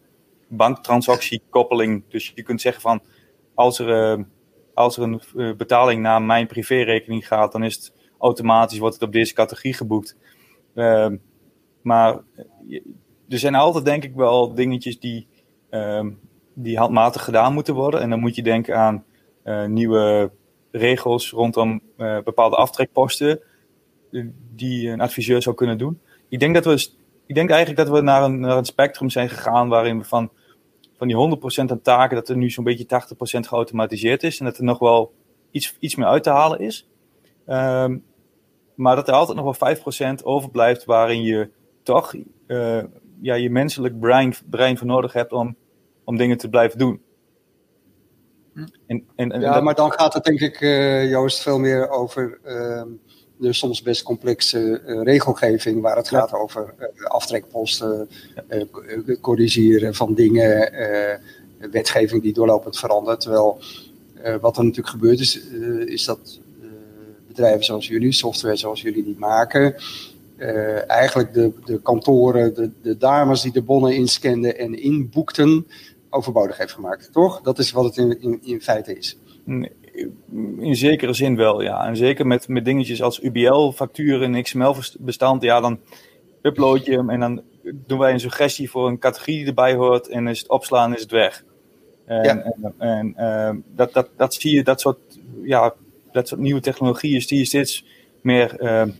banktransactiekoppeling. 0.48 2.02
Dus 2.08 2.32
je 2.34 2.42
kunt 2.42 2.60
zeggen 2.60 2.82
van 2.82 3.02
als 3.54 3.78
er, 3.78 4.18
uh, 4.18 4.24
als 4.74 4.96
er 4.96 5.02
een 5.02 5.20
uh, 5.34 5.56
betaling 5.56 6.02
naar 6.02 6.22
mijn 6.22 6.46
privérekening 6.46 7.26
gaat, 7.26 7.52
dan 7.52 7.62
is 7.62 7.74
het 7.74 7.92
automatisch 8.18 8.78
wordt 8.78 8.94
het 8.94 9.04
op 9.04 9.12
deze 9.12 9.34
categorie 9.34 9.74
geboekt. 9.74 10.16
Uh, 10.74 11.08
maar 11.82 12.20
er 13.28 13.38
zijn 13.38 13.54
altijd 13.54 13.84
denk 13.84 14.04
ik 14.04 14.14
wel 14.14 14.54
dingetjes 14.54 14.98
die, 14.98 15.26
ehm, 15.70 16.10
die 16.54 16.78
handmatig 16.78 17.24
gedaan 17.24 17.54
moeten 17.54 17.74
worden. 17.74 18.00
En 18.00 18.10
dan 18.10 18.20
moet 18.20 18.34
je 18.34 18.42
denken 18.42 18.76
aan 18.76 19.04
eh, 19.42 19.64
nieuwe 19.64 20.30
regels 20.70 21.30
rondom 21.30 21.82
bepaalde 22.24 22.56
aftrekposten 22.56 23.40
die 24.54 24.88
een 24.88 25.00
adviseur 25.00 25.42
zou 25.42 25.56
kunnen 25.56 25.78
doen. 25.78 26.00
Ik 26.28 26.40
denk 26.40 26.54
dat 26.54 26.64
we 26.64 26.88
ik 27.26 27.34
denk 27.34 27.50
eigenlijk 27.50 27.86
dat 27.86 27.96
we 27.96 28.02
naar 28.02 28.22
een, 28.22 28.40
naar 28.40 28.56
een 28.56 28.64
spectrum 28.64 29.10
zijn 29.10 29.28
gegaan 29.28 29.68
waarin 29.68 29.98
we 29.98 30.04
van 30.04 30.30
van 30.96 31.08
die 31.08 31.38
100% 31.66 31.70
aan 31.70 31.82
taken, 31.82 32.16
dat 32.16 32.28
er 32.28 32.36
nu 32.36 32.50
zo'n 32.50 32.64
beetje 32.64 32.84
80% 32.84 32.86
geautomatiseerd 33.40 34.22
is. 34.22 34.38
En 34.38 34.44
dat 34.44 34.58
er 34.58 34.64
nog 34.64 34.78
wel 34.78 35.12
iets, 35.50 35.76
iets 35.78 35.94
meer 35.94 36.06
uit 36.06 36.22
te 36.22 36.30
halen 36.30 36.58
is. 36.58 36.88
Um, 37.46 38.04
maar 38.74 38.96
dat 38.96 39.08
er 39.08 39.14
altijd 39.14 39.38
nog 39.38 39.58
wel 39.58 39.76
5% 40.20 40.22
overblijft 40.22 40.84
waarin 40.84 41.22
je 41.22 41.50
toch 41.82 42.14
uh, 42.46 42.82
ja, 43.20 43.34
je 43.34 43.50
menselijk 43.50 44.00
brein, 44.00 44.34
brein 44.50 44.78
voor 44.78 44.86
nodig 44.86 45.12
hebt 45.12 45.32
om, 45.32 45.56
om 46.04 46.16
dingen 46.16 46.36
te 46.36 46.48
blijven 46.48 46.78
doen. 46.78 47.02
Hm. 48.54 48.66
En, 48.86 49.04
en, 49.16 49.32
en 49.32 49.40
ja, 49.40 49.52
dat... 49.52 49.62
maar 49.62 49.74
dan 49.74 49.92
gaat 49.92 50.14
het 50.14 50.24
denk 50.24 50.40
ik, 50.40 50.60
uh, 50.60 51.10
Joost, 51.10 51.42
veel 51.42 51.58
meer 51.58 51.88
over 51.88 52.40
uh, 52.44 52.82
de 53.40 53.52
soms 53.52 53.82
best 53.82 54.02
complexe 54.02 54.82
uh, 54.86 55.02
regelgeving, 55.02 55.80
waar 55.80 55.96
het 55.96 56.08
gaat 56.08 56.32
over 56.32 56.74
uh, 56.78 57.06
aftrekposten, 57.06 58.08
ja. 58.48 58.64
corrigeren 59.20 59.94
van 59.94 60.14
dingen, 60.14 60.72
wetgeving 61.70 62.22
die 62.22 62.32
doorlopend 62.32 62.78
verandert. 62.78 63.20
Terwijl 63.20 63.60
wat 64.40 64.56
er 64.56 64.64
natuurlijk 64.64 64.88
gebeurt 64.88 65.20
is, 65.20 65.40
is 65.84 66.04
dat 66.04 66.40
bedrijven 67.26 67.64
zoals 67.64 67.86
jullie, 67.86 68.12
software 68.12 68.56
zoals 68.56 68.82
jullie 68.82 69.04
die 69.04 69.18
maken, 69.18 69.74
eigenlijk 70.86 71.34
de, 71.34 71.52
de 71.64 71.80
kantoren, 71.82 72.54
de, 72.54 72.70
de 72.82 72.96
dames 72.96 73.42
die 73.42 73.52
de 73.52 73.62
bonnen 73.62 73.94
inscanden 73.94 74.58
en 74.58 74.82
inboekten, 74.82 75.66
overbodig 76.10 76.56
heeft 76.56 76.72
gemaakt, 76.72 77.12
toch? 77.12 77.40
Dat 77.40 77.58
is 77.58 77.70
wat 77.70 77.84
het 77.84 77.96
in, 77.96 78.20
in, 78.22 78.38
in 78.42 78.60
feite 78.62 78.98
is. 78.98 79.16
In 80.58 80.76
zekere 80.76 81.12
zin 81.12 81.36
wel, 81.36 81.62
ja. 81.62 81.86
En 81.86 81.96
zeker 81.96 82.26
met, 82.26 82.48
met 82.48 82.64
dingetjes 82.64 83.02
als 83.02 83.22
UBL-facturen 83.22 84.34
en 84.34 84.42
XML-bestand, 84.42 85.42
ja, 85.42 85.60
dan 85.60 85.78
upload 86.42 86.84
je 86.84 86.92
hem 86.92 87.10
en 87.10 87.20
dan 87.20 87.42
doen 87.62 87.98
wij 87.98 88.12
een 88.12 88.20
suggestie 88.20 88.70
voor 88.70 88.88
een 88.88 88.98
categorie 88.98 89.36
die 89.36 89.46
erbij 89.46 89.74
hoort 89.74 90.08
en 90.08 90.28
is 90.28 90.38
het 90.38 90.48
opslaan 90.48 90.94
is 90.94 91.00
het 91.00 91.10
weg. 91.10 91.44
En, 92.04 92.22
ja. 92.22 92.42
en, 92.42 92.74
en 92.78 93.12
ehm, 93.16 93.56
dat, 93.74 93.92
dat, 93.92 94.08
dat 94.16 94.34
zie 94.34 94.54
je, 94.54 94.62
dat 94.62 94.80
soort, 94.80 94.98
ja, 95.42 95.74
dat 96.12 96.28
soort 96.28 96.40
nieuwe 96.40 96.60
technologieën 96.60 97.20
zie 97.20 97.38
je 97.38 97.44
steeds 97.44 97.84
meer, 98.20 98.62
uh, 98.62 98.94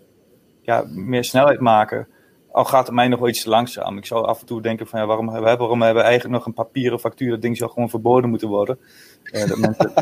ja, 0.63 0.85
meer 0.89 1.25
snelheid 1.25 1.61
maken. 1.61 2.09
Al 2.53 2.65
gaat 2.65 2.87
het 2.87 2.95
mij 2.95 3.09
nog 3.09 3.19
wel 3.19 3.29
iets 3.29 3.43
te 3.43 3.49
langzaam. 3.49 3.97
Ik 3.97 4.07
zou 4.07 4.27
af 4.27 4.41
en 4.41 4.47
toe 4.47 4.63
denken 4.63 4.87
van 4.87 5.01
ja, 5.01 5.07
waarom, 5.07 5.27
waarom 5.27 5.83
hebben 5.83 6.03
we 6.03 6.09
eigenlijk 6.09 6.39
nog 6.39 6.47
een 6.47 6.65
papieren 6.65 7.01
factuur? 7.01 7.31
Dat 7.31 7.43
ding 7.43 7.57
zou 7.57 7.71
gewoon 7.71 7.91
verboden 7.91 8.31
moeten 8.31 8.49
worden. 8.49 8.79
Uh, 9.33 9.47
dat 9.47 9.59
mensen 9.59 9.93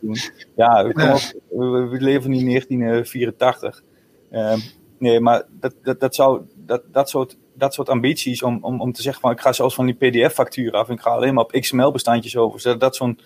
doen. 0.00 0.16
Ja, 0.56 0.84
we, 0.84 1.88
we, 1.90 1.96
leven 2.00 2.32
in 2.32 2.46
1984. 2.46 3.82
Uh, 4.30 4.54
nee, 4.98 5.20
maar 5.20 5.42
dat, 5.50 5.74
dat, 5.82 6.00
dat, 6.00 6.14
zou, 6.14 6.42
dat, 6.56 6.82
dat, 6.92 7.08
soort, 7.08 7.36
dat 7.54 7.74
soort 7.74 7.88
ambities 7.88 8.42
om, 8.42 8.58
om, 8.60 8.80
om 8.80 8.92
te 8.92 9.02
zeggen 9.02 9.20
van 9.20 9.30
ik 9.30 9.40
ga 9.40 9.52
zelfs 9.52 9.74
van 9.74 9.86
die 9.86 9.94
pdf-factuur 9.94 10.72
af 10.72 10.88
en 10.88 10.94
ik 10.94 11.00
ga 11.00 11.10
alleen 11.10 11.34
maar 11.34 11.44
op 11.44 11.52
XML-bestandjes 11.52 12.36
over. 12.36 12.60
Zodat 12.60 12.80
dat 12.80 12.96
zo'n 12.96 13.18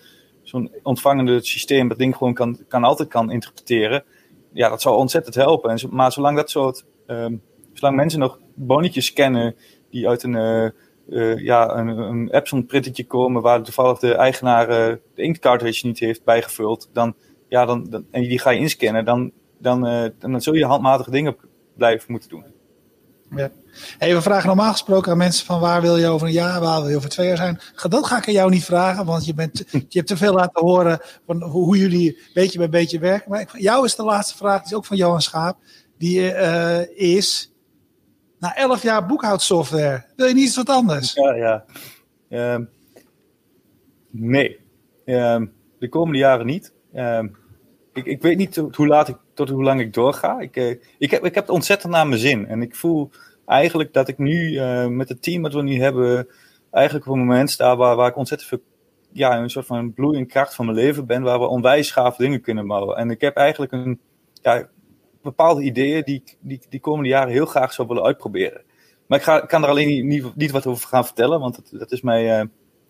zo'n 0.43 0.71
ontvangende 0.83 1.45
systeem 1.45 1.89
dat 1.89 1.99
ding 1.99 2.17
gewoon 2.17 2.35
kan, 2.35 2.59
kan 2.69 2.85
altijd 2.85 3.09
kan 3.09 3.31
interpreteren. 3.31 4.05
Ja, 4.53 4.69
dat 4.69 4.83
zou 4.83 4.97
ontzettend 4.97 5.35
helpen. 5.35 5.71
En, 5.71 5.79
maar 5.91 6.13
zolang 6.13 6.37
dat 6.37 6.51
soort, 6.51 6.85
um, 7.07 7.43
zolang 7.73 7.97
mensen 7.97 8.21
nog 8.21 8.39
bonnetjes 8.55 9.07
scannen 9.07 9.57
die 9.91 10.09
uit 10.09 10.23
een, 10.23 10.73
uh, 11.09 11.39
ja, 11.39 11.77
een, 11.77 11.89
een 11.89 12.31
Epson 12.31 12.67
printetje 12.67 13.07
komen 13.07 13.43
waar 13.43 13.63
toevallig 13.63 13.99
de 13.99 14.15
eigenaar 14.15 14.71
uh, 14.71 14.97
de 15.15 15.23
inktcartridge 15.23 15.87
niet 15.87 15.99
heeft 15.99 16.25
bijgevuld, 16.25 16.91
dan, 16.93 17.15
ja, 17.49 17.65
dan, 17.65 17.87
dan, 17.91 18.07
en 18.11 18.23
die 18.23 18.39
ga 18.39 18.51
je 18.51 18.61
inscannen, 18.61 19.05
dan, 19.05 19.33
dan, 19.59 19.87
uh, 19.87 20.05
dan 20.19 20.41
zul 20.41 20.55
je 20.55 20.65
handmatige 20.65 21.11
dingen 21.11 21.37
blijven 21.77 22.13
moeten 22.13 22.29
doen. 22.29 22.45
Ja. 23.37 23.51
Hey, 23.99 24.15
we 24.15 24.23
vragen 24.23 24.47
normaal 24.47 24.73
gesproken 24.73 25.13
aan 25.13 25.19
mensen 25.19 25.47
van 25.47 25.61
waar 25.61 25.81
wil 25.81 25.97
je 25.97 26.09
over 26.09 26.27
een 26.27 26.33
jaar, 26.33 26.61
waar 26.61 26.81
wil 26.81 26.91
je 26.91 26.97
over 26.97 27.09
twee 27.09 27.27
jaar 27.27 27.37
zijn. 27.37 27.61
Dat 27.89 28.07
ga 28.07 28.17
ik 28.17 28.27
aan 28.27 28.33
jou 28.33 28.51
niet 28.51 28.65
vragen, 28.65 29.05
want 29.05 29.25
je, 29.25 29.35
bent, 29.35 29.65
je 29.71 29.99
hebt 29.99 30.07
te 30.07 30.17
veel 30.17 30.33
laten 30.33 30.65
horen 30.65 31.01
van 31.27 31.43
hoe 31.43 31.79
jullie 31.79 32.19
beetje 32.35 32.59
bij 32.59 32.69
beetje 32.69 32.99
werken. 32.99 33.31
Maar 33.31 33.49
jou 33.59 33.85
is 33.85 33.97
de 33.97 34.03
laatste 34.03 34.37
vraag, 34.37 34.59
die 34.59 34.71
is 34.71 34.77
ook 34.77 34.85
van 34.85 34.97
Johan 34.97 35.23
Schaap. 35.23 35.59
Die 35.99 36.21
uh, 36.21 36.97
is, 36.97 37.53
na 38.39 38.57
elf 38.57 38.83
jaar 38.83 39.07
boekhoudsoftware, 39.07 40.05
wil 40.17 40.27
je 40.27 40.35
niet 40.35 40.47
iets 40.47 40.57
wat 40.57 40.69
anders? 40.69 41.13
Ja, 41.13 41.35
ja. 41.35 41.65
Uh, 42.29 42.67
nee, 44.11 44.59
uh, 45.05 45.43
de 45.79 45.89
komende 45.89 46.19
jaren 46.19 46.47
niet. 46.47 46.73
Ehm, 46.93 47.29
ik, 47.93 48.05
ik 48.05 48.23
weet 48.23 48.37
niet 48.37 48.57
hoe 48.57 48.87
laat 48.87 49.09
ik, 49.09 49.17
tot 49.35 49.49
hoe 49.49 49.63
lang 49.63 49.81
ik 49.81 49.95
doorga. 49.95 50.41
Ik, 50.41 50.57
uh, 50.57 50.75
ik, 50.99 51.11
heb, 51.11 51.25
ik 51.25 51.35
heb 51.35 51.47
het 51.47 51.55
ontzettend 51.55 51.93
naar 51.93 52.07
mijn 52.07 52.21
zin. 52.21 52.47
En 52.47 52.63
ik 52.63 52.77
voel 52.77 53.11
eigenlijk 53.47 53.93
dat 53.93 54.09
ik 54.09 54.19
nu 54.19 54.51
uh, 54.51 54.87
met 54.87 55.09
het 55.09 55.23
team 55.23 55.43
dat 55.43 55.53
we 55.53 55.63
nu 55.63 55.81
hebben, 55.81 56.29
eigenlijk 56.71 57.07
op 57.07 57.13
een 57.13 57.19
moment 57.19 57.51
sta 57.51 57.77
waar, 57.77 57.97
waar 57.97 58.09
ik 58.09 58.17
ontzettend 58.17 58.49
veel, 58.49 58.63
ja, 59.13 59.39
een 59.39 59.51
soort 59.51 59.67
van 59.67 59.93
bloeiende 59.93 60.29
kracht 60.29 60.55
van 60.55 60.65
mijn 60.65 60.79
leven 60.79 61.07
ben, 61.07 61.23
waar 61.23 61.39
we 61.39 61.47
onwijs 61.47 61.91
gaaf 61.91 62.17
dingen 62.17 62.41
kunnen 62.41 62.67
bouwen. 62.67 62.97
En 62.97 63.11
ik 63.11 63.21
heb 63.21 63.37
eigenlijk 63.37 63.73
een, 63.73 64.01
ja, 64.43 64.69
bepaalde 65.29 65.63
ideeën 65.63 66.03
die 66.05 66.23
ik 66.25 66.37
die, 66.41 66.61
die 66.69 66.81
komende 66.81 67.09
jaren 67.09 67.33
heel 67.33 67.47
graag 67.47 67.73
zou 67.73 67.89
willen 67.89 68.03
uitproberen. 68.03 68.63
Maar 69.07 69.19
ik, 69.19 69.25
ga, 69.25 69.41
kan 69.41 69.63
er 69.63 69.69
alleen 69.69 70.07
niet, 70.07 70.37
niet, 70.37 70.51
wat 70.51 70.67
over 70.67 70.89
gaan 70.89 71.05
vertellen, 71.05 71.41
want 71.41 71.55
dat, 71.55 71.81
dat, 71.81 71.93
is 71.93 72.01
mij, 72.01 72.41
uh, 72.41 72.47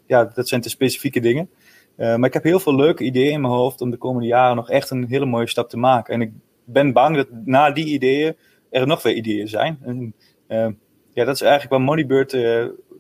ja, 0.07 0.25
dat 0.25 0.49
zijn 0.49 0.61
te 0.61 0.69
specifieke 0.69 1.21
dingen. 1.21 1.51
Uh, 1.97 2.17
maar 2.17 2.29
ik 2.29 2.33
heb 2.33 2.43
heel 2.43 2.61
veel 2.61 2.75
leuke 2.75 3.05
ideeën 3.05 3.33
in 3.33 3.41
mijn 3.41 3.53
hoofd 3.53 3.81
om 3.81 3.91
de 3.91 3.97
komende 3.97 4.29
jaren 4.29 4.57
nog 4.57 4.71
echt 4.71 4.91
een 4.91 5.07
hele 5.07 5.27
mooie 5.27 5.49
stap 5.49 5.69
te 5.69 5.77
maken. 5.77 6.15
En 6.15 6.21
ik 6.21 6.31
ben 6.65 6.93
bang 6.93 7.17
dat 7.17 7.27
na 7.45 7.71
die 7.71 7.87
ideeën 7.87 8.37
er 8.71 8.87
nog 8.87 9.03
weer 9.03 9.15
ideeën 9.15 9.49
zijn. 9.49 9.79
En, 9.83 10.15
uh, 10.49 10.69
ja, 11.13 11.25
dat 11.25 11.35
is 11.35 11.41
eigenlijk 11.41 11.71
waar 11.71 11.81
Moneybird 11.81 12.37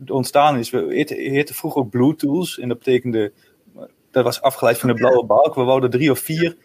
ontstaan 0.06 0.58
is. 0.58 0.70
We 0.70 1.06
heette 1.14 1.54
vroeger 1.54 1.82
ook 1.82 1.90
Blue 1.90 2.14
Tools. 2.14 2.58
En 2.58 2.68
dat 2.68 2.78
betekende, 2.78 3.32
dat 4.10 4.24
was 4.24 4.40
afgeleid 4.40 4.78
van 4.78 4.88
de 4.88 4.94
blauwe 4.94 5.24
balk. 5.24 5.54
We 5.54 5.62
wouden 5.62 5.90
drie 5.90 6.10
of 6.10 6.18
vier 6.18 6.56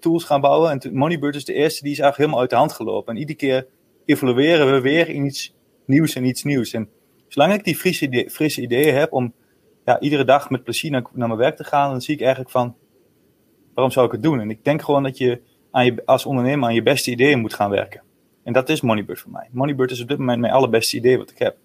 tools 0.00 0.24
gaan 0.24 0.40
bouwen. 0.40 0.70
En 0.70 0.94
Moneybird 0.94 1.34
is 1.34 1.44
de 1.44 1.52
eerste, 1.52 1.82
die 1.82 1.92
is 1.92 1.98
eigenlijk 1.98 2.16
helemaal 2.16 2.40
uit 2.40 2.50
de 2.50 2.56
hand 2.56 2.72
gelopen. 2.72 3.14
En 3.14 3.20
iedere 3.20 3.38
keer 3.38 3.66
evolueren 4.04 4.72
we 4.72 4.80
weer 4.80 5.08
in 5.08 5.24
iets 5.24 5.54
nieuws 5.86 6.14
en 6.14 6.24
iets 6.24 6.42
nieuws. 6.42 6.72
En 6.72 6.88
zolang 7.28 7.54
ik 7.54 7.64
die 7.64 7.76
frisse, 7.76 8.04
idee, 8.04 8.30
frisse 8.30 8.60
ideeën 8.60 8.94
heb 8.94 9.12
om 9.12 9.34
ja, 9.84 10.00
iedere 10.00 10.24
dag 10.24 10.50
met 10.50 10.64
plezier 10.64 10.90
naar, 10.90 11.04
naar 11.12 11.28
mijn 11.28 11.40
werk 11.40 11.56
te 11.56 11.64
gaan, 11.64 11.90
dan 11.90 12.00
zie 12.00 12.14
ik 12.14 12.20
eigenlijk 12.20 12.50
van, 12.50 12.76
waarom 13.74 13.92
zou 13.92 14.06
ik 14.06 14.12
het 14.12 14.22
doen? 14.22 14.40
En 14.40 14.50
ik 14.50 14.64
denk 14.64 14.82
gewoon 14.82 15.02
dat 15.02 15.18
je, 15.18 15.40
aan 15.70 15.84
je 15.84 16.02
als 16.04 16.26
ondernemer 16.26 16.68
aan 16.68 16.74
je 16.74 16.82
beste 16.82 17.10
ideeën 17.10 17.40
moet 17.40 17.54
gaan 17.54 17.70
werken. 17.70 18.02
En 18.42 18.52
dat 18.52 18.68
is 18.68 18.80
Moneybird 18.80 19.20
voor 19.20 19.30
mij. 19.30 19.48
Moneybird 19.52 19.90
is 19.90 20.00
op 20.00 20.08
dit 20.08 20.18
moment 20.18 20.40
mijn 20.40 20.52
allerbeste 20.52 20.96
idee 20.96 21.18
wat 21.18 21.30
ik 21.30 21.38
heb. 21.38 21.56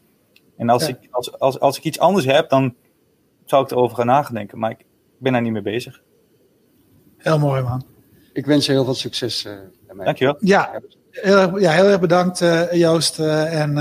En 0.57 0.69
als, 0.69 0.87
ik, 0.87 0.97
als, 1.11 1.39
als, 1.39 1.59
als 1.59 1.77
ik 1.77 1.83
iets 1.83 1.99
anders 1.99 2.25
heb, 2.25 2.49
dan 2.49 2.75
zou 3.45 3.63
ik 3.63 3.71
erover 3.71 3.95
gaan 3.95 4.05
nadenken. 4.05 4.59
Maar 4.59 4.71
ik 4.71 4.85
ben 5.17 5.31
daar 5.31 5.41
niet 5.41 5.51
mee 5.51 5.61
bezig. 5.61 6.01
Heel 7.17 7.39
mooi, 7.39 7.61
man. 7.61 7.92
Ik 8.33 8.45
wens 8.45 8.65
je 8.65 8.71
heel 8.71 8.85
veel 8.85 8.93
succes. 8.93 9.45
Uh, 9.45 9.53
Dankjewel. 10.03 10.37
Ja, 10.39 10.81
heel, 11.11 11.59
ja, 11.59 11.71
heel 11.71 11.85
erg 11.85 11.99
bedankt, 11.99 12.41
uh, 12.41 12.71
Joost. 12.71 13.19
Uh, 13.19 13.61
en 13.61 13.73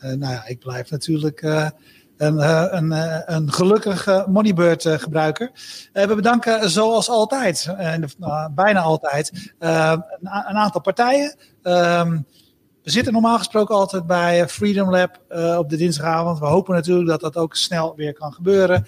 nou 0.00 0.32
ja, 0.32 0.46
ik 0.46 0.58
blijf 0.58 0.90
natuurlijk 0.90 1.42
een, 2.16 2.38
eh, 2.38 2.66
een, 2.70 2.92
eh, 2.92 3.20
een 3.24 3.52
gelukkige 3.52 4.24
Moneybird 4.28 4.84
eh, 4.84 4.98
gebruiker. 4.98 5.50
we 5.92 6.14
bedanken 6.14 6.70
zoals 6.70 7.08
altijd, 7.08 7.74
bijna 8.54 8.80
altijd, 8.80 9.52
een, 9.58 10.04
een, 10.20 10.56
aantal 10.56 10.80
partijen. 10.80 11.36
Ehm, 11.62 12.20
we 12.82 12.90
zitten 12.90 13.12
normaal 13.12 13.38
gesproken 13.38 13.74
altijd 13.74 14.06
bij 14.06 14.48
Freedom 14.48 14.90
Lab 14.90 15.20
op 15.58 15.68
de 15.68 15.76
dinsdagavond. 15.76 16.38
We 16.38 16.46
hopen 16.46 16.74
natuurlijk 16.74 17.08
dat 17.08 17.20
dat 17.20 17.36
ook 17.36 17.56
snel 17.56 17.94
weer 17.96 18.12
kan 18.12 18.32
gebeuren. 18.32 18.86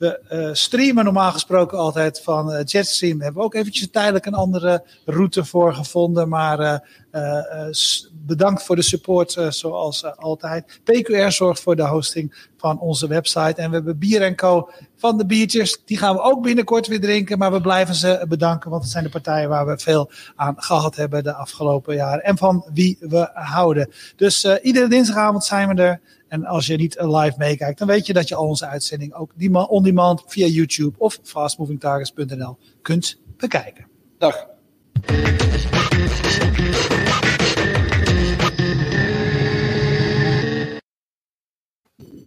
We 0.00 0.20
uh, 0.32 0.48
streamen 0.52 1.04
normaal 1.04 1.32
gesproken 1.32 1.78
altijd 1.78 2.20
van 2.22 2.52
uh, 2.52 2.60
Jetstream. 2.64 3.12
Daar 3.12 3.22
hebben 3.24 3.40
we 3.42 3.46
ook 3.48 3.54
eventjes 3.54 3.90
tijdelijk 3.90 4.26
een 4.26 4.34
andere 4.34 4.84
route 5.04 5.44
voor 5.44 5.74
gevonden. 5.74 6.28
Maar 6.28 6.82
uh, 7.12 7.68
bedankt 8.12 8.62
voor 8.62 8.76
de 8.76 8.82
support 8.82 9.36
zoals 9.48 10.16
altijd. 10.16 10.80
PQR 10.84 11.28
zorgt 11.28 11.60
voor 11.60 11.76
de 11.76 11.86
hosting 11.86 12.48
van 12.56 12.80
onze 12.80 13.08
website. 13.08 13.62
En 13.62 13.68
we 13.68 13.76
hebben 13.76 13.98
Bier 13.98 14.34
Co 14.34 14.70
van 14.96 15.18
de 15.18 15.26
biertjes. 15.26 15.82
Die 15.84 15.98
gaan 15.98 16.14
we 16.14 16.20
ook 16.20 16.42
binnenkort 16.42 16.86
weer 16.86 17.00
drinken. 17.00 17.38
Maar 17.38 17.52
we 17.52 17.60
blijven 17.60 17.94
ze 17.94 18.24
bedanken. 18.28 18.70
Want 18.70 18.82
het 18.82 18.92
zijn 18.92 19.04
de 19.04 19.10
partijen 19.10 19.48
waar 19.48 19.66
we 19.66 19.78
veel 19.78 20.10
aan 20.36 20.54
gehad 20.56 20.96
hebben 20.96 21.24
de 21.24 21.34
afgelopen 21.34 21.94
jaren. 21.94 22.24
En 22.24 22.36
van 22.38 22.64
wie 22.74 22.96
we 23.00 23.30
houden. 23.32 23.90
Dus 24.16 24.44
iedere 24.62 24.88
dinsdagavond 24.88 25.44
zijn 25.44 25.68
we 25.68 25.82
er. 25.82 26.00
En 26.30 26.44
als 26.44 26.66
je 26.66 26.76
niet 26.76 26.96
live 27.00 27.34
meekijkt, 27.36 27.78
dan 27.78 27.88
weet 27.88 28.06
je 28.06 28.12
dat 28.12 28.28
je 28.28 28.34
al 28.34 28.46
onze 28.46 28.66
uitzending 28.66 29.14
ook 29.14 29.32
on 29.68 29.82
demand 29.82 30.22
via 30.26 30.46
YouTube 30.46 30.98
of 30.98 31.18
fastmovingtargets.nl 31.22 32.58
kunt 32.82 33.20
bekijken. 33.36 33.86
Dag. 34.18 34.46